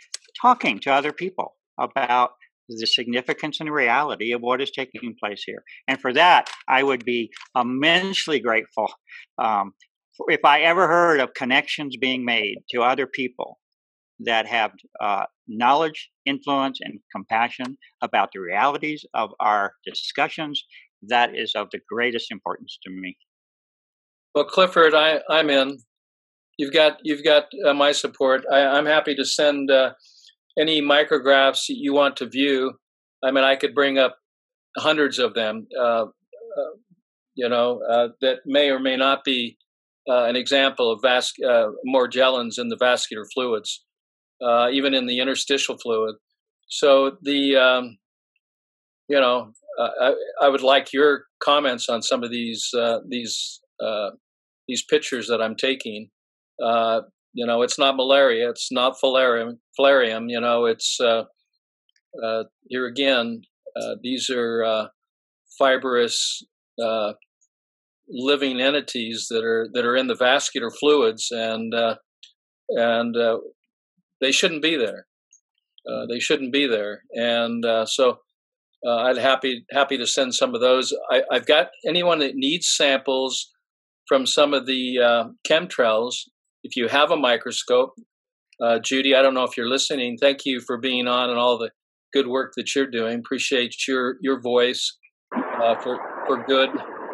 talking 0.41 0.79
to 0.79 0.93
other 0.93 1.11
people 1.11 1.55
about 1.79 2.31
the 2.69 2.85
significance 2.85 3.59
and 3.59 3.71
reality 3.71 4.33
of 4.33 4.41
what 4.41 4.61
is 4.61 4.71
taking 4.71 5.15
place 5.23 5.43
here. 5.45 5.63
And 5.87 5.99
for 5.99 6.11
that, 6.13 6.49
I 6.67 6.83
would 6.83 7.05
be 7.05 7.31
immensely 7.55 8.39
grateful 8.39 8.91
um, 9.37 9.73
if 10.27 10.43
I 10.43 10.61
ever 10.61 10.87
heard 10.87 11.19
of 11.19 11.33
connections 11.33 11.95
being 11.97 12.25
made 12.25 12.57
to 12.71 12.81
other 12.81 13.07
people 13.07 13.59
that 14.19 14.47
have 14.47 14.71
uh, 14.99 15.25
knowledge, 15.47 16.09
influence, 16.25 16.79
and 16.81 16.99
compassion 17.15 17.77
about 18.01 18.29
the 18.33 18.39
realities 18.39 19.05
of 19.13 19.31
our 19.39 19.73
discussions, 19.85 20.63
that 21.03 21.35
is 21.35 21.53
of 21.55 21.67
the 21.71 21.79
greatest 21.89 22.31
importance 22.31 22.79
to 22.83 22.89
me. 22.89 23.17
Well, 24.33 24.45
Clifford, 24.45 24.93
I, 24.93 25.19
I'm 25.29 25.49
in. 25.49 25.79
You've 26.57 26.73
got 26.73 26.97
you've 27.03 27.23
got 27.23 27.45
uh, 27.65 27.73
my 27.73 27.91
support. 27.91 28.43
I, 28.51 28.61
I'm 28.61 28.85
happy 28.85 29.15
to 29.15 29.25
send 29.25 29.69
uh, 29.69 29.93
any 30.59 30.81
micrographs 30.81 31.65
you 31.69 31.93
want 31.93 32.17
to 32.17 32.27
view. 32.27 32.73
I 33.23 33.31
mean, 33.31 33.43
I 33.43 33.55
could 33.55 33.75
bring 33.75 33.97
up 33.97 34.17
hundreds 34.77 35.19
of 35.19 35.33
them. 35.33 35.67
Uh, 35.79 36.05
uh 36.05 36.73
you 37.35 37.47
know, 37.47 37.81
uh, 37.87 38.07
that 38.21 38.39
may 38.45 38.69
or 38.69 38.79
may 38.79 38.97
not 38.97 39.23
be 39.23 39.57
uh, 40.09 40.23
an 40.23 40.35
example 40.35 40.91
of 40.91 40.99
vas- 41.03 41.33
Morgellons 41.87 42.57
in 42.57 42.69
the 42.69 42.77
vascular 42.77 43.25
fluids, 43.33 43.85
even 44.71 44.93
in 44.93 45.07
the 45.07 45.19
interstitial 45.19 45.77
fluid. 45.77 46.15
So 46.69 47.17
the 47.21 47.55
um, 47.55 47.97
you 49.09 49.19
know, 49.19 49.51
I, 49.79 50.13
I, 50.41 50.49
would 50.49 50.63
like 50.63 50.91
your 50.91 51.23
comments 51.41 51.87
on 51.87 52.01
some 52.01 52.23
of 52.23 52.29
these 52.29 52.69
these 53.07 53.61
these 54.67 54.83
pictures 54.83 55.27
that 55.27 55.41
I'm 55.41 55.55
taking. 55.55 56.09
Uh, 56.61 57.01
you 57.33 57.45
know, 57.45 57.61
it's 57.61 57.77
not 57.77 57.95
malaria, 57.95 58.49
it's 58.49 58.71
not 58.71 58.97
filarium. 59.03 59.59
filarium 59.79 60.25
you 60.27 60.41
know, 60.41 60.65
it's 60.65 60.97
uh, 60.99 61.23
uh, 62.23 62.43
here 62.67 62.87
again. 62.87 63.41
Uh, 63.75 63.95
these 64.01 64.29
are 64.29 64.63
uh, 64.63 64.87
fibrous 65.57 66.43
uh, 66.83 67.13
living 68.09 68.59
entities 68.59 69.27
that 69.29 69.43
are 69.43 69.69
that 69.73 69.85
are 69.85 69.95
in 69.95 70.07
the 70.07 70.15
vascular 70.15 70.71
fluids, 70.71 71.27
and 71.31 71.73
and 72.69 73.15
they 74.21 74.31
shouldn't 74.31 74.61
be 74.61 74.75
there. 74.75 75.07
they 76.09 76.19
shouldn't 76.19 76.51
be 76.51 76.67
there, 76.67 77.03
and 77.13 77.65
so 77.87 78.19
I'd 78.87 79.17
happy 79.17 79.65
happy 79.71 79.97
to 79.97 80.07
send 80.07 80.35
some 80.35 80.55
of 80.55 80.61
those. 80.61 80.93
I, 81.11 81.23
I've 81.31 81.45
got 81.45 81.67
anyone 81.85 82.19
that 82.19 82.35
needs 82.35 82.67
samples 82.67 83.51
from 84.07 84.25
some 84.25 84.53
of 84.53 84.65
the 84.65 84.99
uh, 84.99 85.23
chemtrails. 85.47 86.15
If 86.63 86.75
you 86.75 86.87
have 86.87 87.11
a 87.11 87.17
microscope, 87.17 87.93
uh, 88.61 88.79
Judy, 88.79 89.15
I 89.15 89.21
don't 89.21 89.33
know 89.33 89.43
if 89.43 89.55
you're 89.55 89.69
listening. 89.69 90.17
Thank 90.19 90.45
you 90.45 90.61
for 90.61 90.77
being 90.77 91.07
on 91.07 91.29
and 91.29 91.37
all 91.37 91.57
the 91.57 91.71
good 92.13 92.27
work 92.27 92.53
that 92.57 92.75
you're 92.75 92.89
doing. 92.89 93.19
Appreciate 93.19 93.87
your 93.87 94.15
your 94.21 94.41
voice 94.41 94.97
uh, 95.35 95.75
for 95.81 95.99
for 96.25 96.43
good 96.45 96.69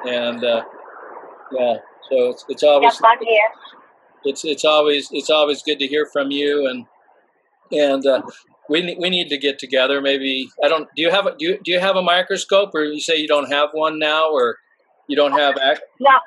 and 0.07 0.43
uh, 0.43 0.63
yeah. 1.51 1.75
So 2.09 2.29
it's 2.29 2.45
it's 2.49 2.63
always 2.63 2.99
yes. 3.21 3.51
It's 4.23 4.45
it's 4.45 4.65
always 4.65 5.09
it's 5.11 5.29
always 5.29 5.61
good 5.63 5.79
to 5.79 5.87
hear 5.87 6.07
from 6.11 6.31
you 6.31 6.67
and 6.67 6.85
and 7.73 8.05
uh, 8.05 8.21
we 8.69 8.95
we 8.99 9.09
need 9.09 9.29
to 9.29 9.37
get 9.37 9.59
together. 9.59 10.01
Maybe 10.01 10.49
I 10.63 10.67
don't. 10.67 10.87
Do 10.95 11.01
you 11.01 11.11
have 11.11 11.25
a 11.25 11.35
do 11.37 11.45
you, 11.45 11.59
do 11.63 11.71
you 11.71 11.79
have 11.79 11.95
a 11.95 12.01
microscope, 12.01 12.73
or 12.73 12.83
you 12.83 13.01
say 13.01 13.17
you 13.17 13.27
don't 13.27 13.51
have 13.51 13.69
one 13.73 13.99
now, 13.99 14.31
or 14.31 14.57
you 15.07 15.15
don't 15.15 15.33
have? 15.33 15.57
Ac- 15.57 15.81
no, 15.99 16.17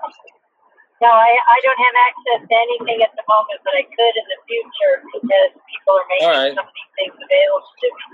no, 1.00 1.12
I, 1.12 1.28
I 1.28 1.58
don't 1.60 1.76
have 1.76 1.96
access 2.08 2.40
to 2.48 2.56
anything 2.56 3.04
at 3.04 3.12
the 3.12 3.24
moment, 3.28 3.60
but 3.68 3.76
I 3.76 3.84
could 3.84 4.14
in 4.16 4.26
the 4.32 4.40
future 4.48 4.94
because 5.12 5.52
people 5.68 5.92
are 5.92 6.08
making 6.08 6.32
right. 6.32 6.54
some 6.56 6.64
of 6.64 6.72
these 6.72 6.92
things 6.96 7.16
available 7.20 7.68
to 7.68 7.88
me. 7.92 8.04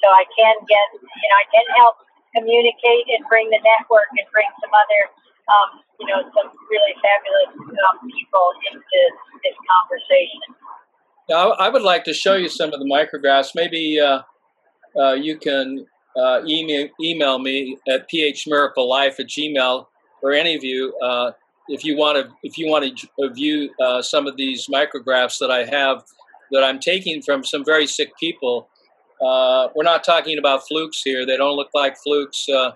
So 0.00 0.08
I 0.08 0.24
can 0.32 0.56
get, 0.64 0.86
you 0.96 1.28
know, 1.28 1.36
I 1.36 1.46
can 1.52 1.66
help 1.76 2.00
communicate 2.32 3.12
and 3.12 3.28
bring 3.28 3.52
the 3.52 3.60
network 3.60 4.08
and 4.16 4.24
bring 4.32 4.48
some 4.64 4.72
other, 4.72 5.02
um, 5.52 5.68
you 6.00 6.08
know, 6.08 6.24
some 6.32 6.48
really 6.72 6.96
fabulous 7.04 7.52
um, 7.60 8.08
people 8.08 8.46
into 8.72 9.00
this 9.44 9.56
conversation. 9.60 10.56
Now, 11.30 11.52
I 11.52 11.68
would 11.68 11.82
like 11.82 12.02
to 12.04 12.12
show 12.12 12.34
you 12.34 12.48
some 12.48 12.72
of 12.72 12.80
the 12.80 12.86
micrographs. 12.86 13.52
Maybe 13.54 14.00
uh, 14.00 14.22
uh, 14.98 15.12
you 15.12 15.38
can 15.38 15.86
uh, 16.16 16.40
email, 16.44 16.88
email 17.00 17.38
me 17.38 17.78
at 17.88 18.10
phmiraclelife 18.10 19.20
at 19.20 19.28
gmail 19.28 19.86
or 20.22 20.32
any 20.32 20.56
of 20.56 20.64
you 20.64 20.92
uh, 20.98 21.30
if 21.68 21.84
you 21.84 21.96
want 21.96 22.16
to 22.18 22.32
if 22.42 22.58
you 22.58 22.68
want 22.68 22.98
to 22.98 23.30
view 23.30 23.70
uh, 23.80 24.02
some 24.02 24.26
of 24.26 24.36
these 24.36 24.66
micrographs 24.66 25.38
that 25.38 25.52
I 25.52 25.64
have 25.64 26.02
that 26.50 26.64
I'm 26.64 26.80
taking 26.80 27.22
from 27.22 27.44
some 27.44 27.64
very 27.64 27.86
sick 27.86 28.10
people, 28.18 28.68
uh, 29.24 29.68
we're 29.76 29.84
not 29.84 30.02
talking 30.02 30.36
about 30.36 30.66
flukes 30.66 31.00
here. 31.04 31.24
They 31.24 31.36
don't 31.36 31.54
look 31.54 31.70
like 31.74 31.96
flukes. 31.96 32.48
Uh, 32.48 32.72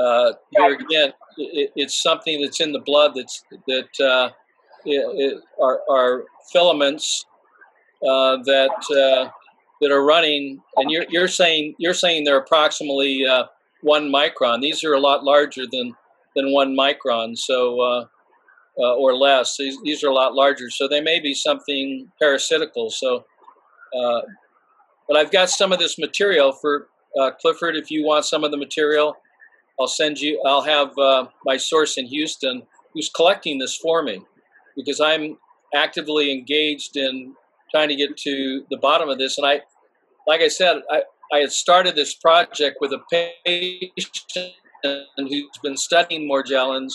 uh 0.00 0.32
here 0.52 0.72
again, 0.72 1.12
it, 1.36 1.72
it's 1.76 2.02
something 2.02 2.40
that's 2.40 2.58
in 2.58 2.72
the 2.72 2.80
blood 2.80 3.12
that's 3.14 3.44
that 3.66 4.00
uh, 4.00 4.30
it, 4.86 5.02
it 5.36 5.42
are, 5.60 6.24
filaments 6.52 7.26
uh, 8.02 8.36
that 8.44 9.30
that 9.80 9.90
are 9.90 10.04
running. 10.04 10.62
And 10.76 10.90
you're 10.90 11.06
you're 11.08 11.28
saying 11.28 11.74
you're 11.78 11.94
saying 11.94 12.24
they're 12.24 12.38
approximately 12.38 13.24
one 13.82 14.10
micron. 14.10 14.60
These 14.60 14.84
are 14.84 14.94
a 14.94 15.00
lot 15.00 15.24
larger 15.24 15.62
than 15.70 15.94
than 16.36 16.52
one 16.52 16.76
micron, 16.76 17.36
so 17.36 17.80
uh, 17.80 18.06
uh, 18.78 18.94
or 18.94 19.14
less. 19.14 19.56
These, 19.56 19.78
these, 19.82 20.04
are 20.04 20.08
a 20.08 20.14
lot 20.14 20.34
larger, 20.34 20.70
so 20.70 20.86
they 20.86 21.00
may 21.00 21.20
be 21.20 21.34
something 21.34 22.10
parasitical. 22.20 22.90
So, 22.90 23.24
uh, 23.98 24.20
but 25.08 25.16
I've 25.16 25.32
got 25.32 25.50
some 25.50 25.72
of 25.72 25.78
this 25.78 25.98
material 25.98 26.52
for 26.52 26.86
uh, 27.20 27.32
Clifford. 27.32 27.76
If 27.76 27.90
you 27.90 28.04
want 28.04 28.24
some 28.24 28.44
of 28.44 28.50
the 28.50 28.56
material, 28.56 29.16
I'll 29.78 29.88
send 29.88 30.20
you. 30.20 30.40
I'll 30.46 30.62
have 30.62 30.96
uh, 30.98 31.26
my 31.44 31.56
source 31.56 31.98
in 31.98 32.06
Houston 32.06 32.62
who's 32.94 33.08
collecting 33.08 33.58
this 33.58 33.76
for 33.76 34.02
me 34.02 34.22
because 34.76 35.00
I'm 35.00 35.38
actively 35.74 36.32
engaged 36.32 36.96
in 36.96 37.34
trying 37.70 37.88
to 37.88 37.96
get 37.96 38.16
to 38.16 38.64
the 38.70 38.76
bottom 38.76 39.08
of 39.08 39.18
this. 39.18 39.38
And 39.38 39.46
I, 39.46 39.60
like 40.26 40.40
I 40.40 40.48
said, 40.48 40.82
I, 40.90 41.02
I 41.32 41.38
had 41.38 41.52
started 41.52 41.94
this 41.94 42.14
project 42.14 42.78
with 42.80 42.92
a 42.92 42.98
patient 43.10 44.52
who's 45.16 45.58
been 45.62 45.76
studying 45.76 46.28
Morgellons 46.28 46.94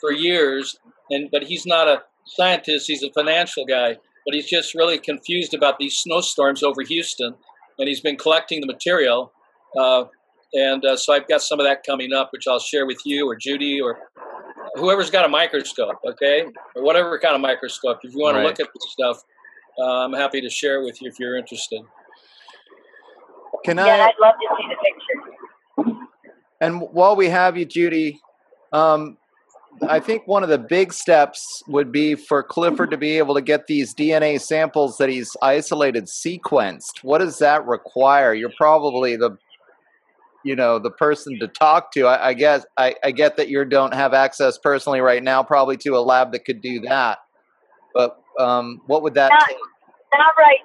for 0.00 0.12
years, 0.12 0.78
and 1.10 1.30
but 1.30 1.44
he's 1.44 1.66
not 1.66 1.88
a 1.88 2.02
scientist; 2.24 2.86
he's 2.86 3.02
a 3.02 3.12
financial 3.12 3.64
guy. 3.64 3.96
But 4.26 4.34
he's 4.34 4.48
just 4.48 4.74
really 4.74 4.98
confused 4.98 5.54
about 5.54 5.78
these 5.78 5.96
snowstorms 5.96 6.62
over 6.62 6.82
Houston, 6.82 7.34
and 7.78 7.88
he's 7.88 8.00
been 8.00 8.16
collecting 8.16 8.60
the 8.60 8.66
material. 8.66 9.32
Uh, 9.76 10.04
and 10.52 10.84
uh, 10.84 10.96
so 10.96 11.14
I've 11.14 11.26
got 11.26 11.42
some 11.42 11.58
of 11.58 11.64
that 11.64 11.84
coming 11.86 12.12
up, 12.12 12.30
which 12.32 12.46
I'll 12.46 12.58
share 12.58 12.86
with 12.86 12.98
you 13.06 13.28
or 13.28 13.36
Judy 13.36 13.80
or 13.80 13.98
whoever's 14.74 15.10
got 15.10 15.24
a 15.24 15.28
microscope, 15.28 15.98
okay, 16.04 16.44
or 16.74 16.82
whatever 16.82 17.18
kind 17.18 17.34
of 17.34 17.40
microscope. 17.40 18.00
If 18.02 18.12
you 18.14 18.20
want 18.20 18.36
right. 18.36 18.42
to 18.42 18.48
look 18.48 18.60
at 18.60 18.66
this 18.74 18.92
stuff, 18.92 19.22
uh, 19.78 20.04
I'm 20.04 20.12
happy 20.12 20.40
to 20.40 20.50
share 20.50 20.82
with 20.82 21.00
you 21.00 21.08
if 21.08 21.18
you're 21.18 21.36
interested. 21.36 21.82
Can 23.64 23.78
I? 23.78 23.86
Yeah, 23.86 24.06
I'd 24.06 24.14
love 24.20 24.34
to 24.40 24.56
see 24.58 24.68
the 24.68 25.84
picture. 25.84 26.06
And 26.60 26.80
while 26.80 27.16
we 27.16 27.28
have 27.28 27.56
you, 27.56 27.64
Judy, 27.64 28.20
um, 28.72 29.16
I 29.88 30.00
think 30.00 30.26
one 30.26 30.42
of 30.42 30.48
the 30.48 30.58
big 30.58 30.92
steps 30.92 31.62
would 31.66 31.90
be 31.90 32.14
for 32.14 32.42
Clifford 32.42 32.90
to 32.90 32.98
be 32.98 33.18
able 33.18 33.34
to 33.34 33.40
get 33.40 33.66
these 33.66 33.94
DNA 33.94 34.40
samples 34.40 34.96
that 34.98 35.08
he's 35.08 35.34
isolated 35.40 36.04
sequenced. 36.04 37.02
What 37.02 37.18
does 37.18 37.38
that 37.38 37.66
require? 37.66 38.34
You're 38.34 38.52
probably 38.56 39.16
the 39.16 39.38
you 40.44 40.56
know 40.56 40.78
the 40.78 40.90
person 40.90 41.38
to 41.38 41.48
talk 41.48 41.92
to. 41.92 42.06
I, 42.06 42.28
I 42.28 42.34
guess 42.34 42.64
I, 42.76 42.94
I, 43.04 43.10
get 43.10 43.36
that 43.36 43.48
you 43.48 43.62
don't 43.64 43.92
have 43.92 44.14
access 44.14 44.58
personally 44.58 45.00
right 45.00 45.22
now, 45.22 45.42
probably 45.42 45.76
to 45.78 45.96
a 45.96 46.00
lab 46.00 46.32
that 46.32 46.46
could 46.46 46.62
do 46.62 46.80
that. 46.80 47.18
But 47.94 48.22
um, 48.38 48.80
what 48.86 49.02
would 49.02 49.14
that 49.14 49.30
not, 49.30 49.48
take? 49.48 49.58
Not 50.14 50.34
right. 50.38 50.62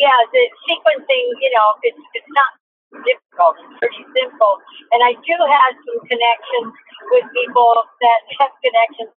Yeah, 0.00 0.16
the 0.32 0.42
sequencing. 0.64 1.26
You 1.40 1.50
know, 1.54 1.68
it's 1.82 2.02
it's 2.14 2.30
not 2.32 2.50
difficult. 3.02 3.58
It's 3.58 3.78
pretty 3.82 4.04
simple. 4.14 4.54
And 4.94 5.02
I 5.02 5.18
do 5.18 5.34
have 5.34 5.72
some 5.82 6.00
connections 6.06 6.70
with 7.10 7.24
people 7.34 7.74
that 8.00 8.20
have 8.38 8.52
connections. 8.62 9.12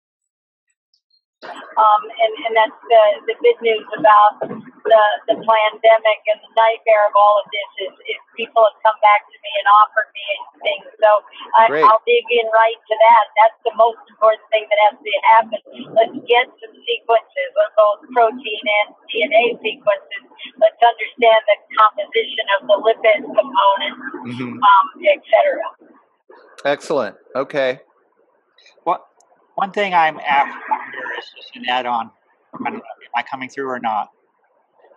Um, 1.44 2.02
and, 2.08 2.32
and 2.48 2.52
that's 2.56 2.80
the, 2.88 3.02
the 3.28 3.34
good 3.42 3.58
news 3.60 3.84
about 4.00 4.48
the, 4.84 5.04
the 5.32 5.36
pandemic 5.40 6.20
and 6.28 6.40
the 6.44 6.52
nightmare 6.54 7.04
of 7.08 7.14
all 7.16 7.40
of 7.40 7.46
this 7.48 7.70
is, 7.88 7.94
is 8.14 8.20
people 8.36 8.62
have 8.64 8.78
come 8.84 8.98
back 9.00 9.24
to 9.26 9.36
me 9.40 9.50
and 9.60 9.66
offered 9.80 10.10
me 10.12 10.28
things. 10.60 10.86
So 11.00 11.10
I, 11.56 11.72
I'll 11.88 12.04
dig 12.04 12.28
in 12.28 12.46
right 12.52 12.76
to 12.76 12.94
that. 12.94 13.24
That's 13.40 13.60
the 13.64 13.74
most 13.80 14.00
important 14.12 14.44
thing 14.52 14.68
that 14.68 14.80
has 14.88 14.96
to 15.00 15.14
happen. 15.24 15.60
Let's 15.96 16.18
get 16.28 16.46
some 16.60 16.74
sequences 16.84 17.50
of 17.56 17.68
both 17.76 18.00
protein 18.12 18.64
and 18.84 18.88
DNA 19.08 19.56
sequences 19.64 20.24
let's 20.58 20.80
understand 20.82 21.40
the 21.48 21.56
composition 21.78 22.44
of 22.60 22.66
the 22.68 22.76
lipid 22.84 23.20
components, 23.24 24.02
mm-hmm. 24.26 24.52
um, 24.60 24.86
etc. 25.00 25.62
Excellent. 26.64 27.16
Okay. 27.34 27.80
What 28.84 29.04
one 29.54 29.70
thing 29.72 29.94
I'm 29.94 30.18
after 30.18 30.58
is 31.18 31.24
just 31.36 31.56
an 31.56 31.64
add-on. 31.68 32.10
Am 32.66 32.80
I 33.16 33.22
coming 33.22 33.48
through 33.48 33.68
or 33.68 33.80
not? 33.80 34.10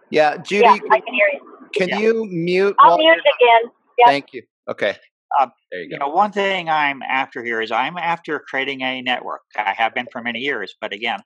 Yeah, 0.10 0.38
Judy. 0.38 0.66
Yeah, 0.66 0.78
I 0.92 1.00
can 1.00 1.14
hear 1.14 1.30
you. 1.34 1.70
Can 1.76 1.90
yeah. 1.90 2.00
you 2.00 2.26
mute? 2.26 2.76
I'll 2.80 2.98
mute 2.98 3.14
again. 3.14 3.72
Yep. 4.00 4.08
Thank 4.08 4.34
you. 4.34 4.44
Okay. 4.70 4.96
Uh, 5.40 5.48
there 5.72 5.82
you, 5.82 5.90
you 5.92 6.00
know, 6.00 6.08
one 6.08 6.32
thing 6.32 6.70
I'm 6.70 7.02
after 7.02 7.44
here 7.44 7.62
is 7.62 7.72
I'm 7.72 7.98
after 7.98 8.42
creating 8.48 8.82
a 8.82 9.02
network. 9.02 9.42
I 9.58 9.74
have 9.78 9.94
been 9.94 10.08
for 10.12 10.22
many 10.22 10.40
years, 10.40 10.76
but 10.80 10.94
again, 10.94 11.20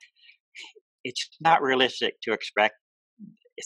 it's 1.04 1.30
not 1.40 1.62
realistic 1.62 2.16
to 2.24 2.34
expect 2.34 2.76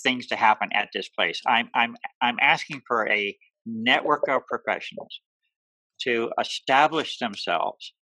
things 0.03 0.27
to 0.27 0.35
happen 0.35 0.69
at 0.73 0.89
this 0.93 1.09
place. 1.09 1.41
I'm 1.47 1.69
I'm 1.73 1.95
I'm 2.21 2.37
asking 2.41 2.81
for 2.87 3.07
a 3.07 3.37
network 3.65 4.27
of 4.27 4.41
professionals 4.47 5.21
to 6.01 6.31
establish 6.39 7.17
themselves 7.17 7.93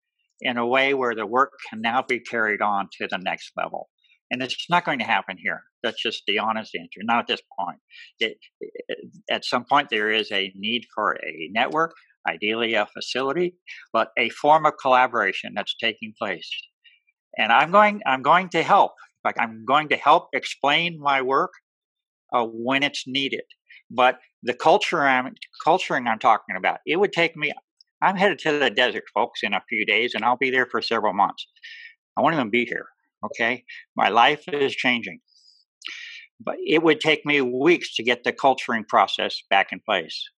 in 0.42 0.58
a 0.58 0.66
way 0.66 0.94
where 0.94 1.16
the 1.16 1.26
work 1.26 1.52
can 1.70 1.82
now 1.82 2.02
be 2.02 2.20
carried 2.20 2.62
on 2.62 2.90
to 2.98 3.08
the 3.10 3.18
next 3.18 3.52
level. 3.56 3.90
And 4.34 4.42
it's 4.42 4.66
not 4.68 4.84
going 4.84 4.98
to 4.98 5.06
happen 5.06 5.38
here. 5.38 5.62
That's 5.84 6.02
just 6.02 6.24
the 6.26 6.40
honest 6.40 6.74
answer. 6.74 7.02
Not 7.04 7.20
at 7.20 7.28
this 7.28 7.42
point. 7.60 7.78
It, 8.20 8.38
at 9.30 9.46
some 9.46 9.64
point, 9.64 9.90
there 9.92 10.10
is 10.10 10.32
a 10.32 10.52
need 10.56 10.88
for 10.96 11.14
a 11.14 11.50
network, 11.52 11.94
ideally 12.28 12.74
a 12.74 12.88
facility, 12.88 13.54
but 13.94 14.10
a 14.18 14.30
form 14.30 14.66
of 14.66 14.74
collaboration 14.82 15.54
that's 15.56 15.76
taking 15.80 16.16
place. 16.20 16.50
And 17.38 17.52
I'm 17.52 17.70
going. 17.70 18.02
I'm 18.08 18.24
going 18.24 18.50
to 18.50 18.64
help. 18.64 18.94
Like 19.24 19.36
I'm 19.40 19.66
going 19.66 19.90
to 19.90 19.98
help 19.98 20.30
explain 20.34 21.00
my 21.00 21.22
work 21.22 21.52
uh, 22.34 22.44
when 22.44 22.82
it's 22.82 23.04
needed. 23.06 23.44
But 23.92 24.18
the 24.42 24.56
culture 24.56 25.04
I'm 25.04 25.36
culturing 25.64 26.08
I'm 26.08 26.18
talking 26.18 26.56
about, 26.56 26.80
it 26.88 27.00
would 27.00 27.14
take 27.14 27.38
me. 27.38 27.52
I'm 28.02 28.16
headed 28.16 28.40
to 28.40 28.58
the 28.58 28.72
desert, 28.72 29.04
folks, 29.14 29.42
in 29.44 29.54
a 29.54 29.62
few 29.70 29.86
days, 29.86 30.14
and 30.16 30.26
I'll 30.26 30.38
be 30.38 30.50
there 30.50 30.66
for 30.66 30.82
several 30.82 31.14
months. 31.14 31.46
I 32.18 32.22
won't 32.22 32.34
even 32.34 32.50
be 32.50 32.66
here. 32.66 32.88
Okay, 33.26 33.64
my 33.96 34.10
life 34.10 34.44
is 34.48 34.76
changing, 34.76 35.20
but 36.40 36.56
it 36.66 36.84
would 36.84 37.00
take 37.00 37.26
me 37.26 37.42
weeks 37.42 37.96
to 37.96 38.04
get 38.04 38.24
the 38.24 38.34
culturing 38.34 38.84
process 38.84 39.42
back 39.50 39.68
in 39.72 39.80
place. 39.88 40.30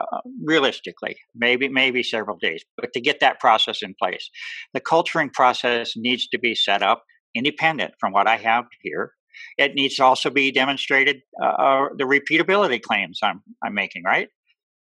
Uh, 0.00 0.20
realistically, 0.42 1.14
maybe 1.34 1.68
maybe 1.68 2.02
several 2.02 2.38
days, 2.38 2.64
but 2.78 2.90
to 2.94 3.00
get 3.00 3.20
that 3.20 3.38
process 3.38 3.82
in 3.82 3.94
place, 4.02 4.30
the 4.72 4.80
culturing 4.80 5.28
process 5.28 5.92
needs 5.96 6.26
to 6.28 6.38
be 6.38 6.54
set 6.54 6.82
up 6.82 7.04
independent 7.34 7.92
from 8.00 8.12
what 8.12 8.26
I 8.26 8.36
have 8.38 8.64
here. 8.80 9.12
It 9.58 9.74
needs 9.74 9.96
to 9.96 10.04
also 10.04 10.30
be 10.30 10.50
demonstrated 10.50 11.18
uh, 11.42 11.46
uh, 11.46 11.88
the 11.98 12.04
repeatability 12.04 12.80
claims 12.80 13.18
I'm 13.22 13.42
I'm 13.62 13.74
making. 13.74 14.02
Right, 14.02 14.28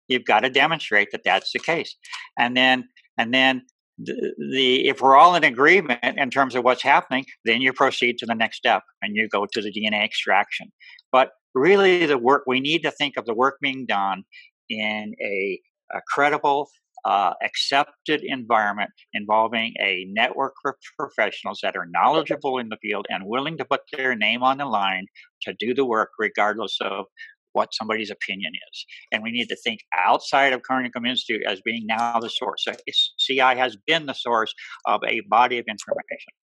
you've 0.08 0.26
got 0.26 0.42
to 0.42 0.50
demonstrate 0.50 1.10
that 1.12 1.26
that's 1.26 1.52
the 1.52 1.60
case, 1.60 1.94
and 2.40 2.56
then 2.56 2.88
and 3.18 3.34
then 3.34 3.64
the, 4.06 4.88
if 4.88 5.02
we're 5.02 5.16
all 5.16 5.36
in 5.36 5.44
agreement 5.44 6.00
in 6.04 6.30
terms 6.30 6.56
of 6.56 6.64
what's 6.64 6.84
happening, 6.84 7.26
then 7.46 7.62
you 7.62 7.74
proceed 7.74 8.18
to 8.20 8.26
the 8.26 8.36
next 8.36 8.58
step 8.58 8.84
and 9.02 9.16
you 9.16 9.28
go 9.28 9.46
to 9.46 9.62
the 9.62 9.72
DNA 9.72 10.04
extraction. 10.04 10.72
But 11.12 11.32
really, 11.54 12.06
the 12.06 12.18
work 12.18 12.44
we 12.48 12.60
need 12.60 12.84
to 12.84 12.92
think 12.92 13.18
of 13.18 13.26
the 13.26 13.34
work 13.34 13.58
being 13.62 13.86
done 13.86 14.24
in 14.70 15.14
a, 15.22 15.60
a 15.94 16.02
credible, 16.08 16.70
uh, 17.04 17.34
accepted 17.44 18.22
environment 18.24 18.92
involving 19.14 19.74
a 19.82 20.06
network 20.10 20.54
of 20.66 20.76
professionals 20.98 21.60
that 21.64 21.76
are 21.76 21.88
knowledgeable 21.88 22.60
in 22.60 22.70
the 22.70 22.78
field 22.82 23.08
and 23.10 23.24
willing 23.26 23.58
to 23.58 23.66
put 23.66 23.82
their 23.92 24.16
name 24.16 24.44
on 24.44 24.58
the 24.60 24.66
line 24.66 25.08
to 25.42 25.54
do 25.60 25.74
the 25.74 25.86
work, 25.86 26.10
regardless 26.20 26.78
of 26.82 27.06
what 27.54 27.74
somebody's 27.74 28.12
opinion 28.12 28.52
is. 28.72 28.86
And 29.12 29.24
we 29.24 29.32
need 29.32 29.48
to 29.48 29.56
think 29.56 29.80
outside 29.98 30.54
of 30.54 30.62
Carnicom 30.62 31.08
Institute 31.08 31.42
as 31.48 31.62
being 31.64 31.86
now 31.86 32.20
the 32.20 32.30
source. 32.30 32.64
So 32.66 32.74
CI 33.20 33.40
has 33.40 33.78
been 33.88 34.06
the 34.06 34.14
source 34.14 34.54
of 34.86 35.02
a 35.08 35.22
body 35.30 35.58
of 35.58 35.66
information. 35.68 36.34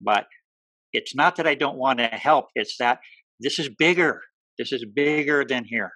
But 0.00 0.26
it's 0.92 1.14
not 1.14 1.36
that 1.36 1.46
I 1.46 1.54
don't 1.54 1.76
want 1.76 1.98
to 1.98 2.06
help, 2.06 2.46
it's 2.54 2.76
that 2.78 3.00
this 3.40 3.58
is 3.58 3.68
bigger. 3.68 4.20
This 4.58 4.72
is 4.72 4.84
bigger 4.84 5.44
than 5.44 5.64
here, 5.64 5.90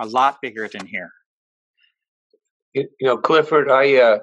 a 0.00 0.06
lot 0.06 0.38
bigger 0.40 0.68
than 0.68 0.86
here. 0.86 1.10
You, 2.74 2.86
know, 3.00 3.16
Clifford, 3.16 3.68
I 3.68 3.96
uh, 3.96 4.18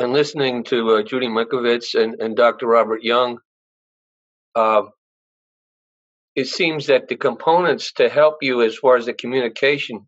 am 0.00 0.12
listening 0.12 0.64
to 0.64 0.96
uh, 0.96 1.02
Judy 1.02 1.28
Mikovits 1.28 1.94
and, 1.94 2.20
and 2.20 2.34
Dr. 2.34 2.66
Robert 2.66 3.04
Young. 3.04 3.38
Uh, 4.56 4.82
it 6.36 6.46
seems 6.46 6.86
that 6.86 7.08
the 7.08 7.16
components 7.16 7.92
to 7.92 8.08
help 8.08 8.38
you 8.42 8.62
as 8.62 8.76
far 8.76 8.96
as 8.96 9.06
the 9.06 9.14
communication 9.14 10.06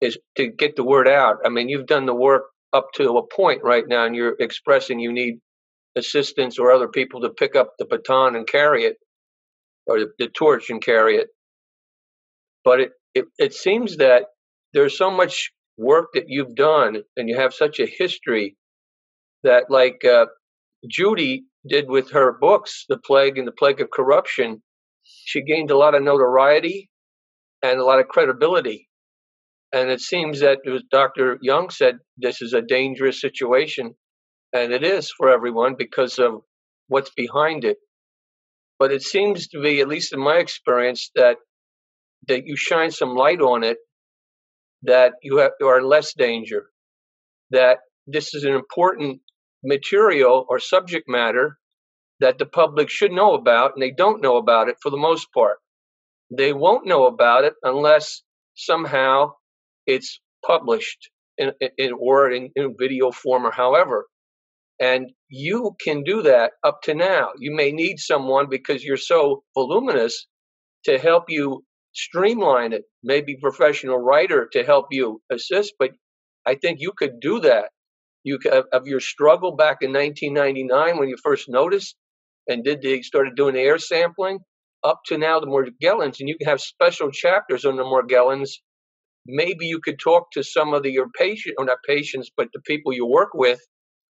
is 0.00 0.18
to 0.36 0.48
get 0.48 0.76
the 0.76 0.84
word 0.84 1.08
out. 1.08 1.38
I 1.44 1.48
mean, 1.48 1.68
you've 1.68 1.86
done 1.86 2.06
the 2.06 2.14
work 2.14 2.44
up 2.72 2.88
to 2.94 3.16
a 3.16 3.26
point 3.26 3.62
right 3.62 3.86
now, 3.86 4.04
and 4.04 4.14
you're 4.14 4.36
expressing 4.38 4.98
you 4.98 5.12
need 5.12 5.38
assistance 5.96 6.58
or 6.58 6.72
other 6.72 6.88
people 6.88 7.22
to 7.22 7.30
pick 7.30 7.56
up 7.56 7.72
the 7.78 7.86
baton 7.86 8.36
and 8.36 8.46
carry 8.46 8.84
it, 8.84 8.96
or 9.86 10.00
the, 10.00 10.10
the 10.18 10.28
torch 10.28 10.68
and 10.70 10.82
carry 10.82 11.16
it. 11.16 11.28
But 12.64 12.80
it, 12.80 12.90
it, 13.14 13.24
it 13.38 13.54
seems 13.54 13.98
that 13.98 14.24
there's 14.74 14.98
so 14.98 15.10
much 15.10 15.52
work 15.78 16.08
that 16.14 16.24
you've 16.26 16.54
done, 16.54 17.02
and 17.16 17.28
you 17.28 17.36
have 17.36 17.54
such 17.54 17.80
a 17.80 17.86
history 17.86 18.56
that, 19.44 19.70
like 19.70 20.04
uh, 20.04 20.26
Judy 20.88 21.44
did 21.66 21.88
with 21.88 22.10
her 22.10 22.32
books, 22.32 22.84
The 22.88 22.98
Plague 22.98 23.38
and 23.38 23.46
the 23.46 23.52
Plague 23.52 23.80
of 23.80 23.90
Corruption, 23.90 24.62
she 25.26 25.42
gained 25.42 25.72
a 25.72 25.76
lot 25.76 25.96
of 25.96 26.04
notoriety 26.04 26.88
and 27.60 27.80
a 27.80 27.84
lot 27.84 27.98
of 27.98 28.06
credibility. 28.06 28.88
And 29.72 29.90
it 29.90 30.00
seems 30.00 30.38
that 30.40 30.58
Dr. 30.92 31.38
Young 31.42 31.68
said 31.70 31.98
this 32.16 32.40
is 32.40 32.52
a 32.52 32.62
dangerous 32.62 33.20
situation, 33.20 33.96
and 34.52 34.72
it 34.72 34.84
is 34.84 35.10
for 35.10 35.28
everyone 35.28 35.74
because 35.76 36.20
of 36.20 36.42
what's 36.86 37.10
behind 37.10 37.64
it. 37.64 37.78
But 38.78 38.92
it 38.92 39.02
seems 39.02 39.48
to 39.48 39.60
be, 39.60 39.80
at 39.80 39.88
least 39.88 40.12
in 40.12 40.20
my 40.20 40.36
experience, 40.36 41.10
that 41.16 41.38
that 42.28 42.46
you 42.46 42.56
shine 42.56 42.92
some 42.92 43.16
light 43.16 43.40
on 43.40 43.64
it, 43.64 43.78
that 44.82 45.14
you 45.22 45.38
have 45.38 45.52
you 45.58 45.66
are 45.66 45.82
less 45.82 46.14
danger, 46.14 46.66
that 47.50 47.78
this 48.06 48.32
is 48.32 48.44
an 48.44 48.54
important 48.54 49.20
material 49.64 50.46
or 50.48 50.60
subject 50.60 51.08
matter 51.08 51.58
that 52.20 52.38
the 52.38 52.46
public 52.46 52.88
should 52.88 53.12
know 53.12 53.34
about, 53.34 53.72
and 53.74 53.82
they 53.82 53.90
don't 53.90 54.22
know 54.22 54.36
about 54.36 54.68
it 54.68 54.76
for 54.82 54.90
the 54.90 54.96
most 54.96 55.32
part. 55.32 55.58
They 56.30 56.52
won't 56.52 56.86
know 56.86 57.06
about 57.06 57.44
it 57.44 57.54
unless 57.62 58.22
somehow 58.54 59.32
it's 59.86 60.20
published 60.44 61.10
in, 61.38 61.52
in 61.78 61.92
or 61.92 62.30
in, 62.30 62.50
in 62.56 62.74
video 62.78 63.10
form 63.10 63.46
or 63.46 63.50
however. 63.50 64.06
And 64.80 65.10
you 65.28 65.76
can 65.80 66.02
do 66.02 66.22
that 66.22 66.52
up 66.62 66.82
to 66.82 66.94
now. 66.94 67.30
You 67.38 67.54
may 67.54 67.72
need 67.72 67.98
someone 67.98 68.48
because 68.48 68.84
you're 68.84 68.96
so 68.96 69.42
voluminous 69.54 70.26
to 70.84 70.98
help 70.98 71.24
you 71.28 71.64
streamline 71.94 72.72
it, 72.72 72.84
maybe 73.02 73.36
professional 73.36 73.98
writer 73.98 74.48
to 74.52 74.64
help 74.64 74.86
you 74.90 75.22
assist, 75.32 75.74
but 75.78 75.92
I 76.46 76.54
think 76.54 76.78
you 76.80 76.92
could 76.92 77.20
do 77.20 77.40
that. 77.40 77.70
You 78.22 78.38
could, 78.38 78.64
of 78.72 78.86
your 78.86 79.00
struggle 79.00 79.56
back 79.56 79.78
in 79.80 79.92
1999 79.92 80.98
when 80.98 81.08
you 81.08 81.16
first 81.22 81.48
noticed 81.48 81.96
and 82.48 82.64
did 82.64 82.82
they 82.82 83.02
started 83.02 83.36
doing 83.36 83.54
the 83.54 83.60
air 83.60 83.78
sampling 83.78 84.38
up 84.84 85.00
to 85.06 85.18
now 85.18 85.40
the 85.40 85.46
Morgellons, 85.46 86.20
and 86.20 86.28
you 86.28 86.36
can 86.38 86.48
have 86.48 86.60
special 86.60 87.10
chapters 87.10 87.64
on 87.64 87.76
the 87.76 87.82
Morgellons. 87.82 88.50
Maybe 89.26 89.66
you 89.66 89.80
could 89.80 89.98
talk 89.98 90.30
to 90.32 90.44
some 90.44 90.72
of 90.72 90.82
the, 90.82 90.90
your 90.90 91.08
patient, 91.18 91.56
or 91.58 91.64
not 91.64 91.78
patients, 91.86 92.30
but 92.36 92.48
the 92.52 92.60
people 92.60 92.92
you 92.92 93.06
work 93.06 93.30
with 93.34 93.60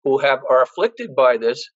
who 0.04 0.20
have 0.20 0.40
are 0.50 0.62
afflicted 0.62 1.16
by 1.16 1.38
this, 1.38 1.68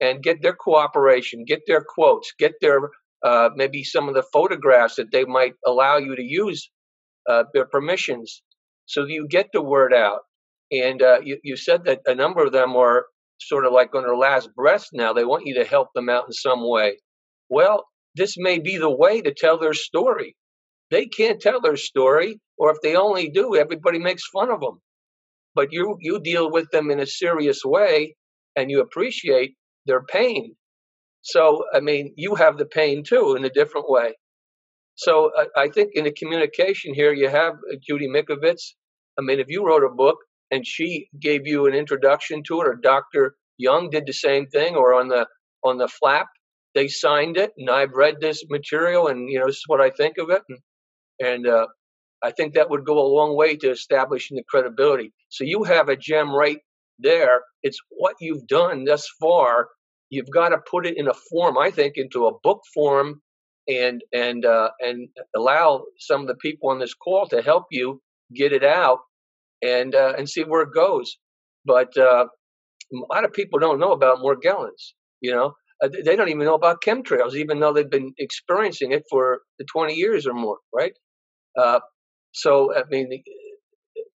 and 0.00 0.22
get 0.22 0.42
their 0.42 0.54
cooperation, 0.54 1.44
get 1.46 1.60
their 1.66 1.84
quotes, 1.86 2.32
get 2.38 2.52
their 2.60 2.90
uh, 3.24 3.48
maybe 3.56 3.82
some 3.82 4.08
of 4.08 4.14
the 4.14 4.24
photographs 4.32 4.96
that 4.96 5.10
they 5.10 5.24
might 5.24 5.54
allow 5.66 5.96
you 5.96 6.14
to 6.14 6.22
use, 6.22 6.70
uh, 7.28 7.44
their 7.54 7.64
permissions, 7.66 8.42
so 8.86 9.06
you 9.06 9.26
get 9.28 9.48
the 9.52 9.62
word 9.62 9.94
out. 9.94 10.20
And 10.70 11.00
uh, 11.02 11.20
you, 11.22 11.38
you 11.42 11.56
said 11.56 11.84
that 11.84 12.00
a 12.06 12.14
number 12.14 12.44
of 12.44 12.52
them 12.52 12.76
are 12.76 13.06
sort 13.40 13.66
of 13.66 13.72
like 13.72 13.94
on 13.94 14.02
their 14.02 14.16
last 14.16 14.54
breath 14.54 14.86
now. 14.92 15.12
They 15.12 15.24
want 15.24 15.46
you 15.46 15.54
to 15.56 15.64
help 15.64 15.88
them 15.94 16.08
out 16.08 16.26
in 16.26 16.32
some 16.32 16.68
way. 16.68 16.98
Well, 17.48 17.84
this 18.14 18.36
may 18.38 18.58
be 18.58 18.78
the 18.78 18.90
way 18.90 19.20
to 19.20 19.34
tell 19.34 19.58
their 19.58 19.74
story. 19.74 20.36
They 20.90 21.06
can't 21.06 21.40
tell 21.40 21.60
their 21.60 21.76
story, 21.76 22.40
or 22.56 22.70
if 22.70 22.78
they 22.82 22.94
only 22.94 23.28
do, 23.28 23.56
everybody 23.56 23.98
makes 23.98 24.26
fun 24.28 24.50
of 24.50 24.60
them. 24.60 24.80
But 25.54 25.72
you 25.72 25.96
you 26.00 26.20
deal 26.20 26.50
with 26.50 26.70
them 26.70 26.90
in 26.90 27.00
a 27.00 27.06
serious 27.06 27.64
way, 27.64 28.16
and 28.56 28.70
you 28.70 28.80
appreciate 28.80 29.56
their 29.86 30.02
pain. 30.02 30.56
So 31.22 31.64
I 31.72 31.80
mean, 31.80 32.12
you 32.16 32.34
have 32.36 32.58
the 32.58 32.66
pain 32.66 33.02
too 33.04 33.34
in 33.36 33.44
a 33.44 33.50
different 33.50 33.90
way. 33.90 34.14
So 34.96 35.32
I, 35.36 35.62
I 35.62 35.68
think 35.68 35.90
in 35.94 36.04
the 36.04 36.12
communication 36.12 36.94
here, 36.94 37.12
you 37.12 37.28
have 37.28 37.54
uh, 37.54 37.76
Judy 37.86 38.08
Mikovits. 38.08 38.74
I 39.18 39.22
mean, 39.22 39.40
if 39.40 39.48
you 39.48 39.66
wrote 39.66 39.84
a 39.84 39.94
book 39.94 40.18
and 40.54 40.64
she 40.64 41.08
gave 41.18 41.46
you 41.46 41.66
an 41.66 41.74
introduction 41.74 42.42
to 42.44 42.60
it, 42.60 42.68
or 42.68 42.76
Dr. 42.76 43.34
Young 43.58 43.90
did 43.90 44.06
the 44.06 44.12
same 44.12 44.46
thing, 44.46 44.76
or 44.76 44.94
on 44.94 45.08
the 45.08 45.26
on 45.64 45.78
the 45.78 45.88
flap 45.88 46.28
they 46.74 46.88
signed 46.88 47.36
it, 47.36 47.52
and 47.58 47.68
I've 47.70 47.92
read 47.92 48.16
this 48.20 48.44
material, 48.48 49.08
and 49.08 49.28
you 49.28 49.38
know 49.40 49.46
this 49.46 49.56
is 49.56 49.64
what 49.66 49.80
I 49.80 49.90
think 49.90 50.18
of 50.18 50.30
it, 50.30 50.42
and, 50.48 50.58
and 51.20 51.46
uh, 51.46 51.66
I 52.22 52.30
think 52.30 52.54
that 52.54 52.70
would 52.70 52.84
go 52.84 52.98
a 52.98 53.14
long 53.18 53.36
way 53.36 53.56
to 53.56 53.70
establishing 53.70 54.36
the 54.36 54.44
credibility. 54.48 55.12
So 55.28 55.42
you 55.44 55.64
have 55.64 55.88
a 55.88 55.96
gem 55.96 56.32
right 56.32 56.58
there. 56.98 57.42
It's 57.64 57.78
what 57.90 58.14
you've 58.20 58.46
done 58.46 58.84
thus 58.84 59.08
far. 59.20 59.68
You've 60.10 60.30
got 60.30 60.50
to 60.50 60.58
put 60.70 60.86
it 60.86 60.96
in 60.96 61.08
a 61.08 61.14
form, 61.30 61.58
I 61.58 61.70
think, 61.70 61.94
into 61.96 62.26
a 62.26 62.38
book 62.44 62.60
form, 62.72 63.20
and 63.66 64.02
and 64.12 64.44
uh, 64.44 64.70
and 64.80 65.08
allow 65.36 65.84
some 65.98 66.20
of 66.20 66.28
the 66.28 66.36
people 66.36 66.70
on 66.70 66.78
this 66.78 66.94
call 66.94 67.26
to 67.28 67.42
help 67.42 67.64
you 67.70 68.00
get 68.34 68.52
it 68.52 68.64
out 68.64 69.00
and 69.62 69.94
uh, 69.94 70.14
and 70.16 70.28
see 70.28 70.42
where 70.42 70.62
it 70.62 70.74
goes. 70.74 71.16
But 71.64 71.96
uh, 71.96 72.26
a 72.92 73.14
lot 73.14 73.24
of 73.24 73.32
people 73.32 73.58
don't 73.58 73.80
know 73.80 73.92
about 73.92 74.18
Morgellons. 74.18 74.92
You 75.20 75.32
know, 75.32 75.54
uh, 75.82 75.88
they 76.04 76.16
don't 76.16 76.28
even 76.28 76.44
know 76.44 76.54
about 76.54 76.82
chemtrails, 76.82 77.34
even 77.34 77.60
though 77.60 77.72
they've 77.72 77.90
been 77.90 78.12
experiencing 78.18 78.92
it 78.92 79.04
for 79.10 79.40
20 79.72 79.94
years 79.94 80.26
or 80.26 80.34
more, 80.34 80.58
right? 80.74 80.92
Uh, 81.58 81.80
so 82.32 82.74
I 82.74 82.82
mean, 82.90 83.22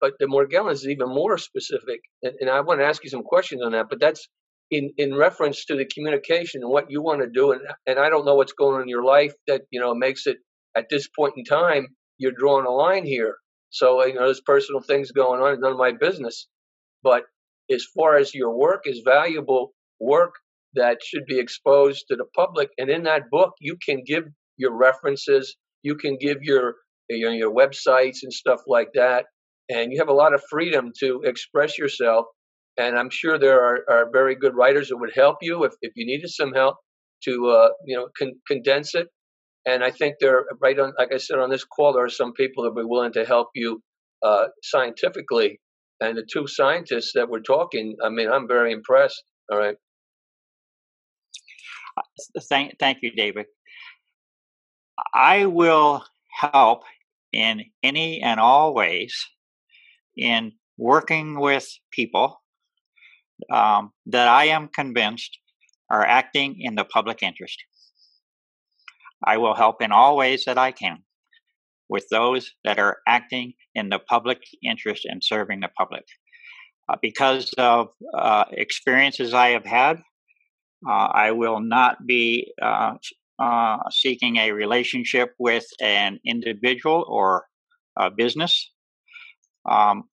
but 0.01 0.15
the 0.19 0.27
Morgellons 0.27 0.73
is 0.73 0.89
even 0.89 1.09
more 1.09 1.39
specific, 1.39 2.01
and, 2.23 2.35
and 2.41 2.51
I 2.51 2.61
want 2.61 2.81
to 2.81 2.87
ask 2.87 3.03
you 3.05 3.11
some 3.11 3.23
questions 3.23 3.63
on 3.63 3.73
that. 3.73 3.87
But 3.89 4.01
that's 4.01 4.29
in 4.71 4.93
in 4.99 5.15
reference 5.15 5.65
to 5.67 5.77
the 5.77 5.87
communication 5.87 6.63
and 6.63 6.71
what 6.71 6.91
you 6.91 7.03
want 7.03 7.21
to 7.23 7.29
do, 7.29 7.53
and 7.53 7.63
and 7.87 7.99
I 7.99 8.11
don't 8.11 8.27
know 8.27 8.35
what's 8.35 8.53
going 8.53 8.77
on 8.77 8.83
in 8.83 8.89
your 8.89 9.05
life 9.05 9.35
that 9.47 9.63
you 9.71 9.81
know 9.81 9.95
makes 9.95 10.27
it 10.27 10.39
at 10.77 10.89
this 10.91 11.09
point 11.09 11.35
in 11.37 11.45
time 11.45 11.89
you're 12.19 12.33
drawing 12.33 12.67
a 12.67 12.71
line 12.71 13.05
here. 13.05 13.37
So 13.71 14.05
you 14.07 14.15
know 14.15 14.27
there's 14.27 14.41
personal 14.41 14.81
things 14.81 15.13
going 15.13 15.41
on, 15.43 15.53
It's 15.55 15.63
none 15.63 15.73
of 15.73 15.79
my 15.79 15.93
business. 15.93 16.49
But 17.03 17.25
as 17.71 17.85
far 17.97 18.17
as 18.17 18.35
your 18.35 18.57
work 18.57 18.83
is 18.87 19.01
valuable 19.05 19.75
work 20.01 20.35
that 20.75 20.99
should 21.05 21.27
be 21.27 21.39
exposed 21.39 22.07
to 22.09 22.17
the 22.17 22.27
public, 22.37 22.71
and 22.79 22.91
in 22.91 23.05
that 23.05 23.31
book 23.31 23.55
you 23.61 23.77
can 23.85 24.03
give 24.07 24.25
your 24.57 24.77
references, 24.77 25.57
you 25.83 25.97
can 25.97 26.17
give 26.19 26.43
your 26.43 26.77
your, 27.09 27.33
your 27.33 27.55
websites 27.55 28.19
and 28.23 28.33
stuff 28.33 28.61
like 28.67 28.91
that, 28.95 29.27
and 29.71 29.93
you 29.93 29.99
have 29.99 30.09
a 30.09 30.13
lot 30.13 30.35
of 30.35 30.43
freedom 30.51 30.93
to 31.01 31.23
express 31.25 31.79
yourself. 31.79 32.27
And 32.79 32.99
I'm 32.99 33.11
sure 33.11 33.39
there 33.39 33.61
are, 33.63 33.81
are 33.91 34.11
very 34.13 34.37
good 34.37 34.55
writers 34.55 34.89
that 34.89 34.99
would 34.99 35.13
help 35.15 35.39
you 35.43 35.65
if, 35.65 35.73
if 35.83 35.93
you 35.97 36.07
needed 36.07 36.31
some 36.31 36.53
help 36.55 36.77
to 37.25 37.49
uh, 37.49 37.69
you 37.87 37.97
know 37.97 38.09
con- 38.19 38.41
condense 38.47 38.95
it. 38.95 39.09
And 39.69 39.85
I 39.85 39.91
think 39.91 40.15
there, 40.19 40.47
right 40.63 40.79
on, 40.79 40.95
like 40.99 41.13
I 41.13 41.19
said 41.19 41.39
on 41.39 41.51
this 41.51 41.65
call, 41.65 41.93
there 41.93 42.05
are 42.05 42.09
some 42.09 42.33
people 42.33 42.65
that 42.65 42.71
will 42.71 42.85
be 42.85 42.89
willing 42.89 43.13
to 43.13 43.25
help 43.27 43.49
you 43.55 43.83
uh, 44.23 44.47
scientifically. 44.63 45.61
And 46.01 46.17
the 46.17 46.27
two 46.33 46.47
scientists 46.47 47.13
that 47.15 47.29
were 47.29 47.41
talking, 47.41 47.97
I 48.03 48.09
mean, 48.09 48.31
I'm 48.31 48.49
very 48.49 48.73
impressed. 48.73 49.23
All 49.53 49.59
right. 49.59 49.77
Uh, 51.99 52.41
thank, 52.49 52.79
thank 52.79 52.99
you, 53.03 53.11
David. 53.15 53.45
I 55.13 55.45
will 55.45 56.03
help 56.41 56.85
in 57.35 57.67
any 57.83 58.23
and 58.23 58.41
all 58.41 58.73
ways 58.73 59.15
in 60.17 60.53
working 60.79 61.39
with 61.39 61.69
people 61.93 62.41
um, 63.53 63.93
that 64.07 64.29
I 64.29 64.47
am 64.47 64.69
convinced 64.69 65.37
are 65.91 66.07
acting 66.07 66.57
in 66.59 66.75
the 66.75 66.85
public 66.85 67.23
interest. 67.23 67.63
I 69.25 69.39
will 69.39 69.55
help 69.55 69.83
in 69.83 69.93
all 69.93 70.17
ways 70.17 70.45
that 70.47 70.59
I 70.59 70.73
can 70.73 70.99
with 71.89 72.07
those 72.11 72.53
that 72.65 72.79
are 72.79 72.99
acting 73.07 73.55
in 73.75 73.89
the 73.89 73.99
public 73.99 74.43
interest 74.63 75.05
and 75.05 75.23
serving 75.25 75.61
the 75.61 75.71
public. 75.77 76.05
Uh, 76.89 76.97
because 77.03 77.53
of 77.59 77.89
uh, 78.17 78.45
experiences 78.53 79.35
I 79.35 79.51
have 79.51 79.65
had, 79.65 79.99
uh, 80.87 81.09
I 81.13 81.33
will 81.33 81.61
not 81.61 82.07
be 82.07 82.53
uh, 82.61 82.95
uh, 83.39 83.79
seeking 83.91 84.37
a 84.37 84.53
relationship 84.53 85.35
with 85.39 85.67
an 85.81 86.19
individual 86.25 87.05
or 87.09 87.45
a 87.97 88.11
business 88.11 88.71
um, 89.69 90.05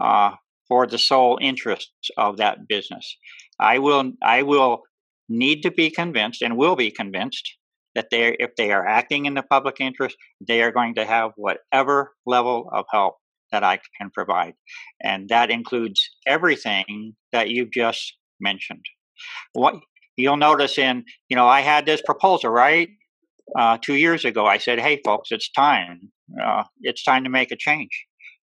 uh, 0.00 0.32
for 0.66 0.86
the 0.86 0.98
sole 0.98 1.38
interests 1.40 2.10
of 2.16 2.36
that 2.38 2.68
business. 2.68 3.16
I 3.58 3.78
will 3.78 4.12
I 4.22 4.42
will 4.42 4.82
need 5.28 5.62
to 5.62 5.70
be 5.70 5.90
convinced 5.90 6.42
and 6.42 6.56
will 6.56 6.76
be 6.76 6.90
convinced 6.90 7.57
that 7.98 8.10
they 8.12 8.36
if 8.38 8.54
they 8.56 8.70
are 8.70 8.86
acting 8.86 9.26
in 9.26 9.34
the 9.34 9.42
public 9.42 9.80
interest, 9.80 10.16
they 10.46 10.62
are 10.62 10.70
going 10.70 10.94
to 10.94 11.04
have 11.04 11.32
whatever 11.34 12.12
level 12.24 12.70
of 12.72 12.84
help 12.92 13.14
that 13.50 13.64
I 13.64 13.80
can 13.96 14.10
provide. 14.10 14.54
And 15.02 15.28
that 15.30 15.50
includes 15.50 16.08
everything 16.24 17.16
that 17.32 17.50
you've 17.50 17.72
just 17.72 18.14
mentioned. 18.40 18.84
What 19.52 19.74
you'll 20.16 20.36
notice 20.36 20.78
in, 20.78 21.04
you 21.28 21.36
know, 21.36 21.48
I 21.48 21.60
had 21.62 21.86
this 21.86 22.02
proposal, 22.02 22.50
right? 22.50 22.88
Uh, 23.58 23.78
two 23.82 23.94
years 23.94 24.24
ago, 24.24 24.46
I 24.46 24.58
said, 24.58 24.78
hey, 24.78 25.00
folks, 25.04 25.32
it's 25.32 25.50
time. 25.50 26.12
Uh, 26.40 26.62
it's 26.82 27.02
time 27.02 27.24
to 27.24 27.30
make 27.30 27.50
a 27.50 27.56
change. 27.56 27.94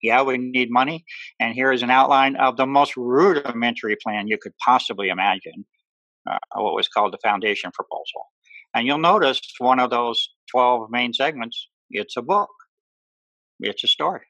Yeah, 0.01 0.23
we 0.23 0.37
need 0.37 0.69
money. 0.71 1.05
And 1.39 1.53
here 1.53 1.71
is 1.71 1.83
an 1.83 1.91
outline 1.91 2.35
of 2.37 2.57
the 2.57 2.65
most 2.65 2.97
rudimentary 2.97 3.97
plan 4.03 4.27
you 4.27 4.39
could 4.41 4.53
possibly 4.65 5.09
imagine, 5.09 5.65
uh, 6.29 6.39
what 6.55 6.73
was 6.73 6.87
called 6.87 7.13
the 7.13 7.19
foundation 7.29 7.71
proposal. 7.71 8.23
And 8.75 8.87
you'll 8.87 8.97
notice 8.97 9.39
one 9.59 9.79
of 9.79 9.89
those 9.89 10.29
12 10.51 10.89
main 10.89 11.13
segments, 11.13 11.69
it's 11.89 12.17
a 12.17 12.21
book, 12.21 12.49
it's 13.59 13.83
a 13.83 13.87
story. 13.87 14.21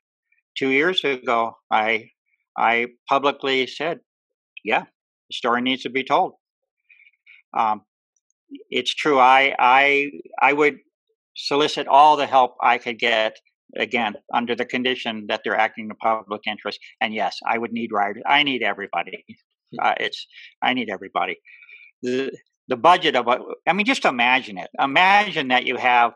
Two 0.58 0.70
years 0.70 1.04
ago, 1.04 1.54
I, 1.72 2.10
I 2.58 2.88
publicly 3.10 3.68
said, 3.68 4.00
yeah, 4.64 4.82
the 4.82 5.34
story 5.34 5.62
needs 5.62 5.84
to 5.84 5.90
be 5.90 6.04
told. 6.04 6.34
Um, 7.58 7.82
it's 8.70 8.94
true. 8.94 9.20
I 9.20 9.56
I 9.60 10.12
I 10.42 10.54
would 10.54 10.78
solicit 11.36 11.88
all 11.88 12.18
the 12.18 12.28
help 12.28 12.56
I 12.62 12.78
could 12.78 13.00
get. 13.00 13.38
Again, 13.76 14.14
under 14.32 14.56
the 14.56 14.66
condition 14.66 15.26
that 15.30 15.42
they're 15.44 15.58
acting 15.58 15.86
in 15.86 15.88
the 15.88 15.96
public 15.96 16.42
interest. 16.46 16.80
And 17.02 17.12
yes, 17.12 17.40
I 17.44 17.58
would 17.58 17.72
need 17.74 17.92
writers. 17.92 18.22
I 18.28 18.44
need 18.44 18.64
everybody. 18.64 19.26
Uh, 19.82 19.96
it's 20.00 20.28
I 20.62 20.76
need 20.76 20.88
everybody. 20.88 21.36
The 22.04 22.32
the 22.68 22.78
budget 22.78 23.16
of 23.16 23.28
a, 23.28 23.40
I 23.68 23.74
mean, 23.74 23.86
just 23.86 24.06
imagine 24.06 24.58
it. 24.58 24.70
Imagine 24.80 25.50
that 25.50 25.66
you 25.66 25.78
have 25.78 26.14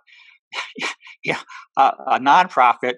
a, 1.27 1.33
a 1.77 2.19
nonprofit 2.19 2.95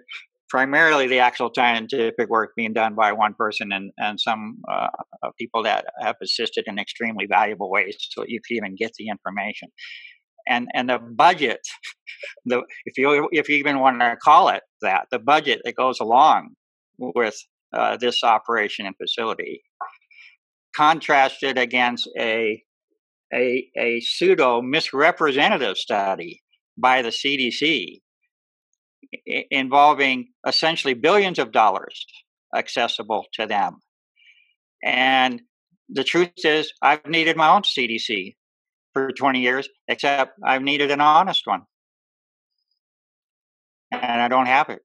primarily 0.50 1.08
the 1.08 1.20
actual 1.20 1.52
scientific 1.56 2.28
work 2.28 2.52
being 2.56 2.74
done 2.74 2.95
by 2.95 3.12
one 3.12 3.34
person 3.36 3.72
and, 3.72 3.91
and 3.97 4.20
some 4.20 4.58
uh, 4.70 4.88
uh, 5.24 5.30
people 5.38 5.64
that 5.64 5.86
have 6.02 6.16
assisted 6.22 6.66
in 6.68 6.80
extremely 6.80 7.28
valuable 7.28 7.70
ways 7.70 7.95
so 8.10 8.26
you 8.28 8.39
can 8.45 8.58
even 8.58 8.76
get 8.76 8.91
the 8.97 9.08
information. 9.08 9.70
And, 10.47 10.68
and 10.74 10.89
the 10.89 10.97
budget, 10.97 11.60
the, 12.45 12.64
if 12.86 12.97
you 12.97 13.30
if 13.32 13.50
you 13.50 13.58
even 13.58 13.80
want 13.80 14.00
to 14.00 14.18
call 14.22 14.50
it 14.50 14.64
that, 14.82 15.06
the 15.12 15.20
budget 15.20 15.62
that 15.64 15.76
goes 15.76 16.00
along 16.00 16.56
with 16.97 17.36
uh, 17.72 17.97
this 17.97 18.24
operation 18.24 18.88
and 18.88 18.95
facility, 18.97 19.62
contrasted 20.76 21.60
against 21.60 22.10
a 22.18 22.64
a, 23.34 23.70
a 23.78 24.00
pseudo 24.02 24.62
misrepresentative 24.62 25.78
study 25.78 26.42
by 26.78 27.02
the 27.02 27.10
CDC 27.10 28.02
involving 29.52 30.30
essentially 30.46 30.94
billions 30.94 31.40
of 31.40 31.52
dollars 31.52 32.06
accessible 32.56 33.26
to 33.34 33.46
them. 33.46 33.80
And 34.84 35.42
the 35.90 36.04
truth 36.04 36.32
is, 36.38 36.72
I've 36.82 37.06
needed 37.06 37.36
my 37.36 37.50
own 37.50 37.64
CDC 37.64 38.36
for 38.94 39.12
20 39.12 39.40
years, 39.42 39.68
except 39.88 40.38
I've 40.46 40.62
needed 40.62 40.92
an 40.92 41.02
honest 41.02 41.46
one. 41.46 41.64
And 43.92 44.22
I 44.22 44.28
don't 44.28 44.46
have 44.46 44.70
it. 44.70 44.80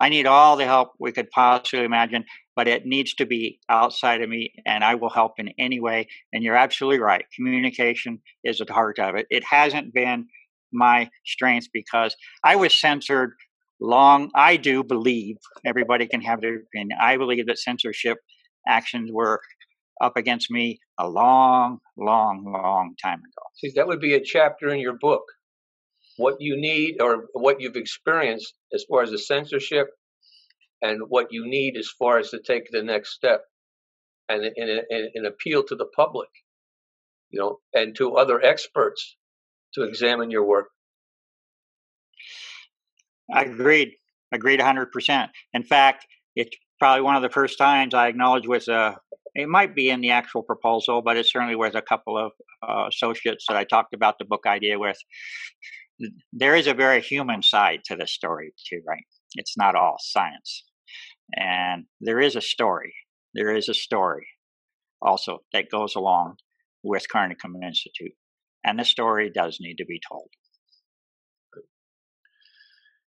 I 0.00 0.08
need 0.08 0.26
all 0.26 0.56
the 0.56 0.64
help 0.64 0.92
we 0.98 1.12
could 1.12 1.30
possibly 1.30 1.84
imagine, 1.84 2.24
but 2.60 2.68
it 2.68 2.84
needs 2.84 3.14
to 3.14 3.24
be 3.24 3.58
outside 3.70 4.20
of 4.20 4.28
me, 4.28 4.52
and 4.66 4.84
I 4.84 4.94
will 4.94 5.08
help 5.08 5.38
in 5.38 5.48
any 5.58 5.80
way. 5.80 6.08
And 6.30 6.44
you're 6.44 6.58
absolutely 6.58 7.00
right. 7.00 7.24
Communication 7.34 8.20
is 8.44 8.60
at 8.60 8.66
the 8.66 8.74
heart 8.74 8.98
of 8.98 9.14
it. 9.14 9.26
It 9.30 9.44
hasn't 9.44 9.94
been 9.94 10.26
my 10.70 11.08
strength 11.24 11.68
because 11.72 12.14
I 12.44 12.56
was 12.56 12.78
censored 12.78 13.32
long 13.82 14.30
i 14.34 14.58
do 14.58 14.84
believe 14.84 15.36
everybody 15.64 16.06
can 16.06 16.20
have 16.20 16.42
their 16.42 16.56
opinion 16.56 16.98
i 17.00 17.16
believe 17.16 17.46
that 17.46 17.58
censorship 17.58 18.18
actions 18.68 19.10
were 19.10 19.40
up 20.02 20.18
against 20.18 20.50
me 20.50 20.78
a 20.98 21.08
long 21.08 21.78
long 21.96 22.44
long 22.44 22.94
time 23.02 23.20
ago 23.20 23.42
see 23.54 23.72
that 23.74 23.86
would 23.86 23.98
be 23.98 24.12
a 24.12 24.20
chapter 24.22 24.68
in 24.68 24.78
your 24.78 24.98
book 25.00 25.22
what 26.18 26.36
you 26.40 26.60
need 26.60 27.00
or 27.00 27.24
what 27.32 27.58
you've 27.58 27.74
experienced 27.74 28.52
as 28.74 28.84
far 28.86 29.02
as 29.02 29.10
the 29.10 29.18
censorship 29.18 29.86
and 30.82 31.02
what 31.08 31.28
you 31.30 31.46
need 31.46 31.76
as 31.76 31.88
far 31.88 32.18
as 32.18 32.30
to 32.30 32.40
take 32.40 32.70
the 32.70 32.82
next 32.82 33.14
step 33.14 33.42
and 34.28 34.44
an 34.44 35.26
appeal 35.26 35.62
to 35.64 35.74
the 35.74 35.86
public 35.96 36.28
you 37.30 37.40
know 37.40 37.58
and 37.74 37.96
to 37.96 38.16
other 38.16 38.40
experts 38.42 39.16
to 39.74 39.82
examine 39.82 40.30
your 40.30 40.44
work 40.44 40.68
I 43.32 43.42
Agreed. 43.42 43.92
Agreed 44.32 44.60
100%. 44.60 45.28
In 45.54 45.62
fact, 45.62 46.06
it's 46.36 46.56
probably 46.78 47.02
one 47.02 47.16
of 47.16 47.22
the 47.22 47.30
first 47.30 47.58
times 47.58 47.94
I 47.94 48.08
acknowledge 48.08 48.46
with 48.46 48.68
a, 48.68 48.96
it 49.34 49.48
might 49.48 49.74
be 49.74 49.90
in 49.90 50.00
the 50.00 50.10
actual 50.10 50.42
proposal, 50.42 51.02
but 51.02 51.16
it 51.16 51.26
certainly 51.26 51.56
was 51.56 51.74
a 51.74 51.82
couple 51.82 52.16
of 52.16 52.32
uh, 52.66 52.86
associates 52.88 53.44
that 53.48 53.56
I 53.56 53.64
talked 53.64 53.94
about 53.94 54.18
the 54.18 54.24
book 54.24 54.44
idea 54.46 54.78
with. 54.78 54.98
There 56.32 56.56
is 56.56 56.66
a 56.66 56.74
very 56.74 57.00
human 57.00 57.42
side 57.42 57.80
to 57.86 57.96
this 57.96 58.12
story, 58.12 58.52
too, 58.68 58.80
right? 58.86 59.04
It's 59.34 59.56
not 59.56 59.74
all 59.74 59.96
science. 60.00 60.64
And 61.34 61.84
there 62.00 62.20
is 62.20 62.36
a 62.36 62.40
story. 62.40 62.94
There 63.34 63.54
is 63.54 63.68
a 63.68 63.74
story 63.74 64.26
also 65.02 65.38
that 65.52 65.70
goes 65.70 65.94
along 65.94 66.36
with 66.82 67.06
Carnicom 67.14 67.62
Institute. 67.62 68.12
And 68.64 68.78
the 68.78 68.84
story 68.84 69.30
does 69.34 69.58
need 69.60 69.76
to 69.76 69.84
be 69.84 70.00
told. 70.08 70.28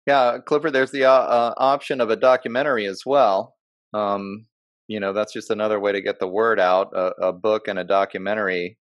Yeah, 0.07 0.37
Clifford, 0.45 0.73
there's 0.73 0.91
the 0.91 1.05
uh, 1.05 1.11
uh, 1.11 1.53
option 1.57 1.99
of 1.99 2.11
a 2.11 2.15
documentary 2.15 2.85
as 2.85 3.01
well. 3.05 3.55
Um, 3.93 4.45
you 4.87 4.99
know, 4.99 5.13
that's 5.13 5.33
just 5.33 5.49
another 5.49 5.79
way 5.79 5.91
to 5.93 6.01
get 6.01 6.19
the 6.19 6.27
word 6.27 6.59
out. 6.59 6.91
A, 6.95 7.27
a 7.27 7.33
book 7.33 7.67
and 7.67 7.79
a 7.79 7.83
documentary, 7.83 8.77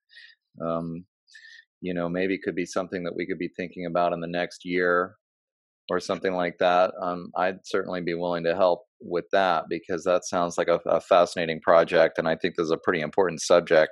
um, 0.61 1.05
you 1.81 1.93
know, 1.93 2.07
maybe 2.07 2.39
could 2.41 2.55
be 2.55 2.65
something 2.65 3.03
that 3.03 3.15
we 3.17 3.27
could 3.27 3.37
be 3.37 3.49
thinking 3.49 3.85
about 3.85 4.13
in 4.13 4.21
the 4.21 4.27
next 4.27 4.63
year. 4.63 5.15
Or 5.89 5.99
something 5.99 6.33
like 6.33 6.57
that, 6.59 6.91
um, 7.01 7.31
I'd 7.37 7.65
certainly 7.65 8.01
be 8.01 8.13
willing 8.13 8.43
to 8.43 8.55
help 8.55 8.83
with 9.01 9.25
that 9.31 9.65
because 9.69 10.03
that 10.03 10.25
sounds 10.25 10.57
like 10.57 10.67
a, 10.67 10.79
a 10.85 11.01
fascinating 11.01 11.61
project, 11.61 12.17
and 12.17 12.27
I 12.27 12.35
think 12.35 12.55
this 12.55 12.65
is 12.65 12.71
a 12.71 12.77
pretty 12.77 13.01
important 13.01 13.41
subject. 13.41 13.91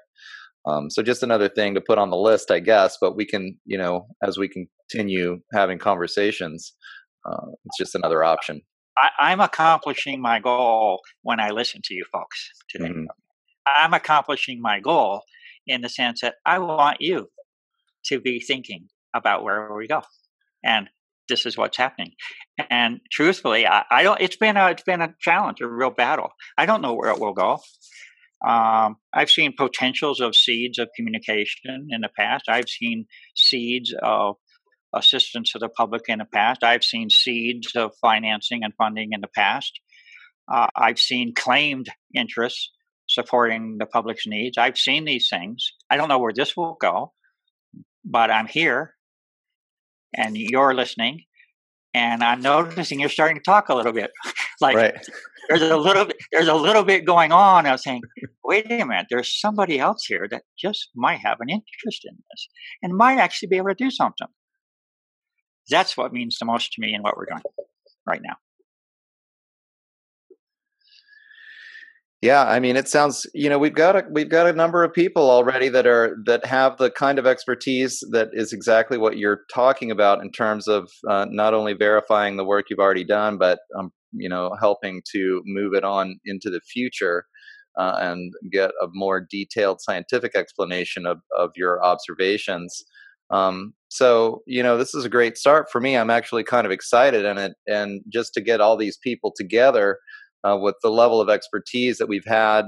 Um, 0.68 0.90
so 0.90 1.02
just 1.02 1.24
another 1.24 1.48
thing 1.48 1.76
to 1.76 1.82
put 1.82 1.98
on 1.98 2.10
the 2.10 2.18
list, 2.18 2.52
I 2.52 2.60
guess. 2.60 2.98
But 3.00 3.16
we 3.16 3.26
can, 3.26 3.58
you 3.66 3.78
know, 3.78 4.08
as 4.22 4.38
we 4.38 4.50
continue 4.50 5.40
having 5.54 5.80
conversations, 5.80 6.74
uh, 7.26 7.48
it's 7.66 7.78
just 7.78 7.96
another 7.96 8.24
option. 8.24 8.62
I, 9.20 9.32
am 9.32 9.40
accomplishing 9.40 10.22
my 10.22 10.40
goal 10.40 11.02
when 11.22 11.40
I 11.40 11.52
listen 11.52 11.82
to 11.86 11.94
you 11.94 12.04
folks 12.12 12.50
today. 12.70 12.90
Mm-hmm. 12.90 13.06
I'm 13.66 13.94
accomplishing 13.94 14.60
my 14.62 14.80
goal 14.80 15.22
in 15.68 15.82
the 15.82 15.90
sense 15.90 16.22
that 16.22 16.36
I 16.46 16.60
want 16.60 16.98
you 17.00 17.28
to 18.06 18.20
be 18.20 18.40
thinking 18.40 18.88
about 19.14 19.44
where 19.44 19.74
we 19.74 19.88
go, 19.88 20.02
and 20.64 20.90
this 21.28 21.46
is 21.46 21.58
what's 21.58 21.78
happening. 21.78 22.12
And 22.70 23.00
truthfully, 23.12 23.68
I, 23.68 23.84
I 23.90 24.04
don't. 24.04 24.20
It's 24.22 24.38
been 24.38 24.58
a 24.58 24.70
it's 24.70 24.84
been 24.84 25.02
a 25.02 25.14
challenge, 25.20 25.62
a 25.62 25.68
real 25.68 25.92
battle. 25.92 26.30
I 26.58 26.66
don't 26.66 26.82
know 26.82 26.94
where 26.94 27.12
it 27.12 27.20
will 27.20 27.34
go. 27.34 27.60
Um, 28.46 28.98
I've 29.14 29.32
seen 29.32 29.54
potentials 29.58 30.20
of 30.20 30.36
seeds 30.36 30.78
of 30.78 30.90
communication 30.96 31.88
in 31.90 32.02
the 32.02 32.10
past. 32.18 32.46
I've 32.48 32.70
seen 32.70 33.06
seeds 33.36 33.94
of 34.02 34.36
assistance 34.94 35.52
to 35.52 35.60
the 35.60 35.70
public 35.70 36.04
in 36.08 36.20
the 36.20 36.26
past. 36.26 36.64
I've 36.64 36.84
seen 36.84 37.10
seeds 37.10 37.76
of 37.76 37.92
financing 38.00 38.64
and 38.64 38.74
funding 38.78 39.10
in 39.12 39.22
the 39.22 39.28
past. 39.28 39.80
Uh, 40.52 40.68
I've 40.76 41.00
seen 41.00 41.34
claimed 41.36 41.90
interests 42.16 42.72
supporting 43.10 43.78
the 43.80 43.86
public's 43.86 44.28
needs. 44.28 44.58
I've 44.58 44.78
seen 44.78 45.06
these 45.06 45.30
things. 45.30 45.74
I 45.90 45.98
don't 45.98 46.10
know 46.10 46.20
where 46.20 46.34
this 46.34 46.56
will 46.56 46.78
go, 46.80 47.14
but 48.06 48.32
I'm 48.32 48.48
here 48.48 48.94
and 50.18 50.36
you're 50.36 50.74
listening. 50.74 51.24
And 51.94 52.24
I'm 52.24 52.42
noticing 52.42 53.00
you're 53.00 53.10
starting 53.10 53.38
to 53.38 53.44
talk 53.44 53.70
a 53.70 53.76
little 53.76 53.94
bit. 53.94 54.12
like 54.62 54.76
right. 54.76 55.08
there's 55.50 55.62
a 55.62 55.78
little 55.78 56.06
bit 56.06 56.18
there's 56.32 56.48
a 56.48 56.56
little 56.56 56.84
bit 56.84 57.06
going 57.06 57.32
on. 57.32 57.66
I 57.66 57.72
was 57.72 57.84
saying, 57.84 58.02
wait 58.44 58.70
a 58.70 58.86
minute, 58.86 59.08
there's 59.10 59.40
somebody 59.40 59.80
else 59.80 60.06
here 60.06 60.28
that 60.30 60.44
just 60.58 60.90
might 60.96 61.20
have 61.20 61.38
an 61.40 61.50
interest 61.50 62.06
in 62.06 62.16
this 62.16 62.48
and 62.84 62.96
might 62.96 63.20
actually 63.20 63.48
be 63.48 63.58
able 63.58 63.70
to 63.70 63.76
do 63.76 63.92
something. 63.92 64.28
That's 65.70 65.98
what 65.98 66.14
means 66.14 66.38
the 66.40 66.46
most 66.46 66.74
to 66.74 66.82
me 66.82 66.94
in 66.94 67.02
what 67.02 67.18
we're 67.18 67.26
doing 67.26 67.42
right 68.06 68.22
now. 68.24 68.36
Yeah, 72.22 72.46
I 72.46 72.60
mean, 72.60 72.76
it 72.78 72.88
sounds 72.88 73.28
you 73.36 73.48
know 73.48 73.60
we've 73.60 73.76
got 73.76 73.96
a 73.96 74.04
we've 74.10 74.30
got 74.30 74.48
a 74.48 74.54
number 74.54 74.84
of 74.84 74.92
people 74.92 75.30
already 75.30 75.70
that 75.70 75.86
are 75.86 76.18
that 76.26 76.44
have 76.46 76.78
the 76.78 76.90
kind 76.90 77.20
of 77.20 77.28
expertise 77.28 78.04
that 78.12 78.30
is 78.34 78.54
exactly 78.54 78.98
what 78.98 79.18
you're 79.20 79.42
talking 79.54 79.92
about 79.92 80.22
in 80.22 80.32
terms 80.32 80.68
of 80.68 80.90
uh, 81.08 81.28
not 81.30 81.54
only 81.54 81.74
verifying 81.74 82.36
the 82.36 82.44
work 82.44 82.66
you've 82.70 82.80
already 82.80 83.04
done, 83.04 83.38
but 83.38 83.60
um, 83.78 83.92
you 84.14 84.28
know 84.30 84.52
helping 84.60 85.04
to 85.12 85.44
move 85.46 85.74
it 85.76 85.84
on 85.84 86.20
into 86.26 86.50
the 86.50 86.62
future 86.62 87.26
uh, 87.78 87.98
and 88.00 88.34
get 88.52 88.72
a 88.82 88.88
more 88.94 89.22
detailed 89.30 89.80
scientific 89.80 90.36
explanation 90.36 91.06
of 91.06 91.20
of 91.38 91.52
your 91.56 91.84
observations. 91.84 92.84
Um, 93.30 93.74
so 93.90 94.42
you 94.48 94.64
know 94.64 94.76
this 94.78 94.96
is 94.96 95.06
a 95.06 95.10
great 95.10 95.38
start 95.38 95.68
for 95.72 95.80
me. 95.80 95.96
I'm 95.96 96.10
actually 96.10 96.44
kind 96.46 96.66
of 96.66 96.72
excited, 96.72 97.26
and 97.26 97.38
it 97.38 97.54
and 97.68 98.02
just 98.12 98.34
to 98.34 98.42
get 98.42 98.60
all 98.60 98.76
these 98.76 98.98
people 98.98 99.32
together 99.38 100.00
uh, 100.48 100.58
with 100.58 100.76
the 100.82 100.92
level 100.92 101.20
of 101.20 101.30
expertise 101.30 101.98
that 101.98 102.08
we've 102.08 102.26
had 102.26 102.66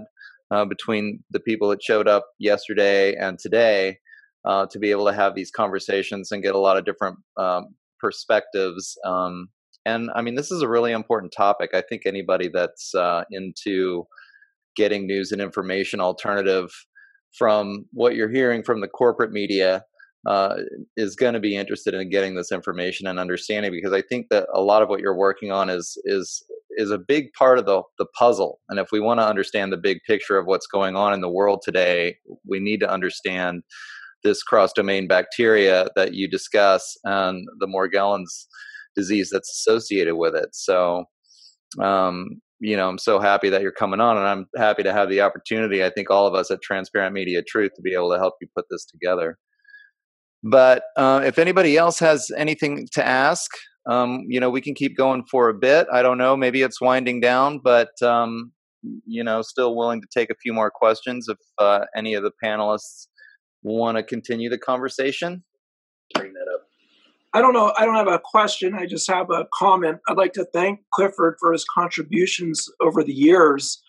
uh, 0.52 0.66
between 0.66 1.24
the 1.32 1.40
people 1.40 1.70
that 1.70 1.84
showed 1.84 2.08
up 2.08 2.26
yesterday 2.40 3.16
and 3.16 3.40
today 3.40 3.98
uh, 4.46 4.66
to 4.72 4.80
be 4.80 4.92
able 4.92 5.06
to 5.06 5.14
have 5.14 5.36
these 5.36 5.52
conversations 5.52 6.32
and 6.32 6.44
get 6.44 6.56
a 6.56 6.60
lot 6.60 6.78
of 6.78 6.86
different 6.86 7.18
um, 7.38 7.76
perspectives. 8.00 8.98
Um, 9.06 9.50
and 9.86 10.10
I 10.16 10.22
mean, 10.22 10.36
this 10.36 10.52
is 10.52 10.62
a 10.62 10.68
really 10.68 10.92
important 10.92 11.34
topic. 11.36 11.72
I 11.74 11.82
think 11.82 12.04
anybody 12.06 12.50
that's 12.54 12.94
uh, 12.96 13.24
into 13.32 14.08
getting 14.76 15.08
news 15.08 15.32
and 15.32 15.42
information 15.42 16.00
alternative 16.00 16.70
from 17.38 17.86
what 17.92 18.16
you're 18.16 18.30
hearing 18.30 18.64
from 18.64 18.82
the 18.82 18.88
corporate 18.88 19.32
media 19.32 19.84
uh, 20.26 20.58
is 20.98 21.16
going 21.16 21.34
to 21.34 21.40
be 21.40 21.56
interested 21.56 21.94
in 21.94 22.10
getting 22.10 22.36
this 22.36 22.52
information 22.52 23.08
and 23.08 23.20
understanding 23.20 23.72
because 23.72 23.94
I 23.94 24.02
think 24.02 24.28
that 24.30 24.48
a 24.54 24.62
lot 24.62 24.82
of 24.82 24.90
what 24.90 25.00
you're 25.00 25.16
working 25.16 25.52
on 25.52 25.70
is 25.70 25.98
is 26.06 26.44
is 26.72 26.92
a 26.92 26.98
big 26.98 27.32
part 27.34 27.58
of 27.58 27.66
the 27.66 27.82
the 27.98 28.06
puzzle. 28.18 28.60
And 28.70 28.80
if 28.80 28.90
we 28.92 29.00
want 29.00 29.20
to 29.20 29.28
understand 29.28 29.72
the 29.72 29.78
big 29.78 30.00
picture 30.06 30.38
of 30.38 30.46
what's 30.46 30.68
going 30.68 30.96
on 30.96 31.14
in 31.14 31.22
the 31.22 31.30
world 31.30 31.62
today, 31.64 32.18
we 32.46 32.60
need 32.60 32.80
to 32.82 32.92
understand 32.92 33.64
this 34.24 34.44
cross 34.44 34.74
domain 34.74 35.08
bacteria 35.08 35.88
that 35.96 36.14
you 36.14 36.30
discuss 36.30 36.98
and 37.06 37.48
the 37.60 37.68
Morgellons 37.68 38.48
disease 38.96 39.30
that's 39.32 39.50
associated 39.50 40.16
with 40.16 40.36
it. 40.36 40.50
So, 40.52 41.06
um, 41.82 42.42
you 42.60 42.76
know, 42.76 42.90
I'm 42.90 42.98
so 42.98 43.20
happy 43.20 43.50
that 43.50 43.62
you're 43.62 43.72
coming 43.72 44.02
on, 44.02 44.18
and 44.18 44.28
I'm 44.28 44.46
happy 44.58 44.84
to 44.84 44.92
have 44.92 45.10
the 45.10 45.22
opportunity. 45.22 45.84
I 45.84 45.90
think 45.90 46.10
all 46.10 46.28
of 46.28 46.36
us 46.36 46.52
at 46.52 46.62
Transparent 46.62 47.14
Media 47.14 47.42
Truth 47.42 47.72
to 47.76 47.82
be 47.82 47.94
able 47.94 48.12
to 48.12 48.18
help 48.18 48.34
you 48.42 48.48
put 48.54 48.66
this 48.70 48.86
together. 48.86 49.38
But 50.44 50.84
uh, 50.96 51.22
if 51.26 51.38
anybody 51.38 51.78
else 51.78 52.00
has 52.00 52.32
anything 52.38 52.88
to 52.94 53.06
ask, 53.06 53.50
um, 53.90 54.26
you 54.28 54.40
know, 54.40 54.50
we 54.50 54.62
can 54.62 54.74
keep 54.76 54.96
going 54.96 55.24
for 55.30 55.50
a 55.50 55.54
bit. 55.54 55.88
I 55.92 56.02
don't 56.02 56.18
know, 56.18 56.38
maybe 56.38 56.62
it's 56.62 56.80
winding 56.80 57.20
down, 57.20 57.60
but 57.64 57.90
um, 58.02 58.52
you 59.06 59.24
know, 59.24 59.42
still 59.42 59.76
willing 59.76 60.02
to 60.02 60.08
take 60.14 60.30
a 60.30 60.36
few 60.42 60.54
more 60.54 60.72
questions 60.72 61.28
if 61.28 61.38
uh, 61.58 61.86
any 61.96 62.14
of 62.14 62.24
the 62.24 62.32
panelists 62.44 63.08
want 63.64 63.98
to 63.98 64.04
continue 64.04 64.50
the 64.50 64.58
conversation. 64.58 65.44
Bring 66.14 66.34
that 66.34 66.48
up. 66.54 66.62
I 67.34 67.42
don't 67.42 67.54
know. 67.54 67.74
I 67.78 67.86
don't 67.86 67.96
have 67.96 68.08
a 68.08 68.20
question. 68.24 68.74
I 68.74 68.86
just 68.88 69.10
have 69.10 69.30
a 69.30 69.46
comment. 69.54 70.00
I'd 70.08 70.18
like 70.18 70.34
to 70.34 70.48
thank 70.52 70.80
Clifford 70.94 71.36
for 71.40 71.52
his 71.52 71.66
contributions 71.76 72.66
over 72.82 73.04
the 73.04 73.14
years. 73.14 73.82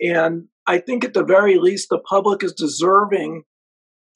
And 0.00 0.48
I 0.66 0.78
think 0.78 1.04
at 1.04 1.14
the 1.14 1.24
very 1.24 1.58
least, 1.58 1.88
the 1.88 1.98
public 1.98 2.42
is 2.42 2.52
deserving 2.52 3.44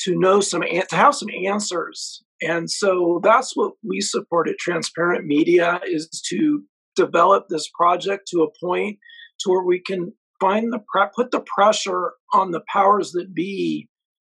to 0.07 0.17
know 0.17 0.41
some 0.41 0.63
to 0.63 0.97
have 0.97 1.15
some 1.15 1.29
answers. 1.45 2.23
And 2.41 2.71
so 2.71 3.21
that's 3.23 3.57
what 3.57 3.73
we 3.83 4.01
support 4.01 4.49
at 4.49 4.59
transparent 4.59 5.27
media 5.27 5.81
is 5.85 6.09
to 6.29 6.63
develop 6.95 7.47
this 7.49 7.69
project 7.77 8.29
to 8.29 8.43
a 8.43 8.65
point 8.65 8.99
to 9.41 9.51
where 9.51 9.65
we 9.65 9.81
can 9.81 10.13
find 10.41 10.73
the 10.73 10.81
put 11.15 11.31
the 11.33 11.45
pressure 11.57 12.13
on 12.33 12.53
the 12.53 12.63
powers 12.73 13.13
that 13.13 13.35
be 13.35 13.89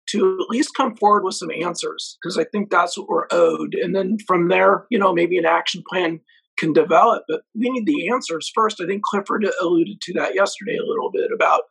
to 0.10 0.38
at 0.42 0.50
least 0.50 0.76
come 0.76 0.96
forward 0.96 1.24
with 1.24 1.36
some 1.36 1.52
answers 1.52 2.18
because 2.22 2.38
i 2.38 2.44
think 2.44 2.70
that's 2.70 2.98
what 2.98 3.08
we're 3.08 3.28
owed. 3.32 3.76
And 3.76 3.96
then 3.96 4.18
from 4.28 4.50
there 4.50 4.86
you 4.90 5.00
know 5.00 5.14
maybe 5.14 5.38
an 5.38 5.46
action 5.46 5.84
plan 5.88 6.20
can 6.58 6.74
develop 6.74 7.24
but 7.28 7.42
we 7.56 7.70
need 7.70 7.86
the 7.86 8.10
answers 8.10 8.52
first. 8.54 8.82
I 8.82 8.88
think 8.88 9.04
clifford 9.04 9.48
alluded 9.62 10.02
to 10.02 10.14
that 10.16 10.36
yesterday 10.36 10.76
a 10.76 10.86
little 10.86 11.12
bit 11.12 11.30
about 11.34 11.62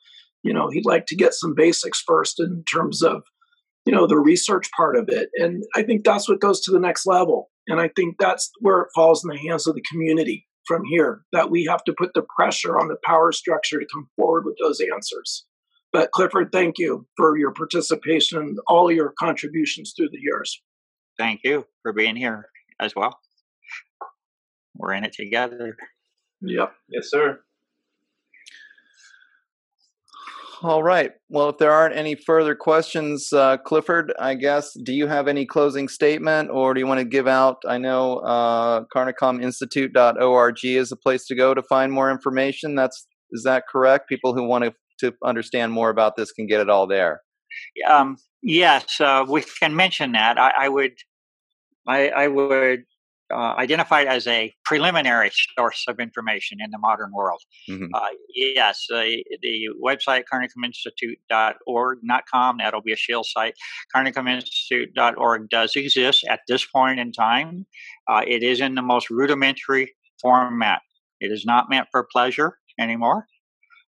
you 0.42 0.54
know 0.54 0.70
he'd 0.70 0.86
like 0.86 1.06
to 1.06 1.16
get 1.16 1.34
some 1.34 1.54
basics 1.54 2.02
first 2.06 2.40
in 2.40 2.64
terms 2.72 3.02
of 3.02 3.22
you 3.86 3.92
know 3.92 4.06
the 4.06 4.18
research 4.18 4.70
part 4.76 4.96
of 4.96 5.08
it 5.08 5.30
and 5.36 5.62
i 5.74 5.82
think 5.82 6.04
that's 6.04 6.28
what 6.28 6.40
goes 6.40 6.60
to 6.60 6.70
the 6.70 6.80
next 6.80 7.06
level 7.06 7.50
and 7.66 7.80
i 7.80 7.88
think 7.96 8.16
that's 8.18 8.50
where 8.60 8.80
it 8.80 8.88
falls 8.94 9.24
in 9.24 9.28
the 9.28 9.38
hands 9.38 9.66
of 9.66 9.74
the 9.74 9.82
community 9.90 10.46
from 10.70 10.84
here 10.84 11.22
that 11.32 11.50
we 11.50 11.64
have 11.64 11.82
to 11.84 11.92
put 11.92 12.14
the 12.14 12.24
pressure 12.36 12.78
on 12.78 12.86
the 12.86 12.96
power 13.04 13.32
structure 13.32 13.80
to 13.80 13.86
come 13.92 14.08
forward 14.16 14.44
with 14.44 14.56
those 14.62 14.80
answers. 14.94 15.44
But 15.92 16.12
clifford 16.12 16.52
thank 16.52 16.78
you 16.78 17.08
for 17.16 17.36
your 17.36 17.52
participation 17.52 18.38
and 18.38 18.58
all 18.68 18.92
your 18.92 19.12
contributions 19.18 19.92
through 19.96 20.10
the 20.10 20.20
years. 20.20 20.62
Thank 21.18 21.40
you 21.42 21.66
for 21.82 21.92
being 21.92 22.14
here 22.14 22.46
as 22.78 22.94
well. 22.94 23.18
We're 24.76 24.92
in 24.92 25.04
it 25.04 25.12
together. 25.12 25.76
Yep. 26.40 26.72
Yes 26.88 27.10
sir 27.10 27.40
All 30.62 30.82
right. 30.82 31.12
Well, 31.30 31.48
if 31.48 31.56
there 31.56 31.72
aren't 31.72 31.96
any 31.96 32.14
further 32.14 32.54
questions, 32.54 33.32
uh, 33.32 33.56
Clifford, 33.56 34.12
I 34.18 34.34
guess, 34.34 34.74
do 34.84 34.92
you 34.92 35.06
have 35.06 35.26
any 35.26 35.46
closing 35.46 35.88
statement 35.88 36.50
or 36.50 36.74
do 36.74 36.80
you 36.80 36.86
want 36.86 36.98
to 36.98 37.04
give 37.06 37.26
out? 37.26 37.62
I 37.66 37.78
know 37.78 38.18
uh, 38.18 38.84
carnicominstitute.org 38.94 40.56
is 40.64 40.92
a 40.92 40.96
place 40.96 41.24
to 41.26 41.34
go 41.34 41.54
to 41.54 41.62
find 41.62 41.90
more 41.90 42.10
information. 42.10 42.74
That's 42.74 43.06
Is 43.30 43.44
that 43.44 43.64
correct? 43.72 44.06
People 44.06 44.34
who 44.34 44.44
want 44.46 44.64
to, 44.64 44.74
to 45.00 45.16
understand 45.24 45.72
more 45.72 45.88
about 45.88 46.16
this 46.16 46.30
can 46.30 46.46
get 46.46 46.60
it 46.60 46.68
all 46.68 46.86
there. 46.86 47.22
Um, 47.88 48.18
yes, 48.42 49.00
uh, 49.00 49.24
we 49.26 49.42
can 49.60 49.74
mention 49.74 50.12
that. 50.12 50.38
I, 50.38 50.52
I 50.64 50.68
would 50.68 50.92
I, 51.88 52.08
I, 52.08 52.28
would 52.28 52.80
uh, 53.32 53.54
identified 53.58 54.06
as 54.06 54.26
a 54.26 54.52
preliminary 54.64 55.30
source 55.56 55.84
of 55.88 55.98
information 56.00 56.58
in 56.60 56.70
the 56.70 56.78
modern 56.78 57.12
world. 57.12 57.40
Mm-hmm. 57.68 57.94
Uh, 57.94 58.08
yes, 58.34 58.86
the 58.88 59.24
website 59.82 60.24
carnicominstitute.org, 60.32 61.98
not 62.02 62.24
com, 62.26 62.58
that'll 62.58 62.82
be 62.82 62.92
a 62.92 62.96
shield 62.96 63.26
site. 63.26 63.54
carnicominstitute.org 63.94 65.48
does 65.48 65.76
exist 65.76 66.24
at 66.28 66.40
this 66.48 66.64
point 66.64 67.00
in 67.00 67.12
time. 67.12 67.66
Uh, 68.08 68.22
it 68.26 68.42
is 68.42 68.60
in 68.60 68.74
the 68.74 68.82
most 68.82 69.10
rudimentary 69.10 69.94
format. 70.20 70.80
It 71.20 71.32
is 71.32 71.44
not 71.44 71.70
meant 71.70 71.88
for 71.90 72.06
pleasure 72.10 72.58
anymore. 72.78 73.26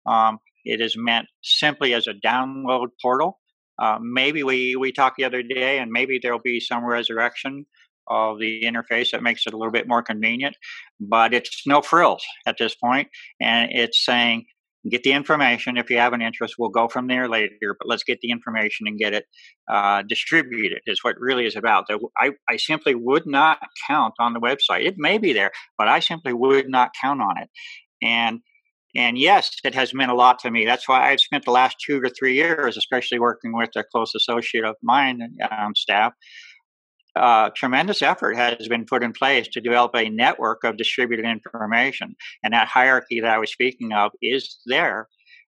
Um, 0.07 0.39
it 0.65 0.81
is 0.81 0.97
meant 0.97 1.29
simply 1.43 1.95
as 1.95 2.07
a 2.07 2.15
download 2.15 2.89
portal. 3.01 3.39
Uh, 3.79 3.99
maybe 4.01 4.43
we, 4.43 4.75
we 4.75 4.91
talked 4.91 5.17
the 5.17 5.25
other 5.25 5.43
day, 5.43 5.79
and 5.79 5.93
maybe 5.93 6.19
there'll 6.21 6.41
be 6.41 6.59
some 6.59 6.85
resurrection 6.85 7.65
of 8.09 8.39
the 8.39 8.63
interface 8.63 9.11
that 9.11 9.23
makes 9.23 9.47
it 9.47 9.55
a 9.55 9.57
little 9.57 9.73
bit 9.73 9.89
more 9.89 10.03
convenient, 10.03 10.57
but 11.01 11.35
it's 11.35 11.67
no 11.67 11.83
frills 11.83 12.25
at 12.47 12.57
this 12.59 12.75
point, 12.75 13.09
and 13.41 13.71
it's 13.73 14.05
saying 14.05 14.47
get 14.89 15.03
the 15.03 15.13
information. 15.13 15.77
If 15.77 15.91
you 15.91 15.99
have 15.99 16.13
an 16.13 16.23
interest, 16.23 16.55
we'll 16.59 16.71
go 16.71 16.89
from 16.89 17.09
there 17.09 17.29
later. 17.29 17.77
But 17.79 17.89
let's 17.89 18.05
get 18.05 18.21
the 18.21 18.31
information 18.31 18.87
and 18.87 18.99
get 18.99 19.13
it 19.13 19.25
uh, 19.71 20.03
distributed. 20.09 20.81
Is 20.87 21.03
what 21.03 21.19
really 21.19 21.47
is 21.47 21.57
about. 21.57 21.87
I, 22.17 22.33
I 22.49 22.57
simply 22.57 22.95
would 22.95 23.27
not 23.27 23.59
count 23.87 24.15
on 24.19 24.33
the 24.33 24.41
website. 24.41 24.85
It 24.85 24.95
may 24.97 25.19
be 25.19 25.33
there, 25.33 25.51
but 25.77 25.89
I 25.89 26.01
simply 26.01 26.33
would 26.33 26.69
not 26.69 26.91
count 27.01 27.21
on 27.21 27.39
it. 27.39 27.49
And 28.03 28.41
and 28.97 29.19
yes, 29.19 29.57
it 29.65 29.75
has 29.75 29.93
meant 29.93 30.11
a 30.11 30.15
lot 30.15 30.39
to 30.41 30.51
me. 30.51 30.65
That's 30.65 30.89
why 30.89 31.11
I've 31.11 31.21
spent 31.21 31.45
the 31.45 31.51
last 31.51 31.77
two 31.85 32.01
to 32.01 32.11
three 32.11 32.35
years, 32.35 32.77
especially 32.77 33.19
working 33.19 33.55
with 33.55 33.71
a 33.77 33.85
close 33.85 34.15
associate 34.15 34.65
of 34.65 34.77
mine 34.83 35.37
um, 35.51 35.75
staff. 35.75 36.15
Uh, 37.17 37.51
tremendous 37.57 38.03
effort 38.03 38.37
has 38.37 38.69
been 38.69 38.85
put 38.85 39.03
in 39.03 39.13
place 39.13 39.49
to 39.49 39.61
develop 39.61 39.93
a 39.95 40.09
network 40.09 40.63
of 40.65 40.77
distributed 40.77 41.27
information, 41.27 42.15
and 42.43 42.55
that 42.55 42.69
hierarchy 42.69 43.21
that 43.21 43.35
I 43.35 43.39
was 43.39 43.51
speaking 43.51 43.93
of 43.93 44.13
is 44.23 44.59
there. 44.67 45.09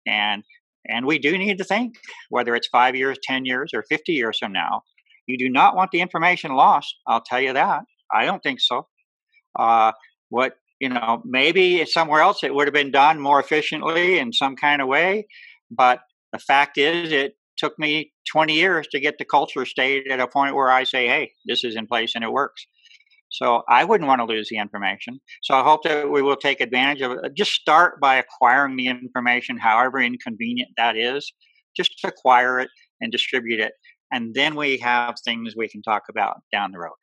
And 0.07 0.43
and 0.89 1.07
we 1.07 1.19
do 1.19 1.39
need 1.39 1.59
to 1.59 1.65
think 1.65 1.95
whether 2.31 2.57
it's 2.57 2.67
five 2.69 2.97
years, 2.97 3.19
ten 3.23 3.45
years, 3.45 3.71
or 3.75 3.85
fifty 3.89 4.13
years 4.13 4.39
from 4.39 4.53
now. 4.53 4.83
You 5.27 5.39
do 5.39 5.49
not 5.49 5.77
want 5.77 5.93
the 5.93 6.01
information 6.01 6.53
lost. 6.53 6.97
I'll 7.07 7.21
tell 7.21 7.41
you 7.41 7.53
that. 7.53 7.83
I 8.13 8.25
don't 8.25 8.43
think 8.43 8.61
so. 8.61 8.89
Uh, 9.59 9.93
what 10.31 10.57
you 10.81 10.89
know, 10.89 11.23
maybe 11.25 11.85
somewhere 11.85 12.21
else 12.21 12.43
it 12.43 12.53
would 12.53 12.67
have 12.67 12.75
been 12.75 12.91
done 12.91 13.21
more 13.21 13.39
efficiently 13.39 14.19
in 14.19 14.33
some 14.33 14.57
kind 14.57 14.83
of 14.83 14.89
way. 14.89 15.29
But 15.71 16.01
the 16.33 16.41
fact 16.41 16.77
is, 16.77 17.13
it 17.13 17.37
took 17.63 17.79
me 17.79 18.13
20 18.31 18.55
years 18.55 18.89
to 18.89 18.99
get 18.99 19.19
the 19.19 19.25
culture 19.25 19.65
state 19.65 20.09
at 20.11 20.19
a 20.19 20.27
point 20.27 20.57
where 20.57 20.71
I 20.71 20.83
say, 20.83 21.07
hey, 21.07 21.31
this 21.47 21.63
is 21.63 21.77
in 21.77 21.87
place 21.87 22.13
and 22.17 22.25
it 22.25 22.33
works. 22.33 22.67
So 23.31 23.63
I 23.69 23.85
wouldn't 23.85 24.09
want 24.09 24.21
to 24.21 24.25
lose 24.25 24.49
the 24.51 24.59
information. 24.59 25.21
So 25.43 25.55
I 25.55 25.63
hope 25.63 25.85
that 25.85 26.11
we 26.11 26.23
will 26.23 26.37
take 26.37 26.61
advantage 26.61 27.03
of 27.03 27.13
it. 27.13 27.35
Just 27.37 27.53
start 27.53 28.01
by 28.01 28.17
acquiring 28.17 28.77
the 28.77 28.89
information, 28.89 29.57
however 29.57 30.01
inconvenient 30.01 30.71
that 30.77 30.97
is. 30.97 31.33
Just 31.77 31.93
acquire 32.05 32.59
it 32.59 32.69
and 33.01 33.13
distribute 33.13 33.61
it. 33.61 33.73
And 34.13 34.35
then 34.35 34.57
we 34.57 34.77
have 34.79 35.15
things 35.25 35.55
we 35.57 35.69
can 35.69 35.83
talk 35.83 36.03
about 36.11 36.43
down 36.53 36.73
the 36.73 36.81
road. 36.81 36.99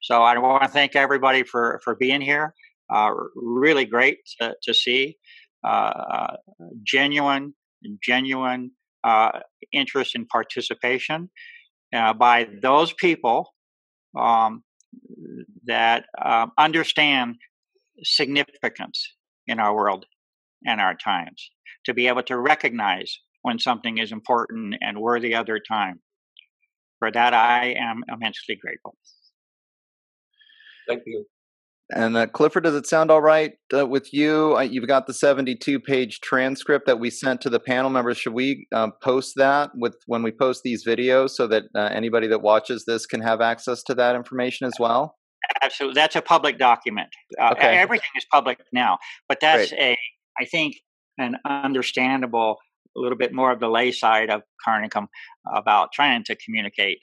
So 0.00 0.22
I 0.22 0.38
want 0.38 0.62
to 0.62 0.68
thank 0.68 0.94
everybody 0.96 1.42
for, 1.42 1.80
for 1.84 1.96
being 1.96 2.20
here. 2.20 2.54
Uh, 2.88 3.10
really 3.34 3.84
great 3.84 4.18
to, 4.40 4.54
to 4.62 4.72
see 4.72 5.16
uh, 5.64 6.36
genuine, 6.84 7.54
genuine 8.02 8.70
uh, 9.04 9.40
interest 9.72 10.14
and 10.14 10.28
participation 10.28 11.30
uh, 11.94 12.12
by 12.12 12.48
those 12.62 12.92
people 12.94 13.52
um, 14.18 14.62
that 15.66 16.04
um, 16.22 16.52
understand 16.58 17.36
significance 18.02 19.12
in 19.46 19.60
our 19.60 19.74
world 19.74 20.06
and 20.66 20.80
our 20.80 20.94
times 20.94 21.50
to 21.84 21.94
be 21.94 22.08
able 22.08 22.22
to 22.22 22.38
recognize 22.38 23.18
when 23.42 23.58
something 23.58 23.98
is 23.98 24.10
important 24.10 24.74
and 24.80 24.98
worthy 24.98 25.34
of 25.34 25.46
their 25.46 25.60
time. 25.60 26.00
For 26.98 27.10
that, 27.10 27.34
I 27.34 27.74
am 27.78 28.02
immensely 28.08 28.56
grateful. 28.56 28.96
Thank 30.88 31.02
you. 31.06 31.26
And 31.90 32.16
uh, 32.16 32.26
Clifford, 32.26 32.64
does 32.64 32.74
it 32.74 32.86
sound 32.86 33.10
all 33.10 33.20
right 33.20 33.52
uh, 33.72 33.86
with 33.86 34.12
you? 34.14 34.56
Uh, 34.56 34.62
you've 34.62 34.86
got 34.86 35.06
the 35.06 35.12
72 35.12 35.80
page 35.80 36.20
transcript 36.20 36.86
that 36.86 36.98
we 36.98 37.10
sent 37.10 37.42
to 37.42 37.50
the 37.50 37.60
panel 37.60 37.90
members. 37.90 38.16
Should 38.16 38.32
we 38.32 38.66
uh, 38.74 38.88
post 39.02 39.34
that 39.36 39.70
with 39.74 39.96
when 40.06 40.22
we 40.22 40.30
post 40.30 40.62
these 40.64 40.86
videos 40.86 41.30
so 41.30 41.46
that 41.46 41.64
uh, 41.74 41.90
anybody 41.92 42.26
that 42.28 42.40
watches 42.40 42.84
this 42.86 43.04
can 43.04 43.20
have 43.20 43.42
access 43.42 43.82
to 43.84 43.94
that 43.96 44.16
information 44.16 44.66
as 44.66 44.74
well? 44.80 45.16
Absolutely. 45.60 45.94
That's 45.94 46.16
a 46.16 46.22
public 46.22 46.58
document. 46.58 47.08
Uh, 47.38 47.50
okay. 47.52 47.76
Everything 47.76 48.08
is 48.16 48.24
public 48.32 48.60
now, 48.72 48.98
but 49.28 49.40
that's 49.40 49.70
Great. 49.70 49.80
a, 49.80 49.98
I 50.40 50.46
think, 50.46 50.76
an 51.18 51.36
understandable, 51.44 52.56
a 52.96 53.00
little 53.00 53.18
bit 53.18 53.34
more 53.34 53.52
of 53.52 53.60
the 53.60 53.68
lay 53.68 53.92
side 53.92 54.30
of 54.30 54.40
Carnicom 54.66 55.06
about 55.54 55.92
trying 55.92 56.24
to 56.24 56.36
communicate 56.36 56.98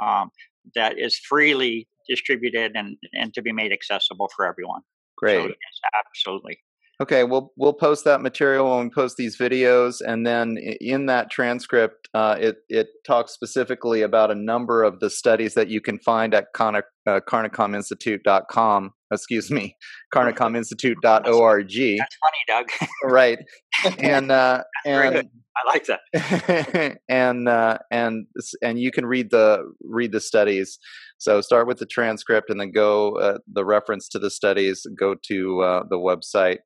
um, 0.00 0.30
that 0.74 0.98
is 0.98 1.18
freely 1.18 1.86
distributed 2.08 2.72
and 2.74 2.96
and 3.12 3.34
to 3.34 3.42
be 3.42 3.52
made 3.52 3.72
accessible 3.72 4.30
for 4.34 4.46
everyone. 4.46 4.82
Great. 5.16 5.42
So, 5.42 5.48
yes, 5.48 6.02
absolutely. 6.06 6.58
Okay, 7.00 7.24
we'll 7.24 7.52
we'll 7.56 7.72
post 7.72 8.04
that 8.04 8.20
material 8.20 8.76
when 8.76 8.84
we 8.86 8.90
post 8.90 9.16
these 9.16 9.36
videos, 9.36 10.00
and 10.06 10.24
then 10.24 10.56
in 10.80 11.06
that 11.06 11.30
transcript, 11.30 12.08
uh, 12.14 12.36
it 12.38 12.58
it 12.68 12.88
talks 13.04 13.32
specifically 13.32 14.02
about 14.02 14.30
a 14.30 14.36
number 14.36 14.84
of 14.84 15.00
the 15.00 15.10
studies 15.10 15.54
that 15.54 15.68
you 15.68 15.80
can 15.80 15.98
find 15.98 16.32
at 16.32 16.52
Carna, 16.54 16.82
uh, 17.08 17.18
carnicominstitute.com. 17.28 18.92
Excuse 19.10 19.50
me, 19.50 19.76
carnicominstitute.org. 20.14 21.68
That's 21.68 22.16
funny, 22.22 22.44
Doug. 22.46 22.68
right, 23.04 23.38
and 23.98 24.30
uh, 24.30 24.62
and 24.84 25.28
I 25.56 25.68
like 25.68 25.86
that. 25.86 26.98
and 27.08 27.48
uh, 27.48 27.78
and 27.90 28.26
and 28.62 28.78
you 28.78 28.90
can 28.90 29.06
read 29.06 29.30
the 29.30 29.72
read 29.82 30.12
the 30.12 30.20
studies. 30.20 30.78
So 31.22 31.40
start 31.40 31.68
with 31.68 31.78
the 31.78 31.86
transcript 31.86 32.50
and 32.50 32.60
then 32.60 32.72
go 32.72 33.16
uh, 33.16 33.38
the 33.46 33.64
reference 33.64 34.08
to 34.08 34.18
the 34.18 34.28
studies. 34.28 34.84
Go 34.98 35.14
to 35.28 35.60
uh, 35.62 35.82
the 35.88 35.96
website 35.96 36.58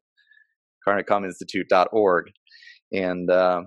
carnicominstitute.org, 0.89 2.25
and 2.91 3.31
uh, 3.31 3.65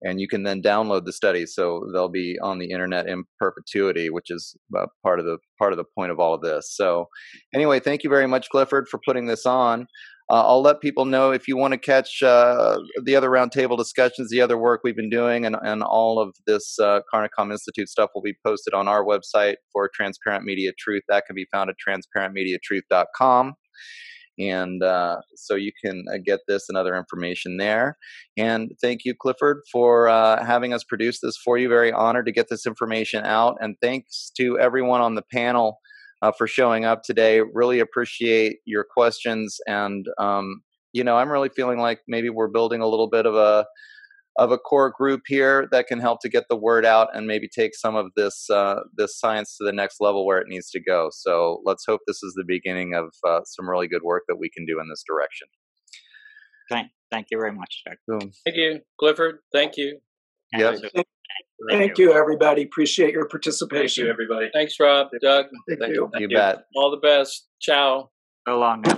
and 0.00 0.18
you 0.18 0.26
can 0.26 0.42
then 0.42 0.62
download 0.62 1.04
the 1.04 1.12
studies. 1.12 1.54
So 1.54 1.86
they'll 1.92 2.08
be 2.08 2.38
on 2.42 2.58
the 2.58 2.70
internet 2.70 3.06
in 3.06 3.24
perpetuity, 3.38 4.08
which 4.08 4.30
is 4.30 4.56
uh, 4.78 4.86
part 5.02 5.20
of 5.20 5.26
the 5.26 5.36
part 5.58 5.74
of 5.74 5.76
the 5.76 5.84
point 5.98 6.10
of 6.10 6.18
all 6.18 6.32
of 6.32 6.40
this. 6.40 6.74
So 6.74 7.08
anyway, 7.54 7.78
thank 7.78 8.02
you 8.02 8.08
very 8.08 8.26
much, 8.26 8.48
Clifford, 8.48 8.88
for 8.88 8.98
putting 9.04 9.26
this 9.26 9.44
on. 9.44 9.86
Uh, 10.30 10.46
I'll 10.46 10.62
let 10.62 10.80
people 10.80 11.06
know 11.06 11.32
if 11.32 11.48
you 11.48 11.56
want 11.56 11.72
to 11.72 11.78
catch 11.78 12.22
uh, 12.22 12.78
the 13.02 13.16
other 13.16 13.28
roundtable 13.28 13.76
discussions, 13.76 14.30
the 14.30 14.40
other 14.40 14.56
work 14.56 14.82
we've 14.84 14.94
been 14.94 15.10
doing, 15.10 15.44
and, 15.44 15.56
and 15.60 15.82
all 15.82 16.20
of 16.20 16.36
this 16.46 16.78
uh, 16.78 17.00
Carnicom 17.12 17.50
Institute 17.50 17.88
stuff 17.88 18.10
will 18.14 18.22
be 18.22 18.36
posted 18.46 18.72
on 18.72 18.86
our 18.86 19.04
website 19.04 19.56
for 19.72 19.90
Transparent 19.92 20.44
Media 20.44 20.70
Truth. 20.78 21.02
That 21.08 21.26
can 21.26 21.34
be 21.34 21.46
found 21.50 21.68
at 21.68 21.76
transparentmediatruth.com. 21.84 23.54
And 24.38 24.82
uh, 24.84 25.16
so 25.34 25.56
you 25.56 25.72
can 25.84 26.04
uh, 26.08 26.18
get 26.24 26.40
this 26.46 26.68
and 26.68 26.78
other 26.78 26.96
information 26.96 27.56
there. 27.56 27.98
And 28.36 28.70
thank 28.80 29.04
you, 29.04 29.14
Clifford, 29.20 29.62
for 29.70 30.08
uh, 30.08 30.44
having 30.44 30.72
us 30.72 30.84
produce 30.84 31.18
this 31.20 31.36
for 31.44 31.58
you. 31.58 31.68
Very 31.68 31.92
honored 31.92 32.26
to 32.26 32.32
get 32.32 32.48
this 32.48 32.66
information 32.66 33.24
out. 33.24 33.56
And 33.60 33.74
thanks 33.82 34.30
to 34.36 34.58
everyone 34.60 35.00
on 35.00 35.16
the 35.16 35.24
panel 35.32 35.80
uh, 36.22 36.32
for 36.32 36.46
showing 36.46 36.84
up 36.84 37.02
today. 37.02 37.40
Really 37.40 37.80
appreciate 37.80 38.58
your 38.64 38.84
questions, 38.84 39.58
and 39.66 40.06
um, 40.18 40.62
you 40.92 41.04
know, 41.04 41.16
I'm 41.16 41.30
really 41.30 41.50
feeling 41.50 41.78
like 41.78 42.00
maybe 42.08 42.30
we're 42.30 42.48
building 42.48 42.80
a 42.80 42.88
little 42.88 43.08
bit 43.08 43.26
of 43.26 43.34
a 43.34 43.66
of 44.36 44.52
a 44.52 44.58
core 44.58 44.90
group 44.90 45.22
here 45.26 45.68
that 45.70 45.86
can 45.86 46.00
help 46.00 46.20
to 46.22 46.28
get 46.28 46.44
the 46.48 46.56
word 46.56 46.86
out 46.86 47.08
and 47.14 47.26
maybe 47.26 47.48
take 47.48 47.74
some 47.74 47.94
of 47.94 48.06
this 48.16 48.48
uh, 48.48 48.76
this 48.96 49.18
science 49.18 49.56
to 49.56 49.64
the 49.64 49.72
next 49.72 49.96
level 50.00 50.24
where 50.24 50.38
it 50.38 50.48
needs 50.48 50.70
to 50.70 50.80
go. 50.80 51.10
So 51.12 51.60
let's 51.64 51.84
hope 51.86 52.00
this 52.06 52.22
is 52.22 52.32
the 52.34 52.44
beginning 52.46 52.94
of 52.94 53.12
uh, 53.28 53.40
some 53.44 53.68
really 53.68 53.88
good 53.88 54.02
work 54.02 54.24
that 54.28 54.36
we 54.36 54.48
can 54.48 54.64
do 54.64 54.80
in 54.80 54.88
this 54.88 55.04
direction. 55.06 55.48
Thank, 56.70 56.88
thank 57.10 57.26
you 57.30 57.38
very 57.38 57.52
much, 57.52 57.82
Jack. 57.86 57.98
Thank 58.08 58.56
you, 58.56 58.80
Clifford. 58.98 59.40
Thank 59.52 59.76
you. 59.76 59.98
Yes. 60.52 60.80
Thank 61.68 61.98
you, 61.98 62.12
everybody. 62.12 62.62
Appreciate 62.62 63.12
your 63.12 63.28
participation. 63.28 64.04
Thank 64.04 64.06
you, 64.06 64.12
everybody. 64.12 64.50
Thanks, 64.52 64.78
Rob. 64.80 65.08
Doug. 65.20 65.46
Thank, 65.68 65.80
Thank 65.80 65.94
you. 65.94 66.10
you. 66.14 66.28
You 66.28 66.28
bet. 66.28 66.64
All 66.74 66.90
the 66.90 66.96
best. 66.96 67.48
Ciao. 67.60 68.10
So 68.48 68.58
long 68.58 68.82
now. 68.82 68.96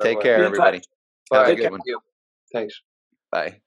Take 0.00 0.20
care, 0.20 0.44
everybody. 0.44 0.82
Have 1.32 1.48
a 1.48 1.54
good 1.54 1.70
one. 1.70 1.80
Thanks. 2.52 2.80
Bye. 3.32 3.60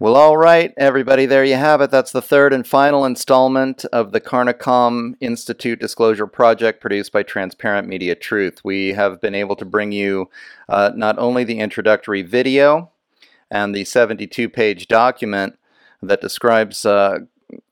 Well, 0.00 0.14
all 0.14 0.36
right, 0.36 0.72
everybody, 0.76 1.26
there 1.26 1.44
you 1.44 1.56
have 1.56 1.80
it. 1.80 1.90
That's 1.90 2.12
the 2.12 2.22
third 2.22 2.52
and 2.52 2.64
final 2.64 3.04
installment 3.04 3.84
of 3.86 4.12
the 4.12 4.20
Carnicom 4.20 5.14
Institute 5.20 5.80
Disclosure 5.80 6.28
Project 6.28 6.80
produced 6.80 7.10
by 7.10 7.24
Transparent 7.24 7.88
Media 7.88 8.14
Truth. 8.14 8.60
We 8.64 8.92
have 8.92 9.20
been 9.20 9.34
able 9.34 9.56
to 9.56 9.64
bring 9.64 9.90
you 9.90 10.30
uh, 10.68 10.92
not 10.94 11.18
only 11.18 11.42
the 11.42 11.58
introductory 11.58 12.22
video 12.22 12.92
and 13.50 13.74
the 13.74 13.84
72 13.84 14.48
page 14.48 14.86
document 14.86 15.58
that 16.02 16.20
describes 16.20 16.84
uh, 16.84 17.20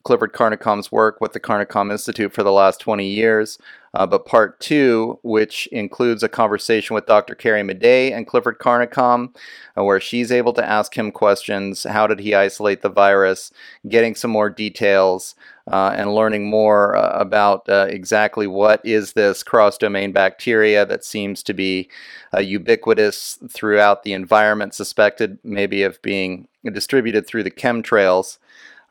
Clifford 0.05 0.33
Carnicom's 0.33 0.91
work 0.91 1.21
with 1.21 1.33
the 1.33 1.41
Carnicom 1.41 1.91
Institute 1.91 2.33
for 2.33 2.43
the 2.43 2.53
last 2.53 2.81
20 2.81 3.07
years, 3.07 3.59
uh, 3.93 4.07
but 4.07 4.25
part 4.25 4.61
two, 4.61 5.19
which 5.23 5.67
includes 5.69 6.23
a 6.23 6.29
conversation 6.29 6.95
with 6.95 7.07
Dr. 7.07 7.35
Carrie 7.35 7.63
Madej 7.63 8.13
and 8.13 8.27
Clifford 8.27 8.59
Carnicom, 8.59 9.35
uh, 9.77 9.85
where 9.85 10.01
she's 10.01 10.31
able 10.31 10.53
to 10.55 10.65
ask 10.65 10.97
him 10.97 11.11
questions. 11.11 11.85
How 11.85 12.07
did 12.07 12.21
he 12.21 12.35
isolate 12.35 12.83
the 12.83 12.89
virus? 12.89 13.51
Getting 13.89 14.15
some 14.15 14.31
more 14.31 14.51
details 14.51 15.35
uh, 15.71 15.95
and 15.97 16.15
learning 16.15 16.49
more 16.49 16.97
uh, 16.97 17.19
about 17.19 17.69
uh, 17.69 17.87
exactly 17.89 18.47
what 18.47 18.81
is 18.85 19.15
this 19.15 19.43
cross-domain 19.43 20.13
bacteria 20.13 20.87
that 20.87 21.05
seems 21.05 21.43
to 21.43 21.53
be 21.53 21.89
uh, 22.35 22.41
ubiquitous 22.41 23.39
throughout 23.49 24.05
the 24.05 24.13
environment, 24.13 24.75
suspected 24.75 25.39
maybe 25.43 25.83
of 25.83 26.01
being 26.03 26.47
distributed 26.73 27.27
through 27.27 27.43
the 27.43 27.51
chemtrails. 27.51 28.39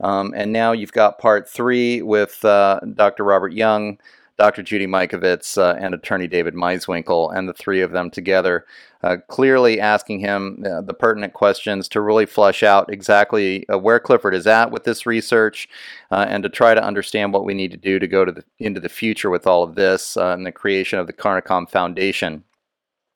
Um, 0.02 0.34
and 0.35 0.52
now 0.52 0.73
you've 0.73 0.91
got 0.91 1.19
part 1.19 1.49
three 1.49 2.02
with 2.02 2.39
Dr. 2.41 3.23
Robert 3.23 3.53
Young 3.53 3.97
Dr. 4.38 4.64
Judy 4.64 4.85
Mikovits 4.85 5.57
uh, 5.57 5.77
and 5.80 5.93
attorney 5.93 6.27
David 6.27 6.56
Meiswinkle, 6.56 7.35
and 7.35 7.47
the 7.47 7.53
three 7.53 7.81
of 7.81 7.91
them 7.91 8.10
together, 8.10 8.65
uh, 9.02 9.18
clearly 9.30 9.80
asking 9.80 10.19
him 10.19 10.64
uh, 10.65 10.81
the 10.81 10.93
pertinent 10.93 11.34
questions 11.34 11.88
to 11.89 12.02
really 12.02 12.26
flush 12.26 12.61
out 12.61 12.91
exactly 12.91 13.68
uh, 13.69 13.77
where 13.77 13.99
Clifford 13.99 14.35
is 14.35 14.45
at 14.45 14.72
with 14.72 14.84
this 14.84 15.06
research 15.06 15.69
uh, 16.11 16.26
and 16.27 16.43
to 16.43 16.49
try 16.49 16.73
to 16.73 16.84
understand 16.84 17.31
what 17.31 17.45
we 17.45 17.53
need 17.53 17.72
to 17.72 17.77
do 17.77 17.97
to 17.97 18.07
go 18.07 18.26
to 18.26 18.31
the, 18.31 18.43
into 18.60 18.81
the 18.81 18.89
future 18.89 19.30
with 19.30 19.47
all 19.47 19.64
of 19.64 19.76
this 19.76 20.18
uh, 20.18 20.34
and 20.34 20.45
the 20.45 20.52
creation 20.52 20.99
of 20.99 21.07
the 21.07 21.14
Carnicom 21.14 21.69
Foundation. 21.69 22.43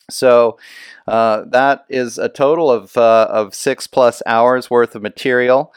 So 0.09 0.57
that 1.07 1.85
is 1.89 2.17
a 2.17 2.29
total 2.29 2.71
of, 2.71 2.95
of 2.97 3.55
six 3.55 3.87
plus 3.87 4.21
hours 4.25 4.69
worth 4.69 4.95
of 4.95 5.01
material. 5.01 5.73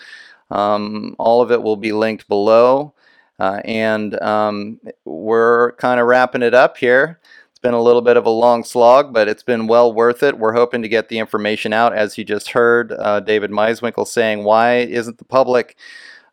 Um, 0.50 1.16
all 1.18 1.40
of 1.40 1.50
it 1.50 1.62
will 1.62 1.76
be 1.76 1.92
linked 1.92 2.28
below. 2.28 2.94
Uh, 3.38 3.60
and 3.64 4.20
um, 4.22 4.78
we're 5.04 5.72
kind 5.72 5.98
of 5.98 6.06
wrapping 6.06 6.42
it 6.42 6.54
up 6.54 6.76
here. 6.76 7.18
It's 7.50 7.58
been 7.58 7.74
a 7.74 7.82
little 7.82 8.02
bit 8.02 8.16
of 8.16 8.26
a 8.26 8.30
long 8.30 8.62
slog, 8.62 9.12
but 9.12 9.26
it's 9.26 9.42
been 9.42 9.66
well 9.66 9.92
worth 9.92 10.22
it. 10.22 10.38
We're 10.38 10.52
hoping 10.52 10.82
to 10.82 10.88
get 10.88 11.08
the 11.08 11.18
information 11.18 11.72
out, 11.72 11.92
as 11.92 12.16
you 12.16 12.24
just 12.24 12.50
heard 12.50 12.92
uh, 12.92 13.20
David 13.20 13.50
Meiswinkle 13.50 14.06
saying, 14.06 14.44
why 14.44 14.76
isn't 14.76 15.18
the 15.18 15.24
public 15.24 15.76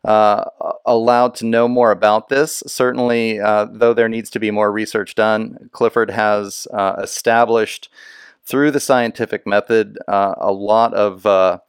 uh, 0.04 0.44
allowed 0.86 1.34
to 1.36 1.46
know 1.46 1.68
more 1.68 1.90
about 1.90 2.28
this? 2.28 2.62
Certainly, 2.66 3.40
uh, 3.40 3.66
though 3.70 3.92
there 3.94 4.08
needs 4.08 4.30
to 4.30 4.40
be 4.40 4.50
more 4.50 4.72
research 4.72 5.14
done, 5.14 5.68
Clifford 5.72 6.10
has 6.10 6.66
uh, 6.72 6.96
established 7.02 7.90
through 8.44 8.70
the 8.70 8.80
scientific 8.80 9.46
method 9.46 9.98
uh, 10.08 10.34
a 10.38 10.52
lot 10.52 10.94
of 10.94 11.60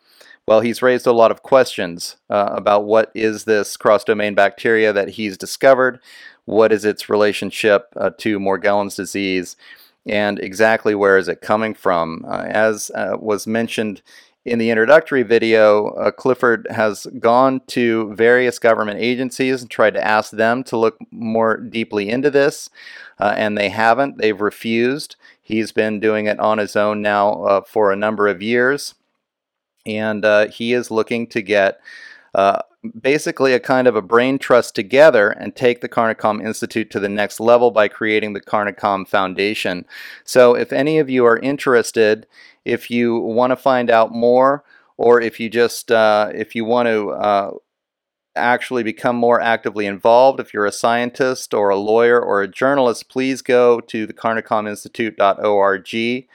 well, 0.47 0.61
he's 0.61 0.81
raised 0.81 1.05
a 1.05 1.13
lot 1.13 1.31
of 1.31 1.43
questions 1.43 2.17
about 2.29 2.85
what 2.85 3.11
is 3.13 3.43
this 3.43 3.77
cross-domain 3.77 4.33
bacteria 4.33 4.91
that 4.91 5.09
he's 5.09 5.37
discovered, 5.37 5.99
what 6.45 6.73
is 6.73 6.83
its 6.83 7.09
relationship 7.09 7.93
to 8.17 8.39
Morgellons 8.39 8.95
disease, 8.95 9.55
and 10.05 10.39
exactly 10.39 10.95
where 10.95 11.17
is 11.17 11.27
it 11.27 11.41
coming 11.41 11.73
from. 11.75 12.25
As 12.27 12.89
was 12.95 13.45
mentioned 13.45 14.01
in 14.45 14.59
the 14.59 14.69
introductory 14.69 15.23
video, 15.23 15.89
uh, 15.89 16.11
Clifford 16.11 16.67
has 16.69 17.05
gone 17.19 17.61
to 17.67 18.13
various 18.15 18.59
government 18.59 18.99
agencies 18.99 19.61
and 19.61 19.69
tried 19.69 19.93
to 19.93 20.05
ask 20.05 20.31
them 20.31 20.63
to 20.65 20.77
look 20.77 20.97
more 21.11 21.57
deeply 21.57 22.09
into 22.09 22.31
this, 22.31 22.69
uh, 23.19 23.33
and 23.37 23.57
they 23.57 23.69
haven't. 23.69 24.17
They've 24.17 24.39
refused. 24.39 25.15
He's 25.41 25.71
been 25.71 25.99
doing 25.99 26.25
it 26.25 26.39
on 26.39 26.57
his 26.57 26.75
own 26.75 27.01
now 27.01 27.61
for 27.67 27.91
a 27.91 27.95
number 27.95 28.27
of 28.27 28.41
years 28.41 28.95
and 29.85 30.23
uh, 30.25 30.47
he 30.47 30.73
is 30.73 30.91
looking 30.91 31.27
to 31.27 31.41
get 31.41 31.79
uh, 32.33 32.59
basically 32.99 33.53
a 33.53 33.59
kind 33.59 33.87
of 33.87 33.95
a 33.95 34.01
brain 34.01 34.39
trust 34.39 34.73
together 34.75 35.29
and 35.29 35.55
take 35.55 35.81
the 35.81 35.89
Carnicom 35.89 36.43
Institute 36.43 36.89
to 36.91 36.99
the 36.99 37.09
next 37.09 37.39
level 37.39 37.71
by 37.71 37.87
creating 37.87 38.33
the 38.33 38.41
Carnicom 38.41 39.07
Foundation. 39.07 39.85
So, 40.23 40.55
if 40.55 40.71
any 40.71 40.97
of 40.97 41.09
you 41.09 41.25
are 41.25 41.37
interested, 41.37 42.25
if 42.65 42.91
you 42.91 43.19
want 43.19 43.51
to 43.51 43.55
find 43.55 43.89
out 43.89 44.13
more, 44.13 44.63
or 44.97 45.21
if 45.21 45.39
you 45.39 45.49
just 45.49 45.91
uh, 45.91 46.31
if 46.33 46.55
you 46.55 46.65
want 46.65 46.87
to 46.87 47.11
uh, 47.11 47.51
actually 48.35 48.83
become 48.83 49.15
more 49.15 49.41
actively 49.41 49.85
involved, 49.85 50.39
if 50.39 50.53
you're 50.53 50.65
a 50.65 50.71
scientist 50.71 51.53
or 51.53 51.69
a 51.69 51.77
lawyer 51.77 52.21
or 52.21 52.41
a 52.41 52.47
journalist, 52.47 53.09
please 53.09 53.41
go 53.41 53.79
to 53.81 54.05
the 54.05 54.13
carnicominstitute.org 54.13 56.27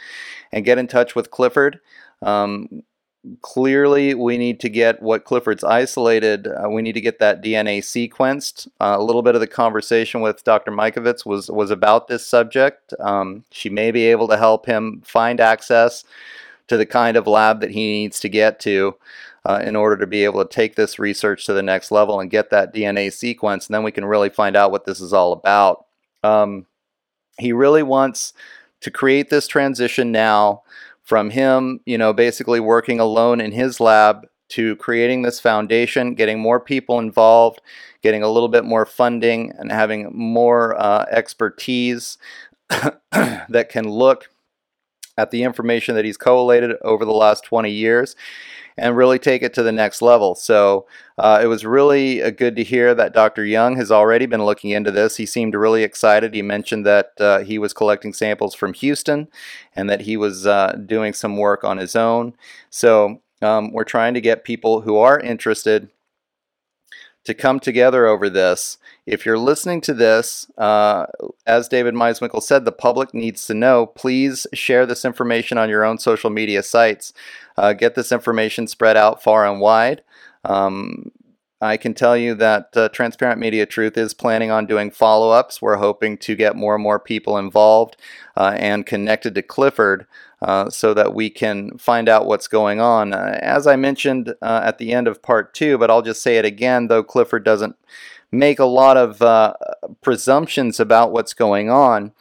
and 0.52 0.64
get 0.64 0.78
in 0.78 0.86
touch 0.86 1.14
with 1.14 1.30
Clifford. 1.30 1.80
Um, 2.22 2.82
clearly 3.42 4.14
we 4.14 4.38
need 4.38 4.60
to 4.60 4.68
get 4.68 5.02
what 5.02 5.24
Clifford's 5.24 5.64
isolated. 5.64 6.46
Uh, 6.46 6.68
we 6.68 6.82
need 6.82 6.92
to 6.92 7.00
get 7.00 7.18
that 7.18 7.42
DNA 7.42 7.78
sequenced. 7.78 8.68
Uh, 8.80 8.96
a 8.98 9.02
little 9.02 9.22
bit 9.22 9.34
of 9.34 9.40
the 9.40 9.46
conversation 9.46 10.20
with 10.20 10.44
Dr. 10.44 10.70
Mikovits 10.70 11.26
was 11.26 11.50
was 11.50 11.70
about 11.70 12.08
this 12.08 12.26
subject. 12.26 12.94
Um, 13.00 13.44
she 13.50 13.68
may 13.68 13.90
be 13.90 14.06
able 14.06 14.28
to 14.28 14.36
help 14.36 14.66
him 14.66 15.02
find 15.04 15.40
access 15.40 16.04
to 16.68 16.76
the 16.76 16.86
kind 16.86 17.16
of 17.16 17.26
lab 17.26 17.60
that 17.60 17.70
he 17.70 17.92
needs 17.92 18.20
to 18.20 18.28
get 18.28 18.60
to. 18.60 18.96
Uh, 19.44 19.62
in 19.62 19.76
order 19.76 19.96
to 19.96 20.08
be 20.08 20.24
able 20.24 20.44
to 20.44 20.52
take 20.52 20.74
this 20.74 20.98
research 20.98 21.46
to 21.46 21.52
the 21.52 21.62
next 21.62 21.92
level 21.92 22.18
and 22.18 22.32
get 22.32 22.50
that 22.50 22.74
DNA 22.74 23.12
sequence, 23.12 23.68
and 23.68 23.74
then 23.74 23.84
we 23.84 23.92
can 23.92 24.04
really 24.04 24.28
find 24.28 24.56
out 24.56 24.72
what 24.72 24.86
this 24.86 25.00
is 25.00 25.12
all 25.12 25.32
about. 25.32 25.86
Um, 26.24 26.66
he 27.38 27.52
really 27.52 27.84
wants 27.84 28.32
to 28.80 28.90
create 28.90 29.30
this 29.30 29.46
transition 29.46 30.10
now 30.10 30.62
from 31.06 31.30
him, 31.30 31.80
you 31.86 31.96
know, 31.96 32.12
basically 32.12 32.58
working 32.58 32.98
alone 32.98 33.40
in 33.40 33.52
his 33.52 33.78
lab 33.78 34.26
to 34.48 34.74
creating 34.76 35.22
this 35.22 35.38
foundation, 35.38 36.14
getting 36.14 36.40
more 36.40 36.58
people 36.58 36.98
involved, 36.98 37.62
getting 38.02 38.24
a 38.24 38.28
little 38.28 38.48
bit 38.48 38.64
more 38.64 38.84
funding, 38.84 39.52
and 39.56 39.70
having 39.70 40.10
more 40.12 40.78
uh, 40.80 41.06
expertise 41.10 42.18
that 42.68 43.68
can 43.70 43.88
look 43.88 44.28
at 45.16 45.30
the 45.30 45.44
information 45.44 45.94
that 45.94 46.04
he's 46.04 46.16
collated 46.16 46.76
over 46.82 47.04
the 47.04 47.12
last 47.12 47.44
20 47.44 47.70
years 47.70 48.16
and 48.78 48.96
really 48.96 49.18
take 49.18 49.42
it 49.42 49.54
to 49.54 49.62
the 49.62 49.72
next 49.72 50.02
level. 50.02 50.34
So 50.34 50.86
uh, 51.16 51.40
it 51.42 51.46
was 51.46 51.64
really 51.64 52.22
uh, 52.22 52.30
good 52.30 52.56
to 52.56 52.64
hear 52.64 52.94
that 52.94 53.14
Dr. 53.14 53.44
Young 53.44 53.76
has 53.76 53.90
already 53.90 54.26
been 54.26 54.44
looking 54.44 54.70
into 54.70 54.90
this. 54.90 55.16
He 55.16 55.26
seemed 55.26 55.54
really 55.54 55.82
excited. 55.82 56.34
He 56.34 56.42
mentioned 56.42 56.84
that 56.84 57.12
uh, 57.18 57.38
he 57.40 57.58
was 57.58 57.72
collecting 57.72 58.12
samples 58.12 58.54
from 58.54 58.74
Houston 58.74 59.28
and 59.74 59.88
that 59.88 60.02
he 60.02 60.16
was 60.16 60.46
uh, 60.46 60.76
doing 60.84 61.14
some 61.14 61.36
work 61.38 61.64
on 61.64 61.78
his 61.78 61.96
own. 61.96 62.34
So 62.68 63.22
um, 63.40 63.72
we're 63.72 63.84
trying 63.84 64.14
to 64.14 64.20
get 64.20 64.44
people 64.44 64.82
who 64.82 64.96
are 64.96 65.18
interested 65.18 65.90
to 67.24 67.34
come 67.34 67.60
together 67.60 68.06
over 68.06 68.30
this. 68.30 68.78
If 69.06 69.24
you're 69.24 69.38
listening 69.38 69.80
to 69.82 69.94
this, 69.94 70.50
uh, 70.58 71.06
as 71.46 71.68
David 71.68 71.94
Meiswinkle 71.94 72.42
said, 72.42 72.64
the 72.64 72.72
public 72.72 73.14
needs 73.14 73.46
to 73.46 73.54
know. 73.54 73.86
Please 73.86 74.46
share 74.52 74.84
this 74.84 75.04
information 75.04 75.58
on 75.58 75.68
your 75.68 75.84
own 75.84 75.98
social 75.98 76.28
media 76.28 76.62
sites. 76.62 77.12
Uh, 77.56 77.72
get 77.72 77.94
this 77.94 78.10
information 78.10 78.66
spread 78.66 78.96
out 78.96 79.22
far 79.22 79.46
and 79.46 79.60
wide. 79.60 80.02
Um, 80.44 81.12
I 81.60 81.78
can 81.78 81.94
tell 81.94 82.16
you 82.16 82.34
that 82.34 82.76
uh, 82.76 82.88
Transparent 82.90 83.40
Media 83.40 83.64
Truth 83.64 83.96
is 83.96 84.12
planning 84.12 84.50
on 84.50 84.66
doing 84.66 84.90
follow 84.90 85.30
ups. 85.30 85.62
We're 85.62 85.76
hoping 85.76 86.18
to 86.18 86.34
get 86.34 86.54
more 86.54 86.74
and 86.74 86.82
more 86.82 87.00
people 87.00 87.38
involved 87.38 87.96
uh, 88.36 88.54
and 88.58 88.84
connected 88.84 89.34
to 89.36 89.42
Clifford 89.42 90.06
uh, 90.42 90.68
so 90.68 90.92
that 90.92 91.14
we 91.14 91.30
can 91.30 91.78
find 91.78 92.10
out 92.10 92.26
what's 92.26 92.46
going 92.46 92.78
on. 92.78 93.14
Uh, 93.14 93.38
as 93.40 93.66
I 93.66 93.76
mentioned 93.76 94.34
uh, 94.42 94.60
at 94.64 94.76
the 94.76 94.92
end 94.92 95.08
of 95.08 95.22
part 95.22 95.54
two, 95.54 95.78
but 95.78 95.90
I'll 95.90 96.02
just 96.02 96.22
say 96.22 96.36
it 96.36 96.44
again, 96.44 96.88
though 96.88 97.02
Clifford 97.02 97.44
doesn't 97.44 97.76
make 98.32 98.58
a 98.58 98.64
lot 98.64 98.96
of 98.96 99.22
uh, 99.22 99.54
presumptions 100.02 100.80
about 100.80 101.12
what's 101.12 101.34
going 101.34 101.70
on 101.70 102.12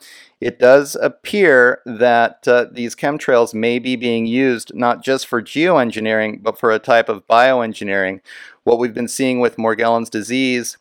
it 0.41 0.59
does 0.59 0.95
appear 0.95 1.81
that 1.85 2.47
uh, 2.47 2.65
these 2.71 2.95
chemtrails 2.95 3.53
may 3.53 3.79
be 3.79 3.95
being 3.95 4.25
used 4.25 4.75
not 4.75 5.03
just 5.03 5.27
for 5.27 5.41
geoengineering, 5.41 6.43
but 6.43 6.59
for 6.59 6.71
a 6.71 6.79
type 6.79 7.07
of 7.07 7.25
bioengineering. 7.27 8.19
What 8.63 8.77
we've 8.77 8.93
been 8.93 9.07
seeing 9.07 9.39
with 9.39 9.55
Morgellons 9.55 10.09
disease 10.09 10.77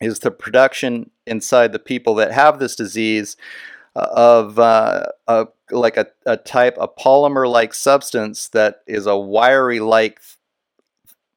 is 0.00 0.18
the 0.18 0.30
production 0.30 1.10
inside 1.26 1.72
the 1.72 1.78
people 1.78 2.14
that 2.16 2.32
have 2.32 2.58
this 2.58 2.74
disease 2.74 3.36
uh, 3.94 4.08
of 4.12 4.58
uh, 4.58 5.04
a, 5.28 5.46
like 5.70 5.96
a, 5.96 6.08
a 6.26 6.36
type, 6.36 6.76
a 6.80 6.88
polymer 6.88 7.48
like 7.48 7.74
substance 7.74 8.48
that 8.48 8.80
is 8.86 9.06
a 9.06 9.16
wiry 9.16 9.78
like 9.78 10.20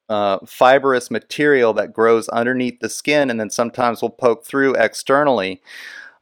uh, 0.09 0.39
fibrous 0.45 1.11
material 1.11 1.73
that 1.73 1.93
grows 1.93 2.29
underneath 2.29 2.79
the 2.79 2.89
skin 2.89 3.29
and 3.29 3.39
then 3.39 3.49
sometimes 3.49 4.01
will 4.01 4.09
poke 4.09 4.45
through 4.45 4.75
externally. 4.75 5.61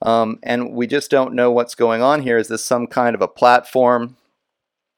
Um, 0.02 0.40
and 0.44 0.74
we 0.74 0.88
just 0.88 1.10
don't 1.10 1.34
know 1.34 1.52
what's 1.52 1.76
going 1.76 2.02
on 2.02 2.22
here. 2.22 2.38
Is 2.38 2.48
this 2.48 2.64
some 2.64 2.88
kind 2.88 3.16
of 3.16 3.22
a 3.22 3.28
platform? 3.28 4.18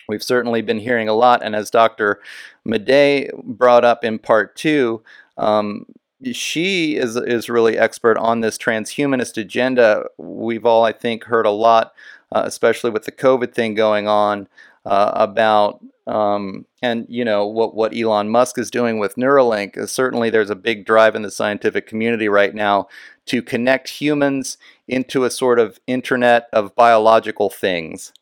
We've 0.10 0.24
certainly 0.24 0.62
been 0.62 0.80
hearing 0.80 1.10
a 1.10 1.14
lot, 1.14 1.44
and 1.44 1.54
as 1.54 1.70
Dr. 1.70 2.22
Madej 2.66 3.30
brought 3.44 3.84
up 3.84 4.06
in 4.06 4.20
part 4.20 4.56
two, 4.56 5.04
um, 5.38 5.86
she 6.32 6.96
is 6.96 7.16
is 7.18 7.50
really 7.50 7.78
expert 7.78 8.18
on 8.18 8.40
this 8.40 8.58
transhumanist 8.58 9.38
agenda. 9.38 10.06
We've 10.18 10.66
all, 10.66 10.86
I 10.86 10.94
think, 10.94 11.26
heard 11.26 11.46
a 11.46 11.52
lot, 11.52 11.94
uh, 12.32 12.44
especially 12.46 12.90
with 12.90 13.04
the 13.04 13.12
COVID 13.12 13.54
thing 13.54 13.76
going 13.76 14.08
on, 14.08 14.48
uh, 14.88 15.12
about 15.16 15.84
um, 16.08 16.66
and 16.82 17.06
you 17.10 17.26
know 17.26 17.46
what 17.46 17.76
what 17.76 17.96
Elon 17.96 18.30
Musk 18.30 18.58
is 18.58 18.72
doing 18.72 18.98
with 18.98 19.16
Neuralink. 19.16 19.78
Uh, 19.78 19.86
certainly, 19.86 20.30
there's 20.30 20.50
a 20.50 20.56
big 20.56 20.86
drive 20.86 21.16
in 21.16 21.22
the 21.22 21.32
scientific 21.32 21.86
community 21.86 22.30
right 22.30 22.56
now 22.56 22.88
to 23.26 23.42
connect 23.42 23.90
humans 23.90 24.58
into 24.88 25.26
a 25.26 25.30
sort 25.30 25.60
of 25.60 25.80
internet 25.86 26.48
of 26.54 26.76
biological 26.76 27.50
things. 27.50 28.14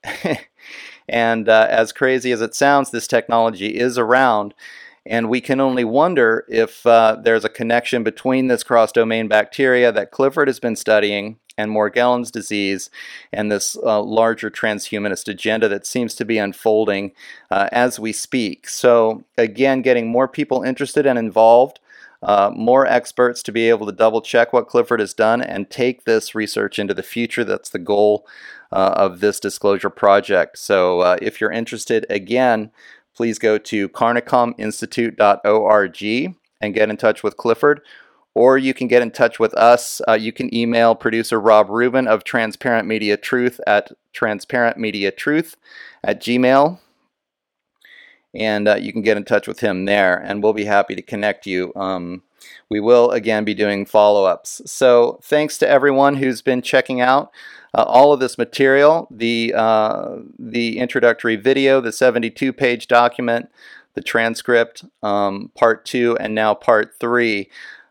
and 1.07 1.47
uh, 1.47 1.67
as 1.69 1.91
crazy 1.91 2.31
as 2.31 2.41
it 2.41 2.55
sounds, 2.55 2.89
this 2.89 3.07
technology 3.07 3.77
is 3.77 3.99
around. 3.99 4.55
And 5.05 5.29
we 5.29 5.39
can 5.39 5.61
only 5.61 5.83
wonder 5.83 6.45
if 6.49 6.83
uh, 6.87 7.17
there's 7.21 7.45
a 7.45 7.49
connection 7.49 8.03
between 8.03 8.47
this 8.47 8.63
cross 8.63 8.91
domain 8.91 9.27
bacteria 9.27 9.91
that 9.91 10.09
Clifford 10.09 10.47
has 10.47 10.59
been 10.59 10.75
studying 10.75 11.37
and 11.57 11.71
Morgellons 11.71 12.31
disease 12.31 12.89
and 13.31 13.51
this 13.51 13.77
uh, 13.77 14.01
larger 14.01 14.49
transhumanist 14.49 15.27
agenda 15.27 15.67
that 15.67 15.85
seems 15.85 16.15
to 16.15 16.25
be 16.25 16.37
unfolding 16.37 17.11
uh, 17.51 17.69
as 17.71 17.99
we 17.99 18.11
speak. 18.11 18.67
So, 18.67 19.23
again, 19.37 19.81
getting 19.81 20.07
more 20.07 20.27
people 20.27 20.63
interested 20.63 21.05
and 21.05 21.17
involved 21.17 21.79
uh, 22.25 22.51
more 22.55 22.85
experts 22.87 23.43
to 23.43 23.51
be 23.51 23.69
able 23.69 23.85
to 23.85 23.91
double 23.91 24.21
check 24.21 24.51
what 24.51 24.67
Clifford 24.67 24.99
has 24.99 25.13
done 25.13 25.41
and 25.41 25.69
take 25.69 26.05
this 26.05 26.33
research 26.33 26.79
into 26.79 26.95
the 26.95 27.03
future. 27.03 27.43
That's 27.43 27.69
the 27.69 27.77
goal 27.77 28.25
uh, 28.71 28.95
of 28.97 29.19
this 29.19 29.39
disclosure 29.39 29.91
project. 29.91 30.57
So 30.57 31.01
uh, 31.01 31.17
if 31.21 31.39
you're 31.39 31.51
interested, 31.51 32.03
again, 32.09 32.71
please 33.15 33.37
go 33.37 33.59
to 33.59 33.87
carnicominstitute.org 33.89 36.35
and 36.61 36.73
get 36.73 36.89
in 36.89 36.97
touch 36.97 37.21
with 37.21 37.37
Clifford. 37.37 37.81
Or 38.35 38.57
you 38.57 38.73
can 38.73 38.87
get 38.87 39.01
in 39.01 39.11
touch 39.11 39.39
with 39.39 39.53
us. 39.55 40.01
Uh, 40.07 40.13
you 40.13 40.33
can 40.33 40.53
email 40.53 40.93
producer 40.93 41.39
Rob 41.39 41.69
Rubin 41.69 42.07
of 42.07 42.23
Transparent 42.23 42.87
Media 42.87 43.17
Truth 43.17 43.59
at 43.65 43.91
transparentmediatruth 44.13 45.55
at 46.03 46.21
gmail 46.21 46.79
and 48.35 48.67
uh, 48.67 48.75
you 48.75 48.91
can 48.91 49.01
get 49.01 49.17
in 49.17 49.23
touch 49.23 49.47
with 49.47 49.61
him 49.61 49.85
there, 49.85 50.17
and 50.17 50.43
we'll 50.43 50.53
be 50.53 50.65
happy 50.65 50.95
to 50.95 51.01
connect 51.01 51.47
you. 51.47 51.71
Um, 51.75 52.21
we 52.69 52.79
will 52.79 53.11
again 53.11 53.45
be 53.45 53.53
doing 53.53 53.85
follow 53.85 54.25
ups. 54.25 54.61
So, 54.65 55.19
thanks 55.23 55.57
to 55.59 55.67
everyone 55.67 56.15
who's 56.15 56.41
been 56.41 56.61
checking 56.61 56.99
out 56.99 57.31
uh, 57.73 57.83
all 57.83 58.11
of 58.13 58.19
this 58.19 58.37
material 58.37 59.07
the, 59.09 59.53
uh, 59.55 60.17
the 60.37 60.77
introductory 60.79 61.37
video, 61.37 61.79
the 61.79 61.91
72 61.91 62.51
page 62.53 62.87
document, 62.87 63.49
the 63.93 64.01
transcript, 64.01 64.83
um, 65.01 65.51
part 65.55 65.85
two, 65.85 66.17
and 66.19 66.35
now 66.35 66.53
part 66.53 66.93
three. 66.99 67.49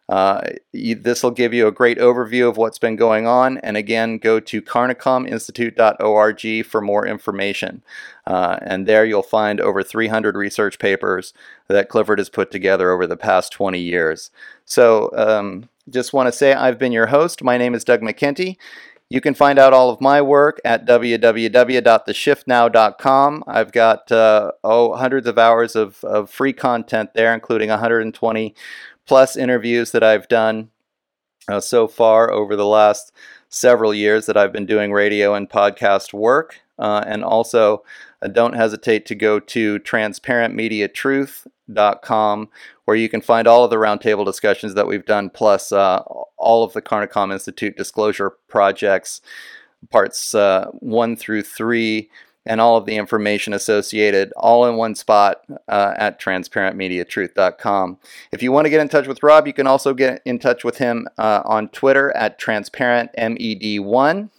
Uh, 0.09 0.40
this 0.72 1.22
will 1.22 1.31
give 1.31 1.55
you 1.55 1.66
a 1.66 1.72
great 1.72 1.98
overview 1.98 2.48
of 2.48 2.56
what's 2.56 2.78
been 2.78 2.97
going 2.97 3.26
on. 3.26 3.59
And 3.59 3.76
again, 3.76 4.18
go 4.18 4.40
to 4.40 4.60
carnicominstitute.org 4.60 6.66
for 6.66 6.81
more 6.81 7.06
information. 7.06 7.82
Uh, 8.26 8.59
and 8.62 8.86
there 8.86 9.05
you'll 9.05 9.22
find 9.22 9.60
over 9.60 9.82
300 9.82 10.36
research 10.36 10.78
papers 10.78 11.35
that 11.68 11.89
Clifford 11.89 12.18
has 12.18 12.28
put 12.28 12.51
together 12.51 12.90
over 12.90 13.06
the 13.06 13.16
past 13.16 13.52
20 13.52 13.78
years. 13.78 14.31
So 14.66 15.10
um, 15.16 15.68
just 15.89 16.12
want 16.12 16.26
to 16.26 16.32
say 16.32 16.52
I've 16.52 16.78
been 16.78 16.93
your 16.93 17.06
host. 17.06 17.43
My 17.43 17.56
name 17.56 17.74
is 17.74 17.85
Doug 17.85 18.02
McKenty. 18.02 18.59
You 19.10 19.20
can 19.20 19.35
find 19.35 19.59
out 19.59 19.74
all 19.74 19.90
of 19.90 20.01
my 20.01 20.22
work 20.22 20.59
at 20.64 20.86
www.theshiftnow.com. 20.86 23.44
I've 23.47 23.70
got 23.70 24.10
uh, 24.10 24.52
oh 24.64 24.97
hundreds 24.97 25.26
of 25.26 25.36
hours 25.39 25.76
of, 25.76 26.02
of 26.02 26.31
free 26.31 26.55
content 26.55 27.10
there, 27.14 27.35
including 27.35 27.68
120 27.68 28.55
plus 29.06 29.36
interviews 29.36 29.93
that 29.93 30.02
I've 30.02 30.26
done 30.28 30.70
uh, 31.48 31.60
so 31.60 31.86
far 31.86 32.32
over 32.32 32.56
the 32.56 32.66
last 32.66 33.12
several 33.48 33.94
years 33.94 34.26
that 34.26 34.36
I've 34.36 34.52
been 34.52 34.66
doing 34.66 34.93
radio 34.93 35.35
and 35.35 35.48
podcast 35.48 36.12
work. 36.12 36.60
Uh, 36.78 37.02
and 37.06 37.22
also, 37.22 37.85
uh, 38.22 38.28
don't 38.28 38.55
hesitate 38.55 39.06
to 39.06 39.14
go 39.14 39.39
to 39.39 39.78
transparentmediatruth.com 39.81 42.48
where 42.85 42.97
you 42.97 43.09
can 43.09 43.20
find 43.20 43.47
all 43.47 43.62
of 43.64 43.70
the 43.70 43.76
roundtable 43.76 44.24
discussions 44.24 44.74
that 44.74 44.89
we've 44.89 45.06
done, 45.06 45.31
plus 45.31 45.70
uh, 45.70 46.01
all 46.36 46.64
of 46.64 46.72
the 46.72 46.82
Carnicom 46.82 47.32
Institute 47.32 47.76
disclosure 47.76 48.32
projects, 48.48 49.20
parts 49.90 50.35
uh, 50.35 50.66
one 50.81 51.14
through 51.16 51.43
three 51.43 52.10
and 52.46 52.60
all 52.60 52.76
of 52.76 52.86
the 52.86 52.96
information 52.96 53.52
associated 53.52 54.32
all 54.36 54.66
in 54.66 54.76
one 54.76 54.94
spot 54.94 55.42
uh, 55.68 55.94
at 55.96 56.20
transparentmediatruth.com. 56.20 57.98
If 58.32 58.42
you 58.42 58.52
want 58.52 58.66
to 58.66 58.70
get 58.70 58.80
in 58.80 58.88
touch 58.88 59.06
with 59.06 59.22
Rob, 59.22 59.46
you 59.46 59.52
can 59.52 59.66
also 59.66 59.94
get 59.94 60.22
in 60.24 60.38
touch 60.38 60.64
with 60.64 60.78
him 60.78 61.08
uh, 61.18 61.42
on 61.44 61.68
Twitter 61.68 62.14
at 62.16 62.40
transparentmed1. 62.40 64.30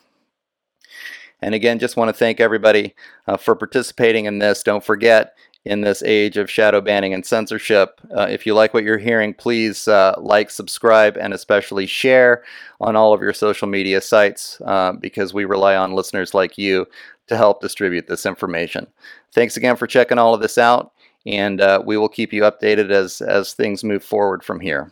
And 1.41 1.53
again, 1.53 1.79
just 1.79 1.97
want 1.97 2.09
to 2.09 2.13
thank 2.13 2.39
everybody 2.39 2.95
uh, 3.27 3.37
for 3.37 3.55
participating 3.55 4.25
in 4.25 4.39
this. 4.39 4.63
Don't 4.63 4.83
forget, 4.83 5.35
in 5.65 5.81
this 5.81 6.03
age 6.03 6.37
of 6.37 6.49
shadow 6.49 6.79
banning 6.79 7.13
and 7.13 7.25
censorship. 7.25 7.99
Uh, 8.15 8.27
if 8.29 8.45
you 8.45 8.53
like 8.53 8.73
what 8.73 8.83
you're 8.83 8.99
hearing, 8.99 9.33
please 9.33 9.87
uh, 9.87 10.13
like, 10.17 10.51
subscribe, 10.51 11.17
and 11.17 11.33
especially 11.33 11.87
share 11.87 12.43
on 12.79 12.95
all 12.95 13.13
of 13.13 13.21
your 13.21 13.33
social 13.33 13.67
media 13.67 13.99
sites 13.99 14.61
uh, 14.65 14.93
because 14.93 15.33
we 15.33 15.43
rely 15.43 15.75
on 15.75 15.93
listeners 15.93 16.33
like 16.33 16.57
you 16.57 16.85
to 17.27 17.37
help 17.37 17.61
distribute 17.61 18.07
this 18.07 18.25
information. 18.25 18.87
Thanks 19.33 19.57
again 19.57 19.75
for 19.75 19.87
checking 19.87 20.17
all 20.17 20.33
of 20.33 20.41
this 20.41 20.57
out, 20.57 20.91
and 21.25 21.61
uh, 21.61 21.81
we 21.85 21.97
will 21.97 22.09
keep 22.09 22.33
you 22.33 22.43
updated 22.43 22.91
as, 22.91 23.21
as 23.21 23.53
things 23.53 23.83
move 23.83 24.03
forward 24.03 24.43
from 24.43 24.59
here. 24.59 24.91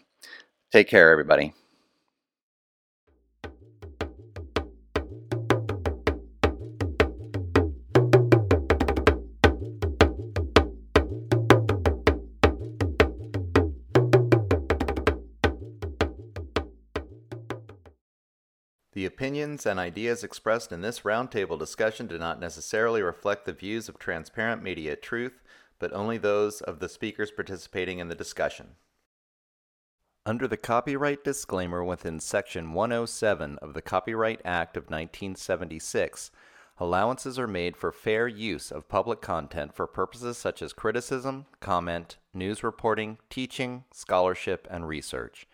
Take 0.72 0.88
care, 0.88 1.12
everybody. 1.12 1.54
Opinions 19.24 19.66
and 19.66 19.80
ideas 19.80 20.22
expressed 20.22 20.74
in 20.74 20.82
this 20.82 21.00
roundtable 21.00 21.58
discussion 21.58 22.08
do 22.08 22.18
not 22.18 22.42
necessarily 22.42 23.02
reflect 23.02 23.46
the 23.46 23.54
views 23.54 23.88
of 23.88 23.98
Transparent 23.98 24.62
Media 24.62 24.98
Truth, 24.98 25.42
but 25.80 25.94
only 25.94 26.18
those 26.18 26.60
of 26.60 26.80
the 26.80 26.90
speakers 26.90 27.32
participating 27.32 28.00
in 28.00 28.10
the 28.10 28.16
discussion. 28.16 28.72
Under 30.26 30.46
the 30.46 30.58
copyright 30.58 31.24
disclaimer 31.24 31.86
within 31.86 32.20
Section 32.20 32.74
107 32.74 33.60
of 33.62 33.74
the 33.74 33.82
Copyright 33.82 34.42
Act 34.44 34.76
of 34.76 34.90
1976, 34.90 36.30
allowances 36.78 37.40
are 37.40 37.48
made 37.48 37.78
for 37.78 37.94
fair 37.94 38.28
use 38.28 38.72
of 38.72 38.90
public 38.90 39.22
content 39.22 39.74
for 39.74 39.88
purposes 39.88 40.38
such 40.38 40.62
as 40.62 40.74
criticism, 40.74 41.46
comment, 41.62 42.18
news 42.34 42.62
reporting, 42.62 43.18
teaching, 43.30 43.86
scholarship, 43.94 44.68
and 44.70 44.90
research. 44.90 45.48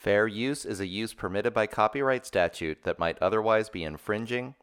Fair 0.00 0.26
use 0.26 0.64
is 0.64 0.80
a 0.80 0.86
use 0.86 1.12
permitted 1.12 1.52
by 1.52 1.66
copyright 1.66 2.24
statute 2.24 2.84
that 2.84 2.98
might 2.98 3.18
otherwise 3.20 3.68
be 3.68 3.84
infringing. 3.84 4.54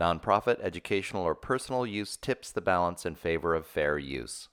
Nonprofit, 0.00 0.58
educational, 0.62 1.24
or 1.24 1.34
personal 1.34 1.84
use 1.84 2.16
tips 2.16 2.50
the 2.50 2.62
balance 2.62 3.04
in 3.04 3.14
favor 3.14 3.54
of 3.54 3.66
fair 3.66 3.98
use. 3.98 4.48